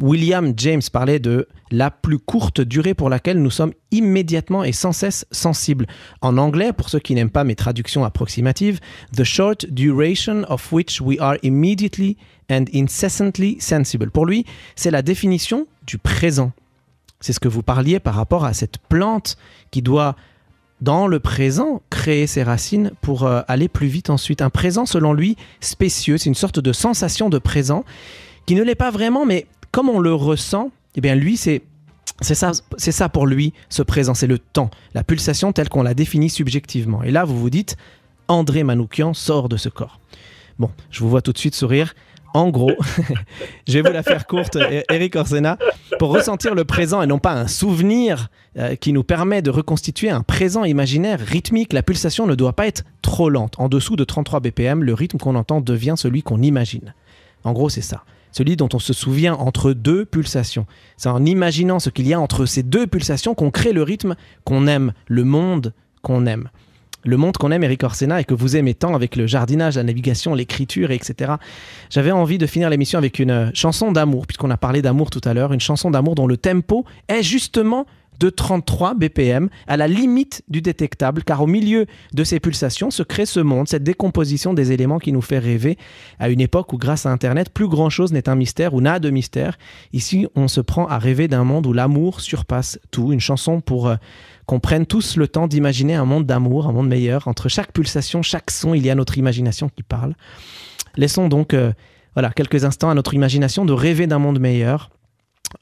William 0.00 0.52
James 0.56 0.82
parlait 0.92 1.18
de 1.18 1.48
la 1.70 1.90
plus 1.90 2.18
courte 2.18 2.60
durée 2.60 2.94
pour 2.94 3.08
laquelle 3.08 3.42
nous 3.42 3.50
sommes 3.50 3.72
immédiatement 3.90 4.62
et 4.62 4.72
sans 4.72 4.92
cesse 4.92 5.26
sensibles. 5.32 5.86
En 6.20 6.38
anglais, 6.38 6.72
pour 6.72 6.88
ceux 6.88 7.00
qui 7.00 7.14
n'aiment 7.14 7.30
pas 7.30 7.44
mes 7.44 7.56
traductions 7.56 8.04
approximatives, 8.04 8.78
the 9.16 9.24
short 9.24 9.66
duration 9.66 10.44
of 10.48 10.72
which 10.72 11.00
we 11.00 11.18
are 11.20 11.36
immediately 11.42 12.16
and 12.50 12.66
incessantly 12.72 13.60
sensible. 13.60 14.10
Pour 14.10 14.24
lui, 14.24 14.44
c'est 14.76 14.90
la 14.90 15.02
définition 15.02 15.66
du 15.86 15.98
présent. 15.98 16.52
C'est 17.20 17.32
ce 17.32 17.40
que 17.40 17.48
vous 17.48 17.62
parliez 17.62 17.98
par 17.98 18.14
rapport 18.14 18.44
à 18.44 18.54
cette 18.54 18.78
plante 18.78 19.36
qui 19.72 19.82
doit, 19.82 20.14
dans 20.80 21.08
le 21.08 21.18
présent, 21.18 21.82
créer 21.90 22.28
ses 22.28 22.44
racines 22.44 22.92
pour 23.00 23.26
aller 23.26 23.68
plus 23.68 23.88
vite 23.88 24.10
ensuite. 24.10 24.42
Un 24.42 24.50
présent, 24.50 24.86
selon 24.86 25.12
lui, 25.12 25.36
spécieux, 25.60 26.18
c'est 26.18 26.28
une 26.28 26.36
sorte 26.36 26.60
de 26.60 26.72
sensation 26.72 27.28
de 27.28 27.38
présent 27.38 27.84
qui 28.48 28.54
ne 28.54 28.62
l'est 28.62 28.74
pas 28.74 28.90
vraiment, 28.90 29.26
mais 29.26 29.46
comme 29.72 29.90
on 29.90 29.98
le 29.98 30.14
ressent, 30.14 30.70
eh 30.96 31.02
bien 31.02 31.14
lui, 31.14 31.36
c'est 31.36 31.60
c'est 32.22 32.34
ça, 32.34 32.52
c'est 32.78 32.92
ça 32.92 33.10
pour 33.10 33.26
lui, 33.26 33.52
ce 33.68 33.82
présent, 33.82 34.14
c'est 34.14 34.26
le 34.26 34.38
temps, 34.38 34.70
la 34.94 35.04
pulsation 35.04 35.52
telle 35.52 35.68
qu'on 35.68 35.82
la 35.82 35.92
définit 35.92 36.30
subjectivement. 36.30 37.02
Et 37.02 37.10
là, 37.10 37.26
vous 37.26 37.38
vous 37.38 37.50
dites, 37.50 37.76
André 38.26 38.64
Manoukian 38.64 39.12
sort 39.12 39.50
de 39.50 39.58
ce 39.58 39.68
corps. 39.68 40.00
Bon, 40.58 40.70
je 40.90 41.00
vous 41.00 41.10
vois 41.10 41.20
tout 41.20 41.34
de 41.34 41.38
suite 41.38 41.54
sourire. 41.54 41.94
En 42.32 42.48
gros, 42.48 42.72
je 43.68 43.74
vais 43.74 43.82
vous 43.82 43.92
la 43.92 44.02
faire 44.02 44.26
courte, 44.26 44.56
Eric 44.90 45.16
Orsena, 45.16 45.58
pour 45.98 46.08
ressentir 46.08 46.54
le 46.54 46.64
présent 46.64 47.02
et 47.02 47.06
non 47.06 47.18
pas 47.18 47.34
un 47.34 47.48
souvenir 47.48 48.30
euh, 48.56 48.76
qui 48.76 48.94
nous 48.94 49.04
permet 49.04 49.42
de 49.42 49.50
reconstituer 49.50 50.08
un 50.08 50.22
présent 50.22 50.64
imaginaire 50.64 51.20
rythmique. 51.20 51.74
La 51.74 51.82
pulsation 51.82 52.26
ne 52.26 52.34
doit 52.34 52.54
pas 52.54 52.66
être 52.66 52.84
trop 53.02 53.28
lente. 53.28 53.56
En 53.58 53.68
dessous 53.68 53.96
de 53.96 54.04
33 54.04 54.40
BPM, 54.40 54.82
le 54.82 54.94
rythme 54.94 55.18
qu'on 55.18 55.34
entend 55.34 55.60
devient 55.60 55.94
celui 55.98 56.22
qu'on 56.22 56.40
imagine. 56.40 56.94
En 57.44 57.52
gros, 57.52 57.68
c'est 57.68 57.82
ça 57.82 58.04
celui 58.38 58.56
dont 58.56 58.68
on 58.72 58.78
se 58.78 58.92
souvient 58.92 59.34
entre 59.34 59.72
deux 59.72 60.04
pulsations. 60.04 60.66
C'est 60.96 61.08
en 61.08 61.24
imaginant 61.24 61.80
ce 61.80 61.90
qu'il 61.90 62.06
y 62.06 62.14
a 62.14 62.20
entre 62.20 62.46
ces 62.46 62.62
deux 62.62 62.86
pulsations 62.86 63.34
qu'on 63.34 63.50
crée 63.50 63.72
le 63.72 63.82
rythme 63.82 64.14
qu'on 64.44 64.68
aime, 64.68 64.92
le 65.08 65.24
monde 65.24 65.74
qu'on 66.02 66.24
aime. 66.24 66.48
Le 67.04 67.16
monde 67.16 67.36
qu'on 67.36 67.50
aime, 67.50 67.64
Eric 67.64 67.82
Orsena, 67.82 68.20
et 68.20 68.24
que 68.24 68.34
vous 68.34 68.56
aimez 68.56 68.74
tant 68.74 68.94
avec 68.94 69.16
le 69.16 69.26
jardinage, 69.26 69.76
la 69.76 69.82
navigation, 69.82 70.34
l'écriture, 70.34 70.92
etc. 70.92 71.32
J'avais 71.90 72.12
envie 72.12 72.38
de 72.38 72.46
finir 72.46 72.70
l'émission 72.70 72.98
avec 72.98 73.18
une 73.18 73.50
chanson 73.54 73.90
d'amour, 73.90 74.26
puisqu'on 74.26 74.50
a 74.50 74.56
parlé 74.56 74.82
d'amour 74.82 75.10
tout 75.10 75.20
à 75.24 75.34
l'heure, 75.34 75.52
une 75.52 75.60
chanson 75.60 75.90
d'amour 75.90 76.14
dont 76.14 76.26
le 76.28 76.36
tempo 76.36 76.84
est 77.08 77.24
justement 77.24 77.86
de 78.18 78.30
33 78.30 78.94
BPM, 78.94 79.48
à 79.66 79.76
la 79.76 79.88
limite 79.88 80.42
du 80.48 80.60
détectable, 80.60 81.22
car 81.24 81.42
au 81.42 81.46
milieu 81.46 81.86
de 82.12 82.24
ces 82.24 82.40
pulsations 82.40 82.90
se 82.90 83.02
crée 83.02 83.26
ce 83.26 83.40
monde, 83.40 83.68
cette 83.68 83.84
décomposition 83.84 84.54
des 84.54 84.72
éléments 84.72 84.98
qui 84.98 85.12
nous 85.12 85.20
fait 85.20 85.38
rêver 85.38 85.78
à 86.18 86.28
une 86.28 86.40
époque 86.40 86.72
où 86.72 86.78
grâce 86.78 87.06
à 87.06 87.10
Internet, 87.10 87.50
plus 87.50 87.68
grand-chose 87.68 88.12
n'est 88.12 88.28
un 88.28 88.34
mystère 88.34 88.74
ou 88.74 88.80
n'a 88.80 88.98
de 88.98 89.10
mystère. 89.10 89.58
Ici, 89.92 90.26
on 90.34 90.48
se 90.48 90.60
prend 90.60 90.86
à 90.86 90.98
rêver 90.98 91.28
d'un 91.28 91.44
monde 91.44 91.66
où 91.66 91.72
l'amour 91.72 92.20
surpasse 92.20 92.78
tout, 92.90 93.12
une 93.12 93.20
chanson 93.20 93.60
pour... 93.60 93.88
Euh, 93.88 93.96
qu'on 94.46 94.60
prenne 94.60 94.86
tous 94.86 95.18
le 95.18 95.28
temps 95.28 95.46
d'imaginer 95.46 95.94
un 95.94 96.06
monde 96.06 96.24
d'amour, 96.24 96.68
un 96.68 96.72
monde 96.72 96.88
meilleur. 96.88 97.28
Entre 97.28 97.50
chaque 97.50 97.70
pulsation, 97.70 98.22
chaque 98.22 98.50
son, 98.50 98.72
il 98.72 98.84
y 98.84 98.88
a 98.88 98.94
notre 98.94 99.18
imagination 99.18 99.68
qui 99.68 99.82
parle. 99.82 100.14
Laissons 100.96 101.28
donc 101.28 101.52
euh, 101.52 101.70
voilà, 102.14 102.30
quelques 102.30 102.64
instants 102.64 102.88
à 102.88 102.94
notre 102.94 103.12
imagination 103.12 103.66
de 103.66 103.74
rêver 103.74 104.06
d'un 104.06 104.18
monde 104.18 104.40
meilleur 104.40 104.88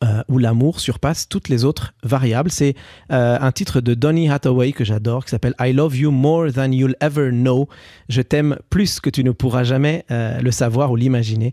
euh, 0.03 0.23
où 0.29 0.39
l'amour 0.39 0.81
surpasse 0.81 1.29
toutes 1.29 1.49
les 1.49 1.65
autres 1.65 1.95
variables. 2.03 2.51
C'est 2.51 2.75
euh, 3.13 3.39
un 3.41 3.53
titre 3.53 3.81
de 3.81 3.95
Donny 3.95 4.29
Hathaway 4.29 4.73
que 4.73 4.85
j'adore, 4.85 5.25
qui 5.25 5.31
s'appelle 5.31 5.55
I 5.61 5.73
Love 5.73 5.97
You 5.97 6.11
More 6.11 6.53
Than 6.53 6.73
You'll 6.73 6.97
Ever 7.01 7.31
Know. 7.31 7.69
Je 8.09 8.21
t'aime 8.21 8.59
plus 8.69 9.01
que 9.01 9.11
tu 9.11 9.23
ne 9.23 9.31
pourras 9.31 9.65
jamais 9.65 10.05
euh, 10.11 10.41
le 10.41 10.51
savoir 10.51 10.91
ou 10.91 10.97
l'imaginer. 10.97 11.53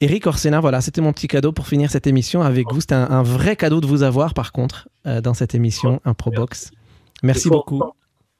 Eric 0.00 0.26
Orsena, 0.26 0.60
voilà, 0.60 0.80
c'était 0.80 1.00
mon 1.00 1.12
petit 1.12 1.28
cadeau 1.28 1.52
pour 1.52 1.68
finir 1.68 1.90
cette 1.90 2.06
émission 2.06 2.42
avec 2.42 2.66
vous. 2.72 2.80
C'était 2.80 2.94
un, 2.94 3.22
vrai 3.22 3.54
cadeau 3.54 3.80
de 3.80 3.86
vous 3.86 4.02
avoir, 4.02 4.32
par 4.32 4.50
contre, 4.50 4.88
dans 5.04 5.34
cette 5.34 5.54
émission, 5.54 6.00
un 6.06 6.14
Probox. 6.14 6.70
Merci 7.22 7.50
beaucoup. 7.50 7.82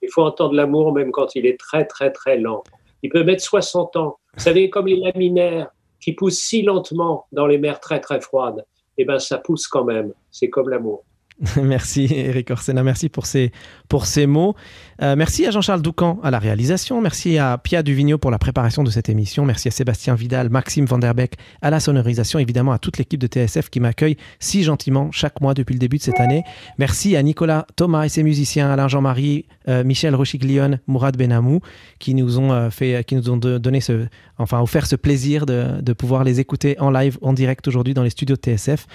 il 0.00 0.08
faut 0.10 0.22
entendre 0.22 0.54
l'amour 0.54 0.94
même 0.94 1.12
quand 1.12 1.34
il 1.34 1.44
est 1.44 1.60
très, 1.60 1.84
très, 1.84 2.10
très 2.12 2.38
lent. 2.38 2.64
Il 3.02 3.10
peut 3.10 3.24
mettre 3.24 3.42
60 3.42 3.96
ans. 3.96 4.16
Vous 4.34 4.42
savez, 4.42 4.70
comme 4.70 4.86
les 4.86 4.96
laminaires 4.96 5.68
qui 6.00 6.14
poussent 6.14 6.40
si 6.40 6.62
lentement 6.62 7.26
dans 7.30 7.46
les 7.46 7.58
mers 7.58 7.78
très, 7.78 8.00
très 8.00 8.22
froides 8.22 8.64
eh 9.00 9.04
ben, 9.04 9.18
ça 9.18 9.38
pousse 9.38 9.66
quand 9.66 9.84
même. 9.84 10.12
C'est 10.30 10.50
comme 10.50 10.68
l'amour. 10.68 11.04
merci 11.62 12.06
Eric 12.10 12.50
Orsena, 12.50 12.82
merci 12.82 13.08
pour 13.08 13.24
ces, 13.24 13.50
pour 13.88 14.04
ces 14.04 14.26
mots. 14.26 14.54
Euh, 15.00 15.16
merci 15.16 15.46
à 15.46 15.50
Jean-Charles 15.50 15.80
Doucan 15.80 16.20
à 16.22 16.30
la 16.30 16.38
réalisation, 16.38 17.00
merci 17.00 17.38
à 17.38 17.56
Pia 17.56 17.82
Duvigneau 17.82 18.18
pour 18.18 18.30
la 18.30 18.38
préparation 18.38 18.84
de 18.84 18.90
cette 18.90 19.08
émission, 19.08 19.46
merci 19.46 19.68
à 19.68 19.70
Sébastien 19.70 20.14
Vidal, 20.14 20.50
Maxime 20.50 20.84
Vanderbeck 20.84 21.36
à 21.62 21.70
la 21.70 21.80
sonorisation, 21.80 22.38
évidemment 22.38 22.72
à 22.72 22.78
toute 22.78 22.98
l'équipe 22.98 23.18
de 23.18 23.26
TSF 23.26 23.70
qui 23.70 23.80
m'accueille 23.80 24.18
si 24.38 24.62
gentiment 24.64 25.10
chaque 25.12 25.40
mois 25.40 25.54
depuis 25.54 25.72
le 25.72 25.78
début 25.78 25.96
de 25.96 26.02
cette 26.02 26.20
année. 26.20 26.42
Merci 26.78 27.16
à 27.16 27.22
Nicolas 27.22 27.66
Thomas 27.74 28.04
et 28.04 28.10
ses 28.10 28.22
musiciens, 28.22 28.70
Alain 28.70 28.88
Jean-Marie, 28.88 29.46
euh, 29.68 29.82
Michel 29.82 30.14
Rochiglione, 30.14 30.80
Mourad 30.86 31.16
Benamou, 31.16 31.60
qui 31.98 32.14
nous 32.14 32.38
ont 32.38 32.52
euh, 32.52 32.68
fait, 32.68 33.02
qui 33.04 33.14
nous 33.14 33.30
ont 33.30 33.38
donné 33.38 33.80
ce, 33.80 34.06
enfin 34.36 34.60
offert 34.60 34.86
ce 34.86 34.96
plaisir 34.96 35.46
de, 35.46 35.80
de 35.80 35.92
pouvoir 35.94 36.22
les 36.22 36.38
écouter 36.38 36.78
en 36.80 36.90
live, 36.90 37.16
en 37.22 37.32
direct 37.32 37.66
aujourd'hui 37.66 37.94
dans 37.94 38.02
les 38.02 38.10
studios 38.10 38.36
de 38.36 38.56
TSF. 38.56 38.86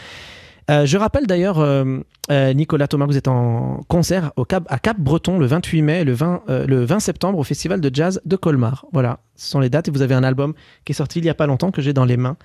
Euh, 0.72 0.86
je 0.86 0.98
rappelle 0.98 1.28
d'ailleurs, 1.28 1.60
euh, 1.60 2.00
euh, 2.32 2.54
Nicolas 2.54 2.88
Thomas, 2.88 3.06
vous 3.06 3.18
êtes 3.18 3.28
en 3.28 3.82
concert 3.88 4.32
au 4.36 4.46
Cap, 4.46 4.64
à 4.68 4.80
Cap 4.80 5.00
Breton 5.00 5.38
le 5.38 5.46
28 5.46 5.82
mai, 5.84 6.04
le 6.04 6.14
20, 6.14 6.44
le 6.48 6.84
20 6.84 7.00
septembre 7.00 7.38
au 7.38 7.44
Festival 7.44 7.82
de 7.82 7.92
Jazz 7.94 8.22
de 8.26 8.36
Colmar. 8.36 8.86
Voilà, 8.92 9.20
ce 9.36 9.50
sont 9.50 9.60
les 9.60 9.70
dates 9.70 9.88
et 9.88 9.92
vous 9.92 10.02
avez 10.02 10.16
un 10.16 10.24
album 10.24 10.54
qui 10.84 10.94
est 10.94 10.96
sorti 10.96 11.20
il 11.20 11.24
n'y 11.24 11.30
a 11.30 11.36
pas 11.36 11.46
longtemps 11.46 11.72
que 11.72 11.82
j'ai 11.82 11.94
dans 11.94 12.06
les 12.06 12.18
mains. 12.18 12.38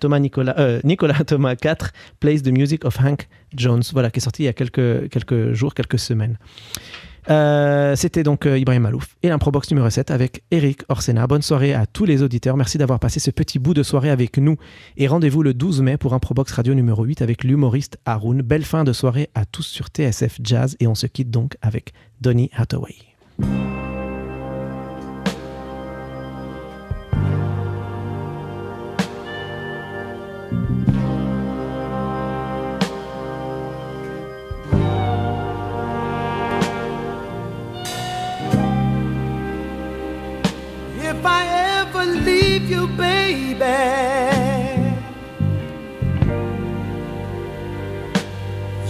Thomas 0.00 0.18
Nicolas, 0.18 0.56
Nicolas 0.84 1.24
Thomas 1.26 1.56
4, 1.56 1.92
Plays 2.20 2.42
the 2.42 2.48
Music 2.48 2.84
of 2.84 2.98
Hank 3.00 3.28
Jones. 3.56 3.82
Voilà, 3.92 4.10
qui 4.10 4.18
est 4.18 4.22
sorti 4.22 4.42
il 4.42 4.46
y 4.46 4.48
a 4.48 4.52
quelques 4.52 5.52
jours, 5.52 5.74
quelques 5.74 5.98
semaines. 5.98 6.36
Euh, 7.30 7.94
c'était 7.94 8.22
donc 8.22 8.46
euh, 8.46 8.58
Ibrahim 8.58 8.82
Malouf 8.82 9.16
et 9.22 9.28
l'improbox 9.28 9.70
numéro 9.70 9.88
7 9.88 10.10
avec 10.10 10.42
Eric 10.50 10.82
Orsena. 10.88 11.26
Bonne 11.26 11.42
soirée 11.42 11.74
à 11.74 11.86
tous 11.86 12.04
les 12.04 12.22
auditeurs. 12.22 12.56
Merci 12.56 12.78
d'avoir 12.78 12.98
passé 12.98 13.20
ce 13.20 13.30
petit 13.30 13.58
bout 13.58 13.74
de 13.74 13.82
soirée 13.82 14.10
avec 14.10 14.38
nous. 14.38 14.56
Et 14.96 15.06
rendez-vous 15.06 15.42
le 15.42 15.54
12 15.54 15.82
mai 15.82 15.96
pour 15.96 16.14
Improbox 16.14 16.52
Radio 16.52 16.74
numéro 16.74 17.04
8 17.04 17.22
avec 17.22 17.44
l'humoriste 17.44 17.98
Haroun. 18.04 18.42
Belle 18.42 18.64
fin 18.64 18.84
de 18.84 18.92
soirée 18.92 19.30
à 19.34 19.44
tous 19.44 19.62
sur 19.62 19.86
TSF 19.86 20.38
Jazz. 20.42 20.76
Et 20.80 20.86
on 20.86 20.94
se 20.94 21.06
quitte 21.06 21.30
donc 21.30 21.56
avec 21.62 21.92
Donny 22.20 22.50
Hathaway. 22.54 22.96
You 42.52 42.86
baby, 42.86 43.64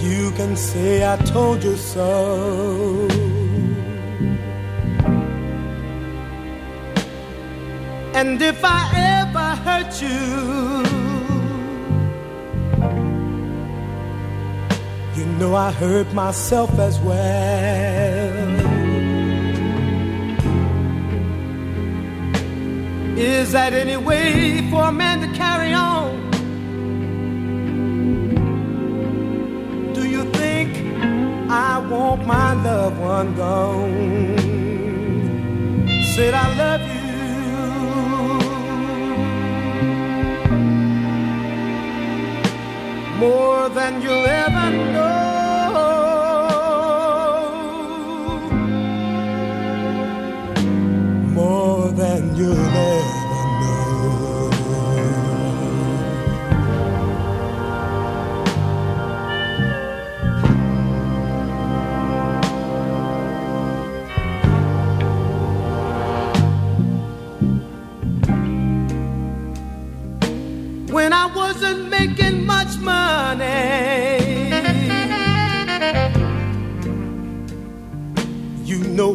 you 0.04 0.32
can 0.32 0.56
say 0.56 1.06
I 1.06 1.16
told 1.18 1.62
you 1.62 1.76
so. 1.76 3.08
And 8.14 8.42
if 8.42 8.64
I 8.64 8.80
ever 9.20 9.48
hurt 9.64 10.02
you, 10.02 10.22
you 15.16 15.24
know 15.38 15.54
I 15.54 15.70
hurt 15.70 16.12
myself 16.12 16.76
as 16.80 16.98
well. 16.98 18.61
Is 23.16 23.52
that 23.52 23.74
any 23.74 23.98
way 23.98 24.68
for 24.70 24.84
a 24.84 24.92
man 24.92 25.20
to 25.20 25.28
carry 25.36 25.74
on? 25.74 26.30
Do 29.92 30.08
you 30.08 30.24
think 30.32 30.70
I 31.50 31.78
want 31.78 32.26
my 32.26 32.54
loved 32.54 32.98
one 32.98 33.34
gone? 33.36 34.38
Said 36.14 36.32
I 36.32 36.56
love 36.56 36.80
you 36.80 37.02
more 43.18 43.68
than 43.68 44.00
you'll 44.00 44.26
ever 44.26 44.70
know. 44.92 45.21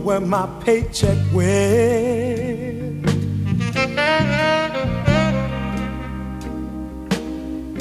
Where 0.07 0.21
my 0.21 0.47
paycheck 0.61 1.17
went. 1.33 3.05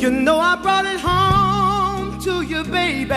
You 0.02 0.10
know 0.10 0.36
I 0.40 0.56
brought 0.60 0.86
it 0.86 0.98
home 0.98 2.20
to 2.22 2.42
you, 2.42 2.64
baby. 2.64 3.14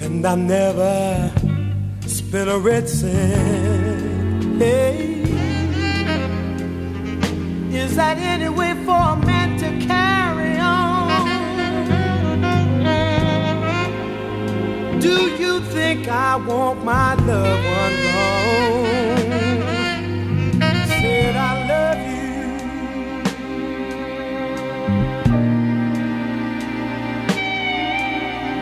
And 0.00 0.26
I 0.26 0.34
never 0.34 1.30
spent 2.06 2.48
a 2.48 2.58
red 2.58 2.88
cent. 2.88 4.58
Hey. 4.58 5.24
Is 7.70 7.96
that 7.96 8.16
any 8.16 8.48
way 8.48 8.72
for 8.86 8.96
a 8.96 9.16
man 9.26 9.58
to 9.58 9.86
carry 9.86 10.21
Do 15.02 15.14
you 15.42 15.60
think 15.60 16.08
I 16.08 16.36
want 16.36 16.84
my 16.84 17.14
loved 17.14 17.64
one 17.78 17.94
gone? 18.04 19.32
Said 20.86 21.36
I 21.36 21.52
love 21.70 22.02
you 22.12 22.30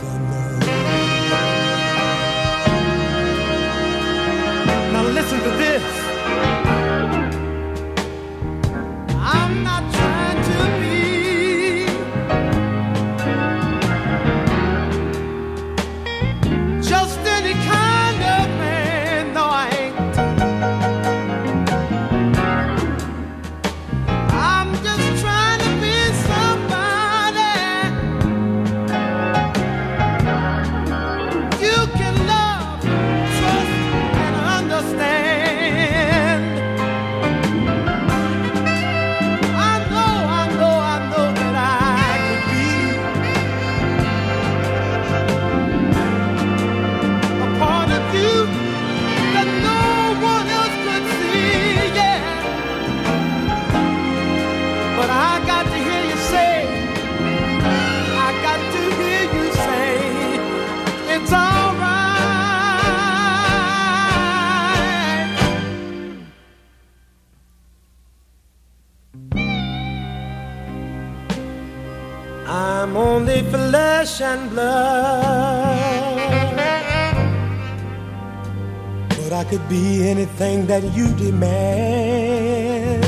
that 80.81 80.93
you 80.95 81.07
demand. 81.15 83.03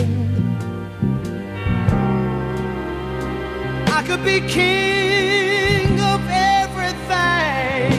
I 3.87 4.01
could 4.07 4.23
be 4.23 4.39
king 4.47 5.99
of 5.99 6.21
everything. 6.29 7.91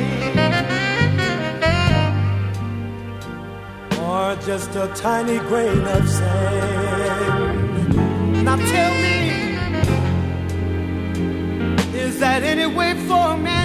Or 4.03 4.37
just 4.45 4.75
a 4.75 4.89
tiny 4.97 5.39
grain 5.51 5.85
of 5.97 6.09
sand. 6.09 7.95
Now 8.45 8.57
tell 8.57 8.95
me, 9.05 9.19
is 11.97 12.19
that 12.19 12.43
any 12.43 12.67
way 12.67 12.95
for 13.07 13.37
man 13.37 13.60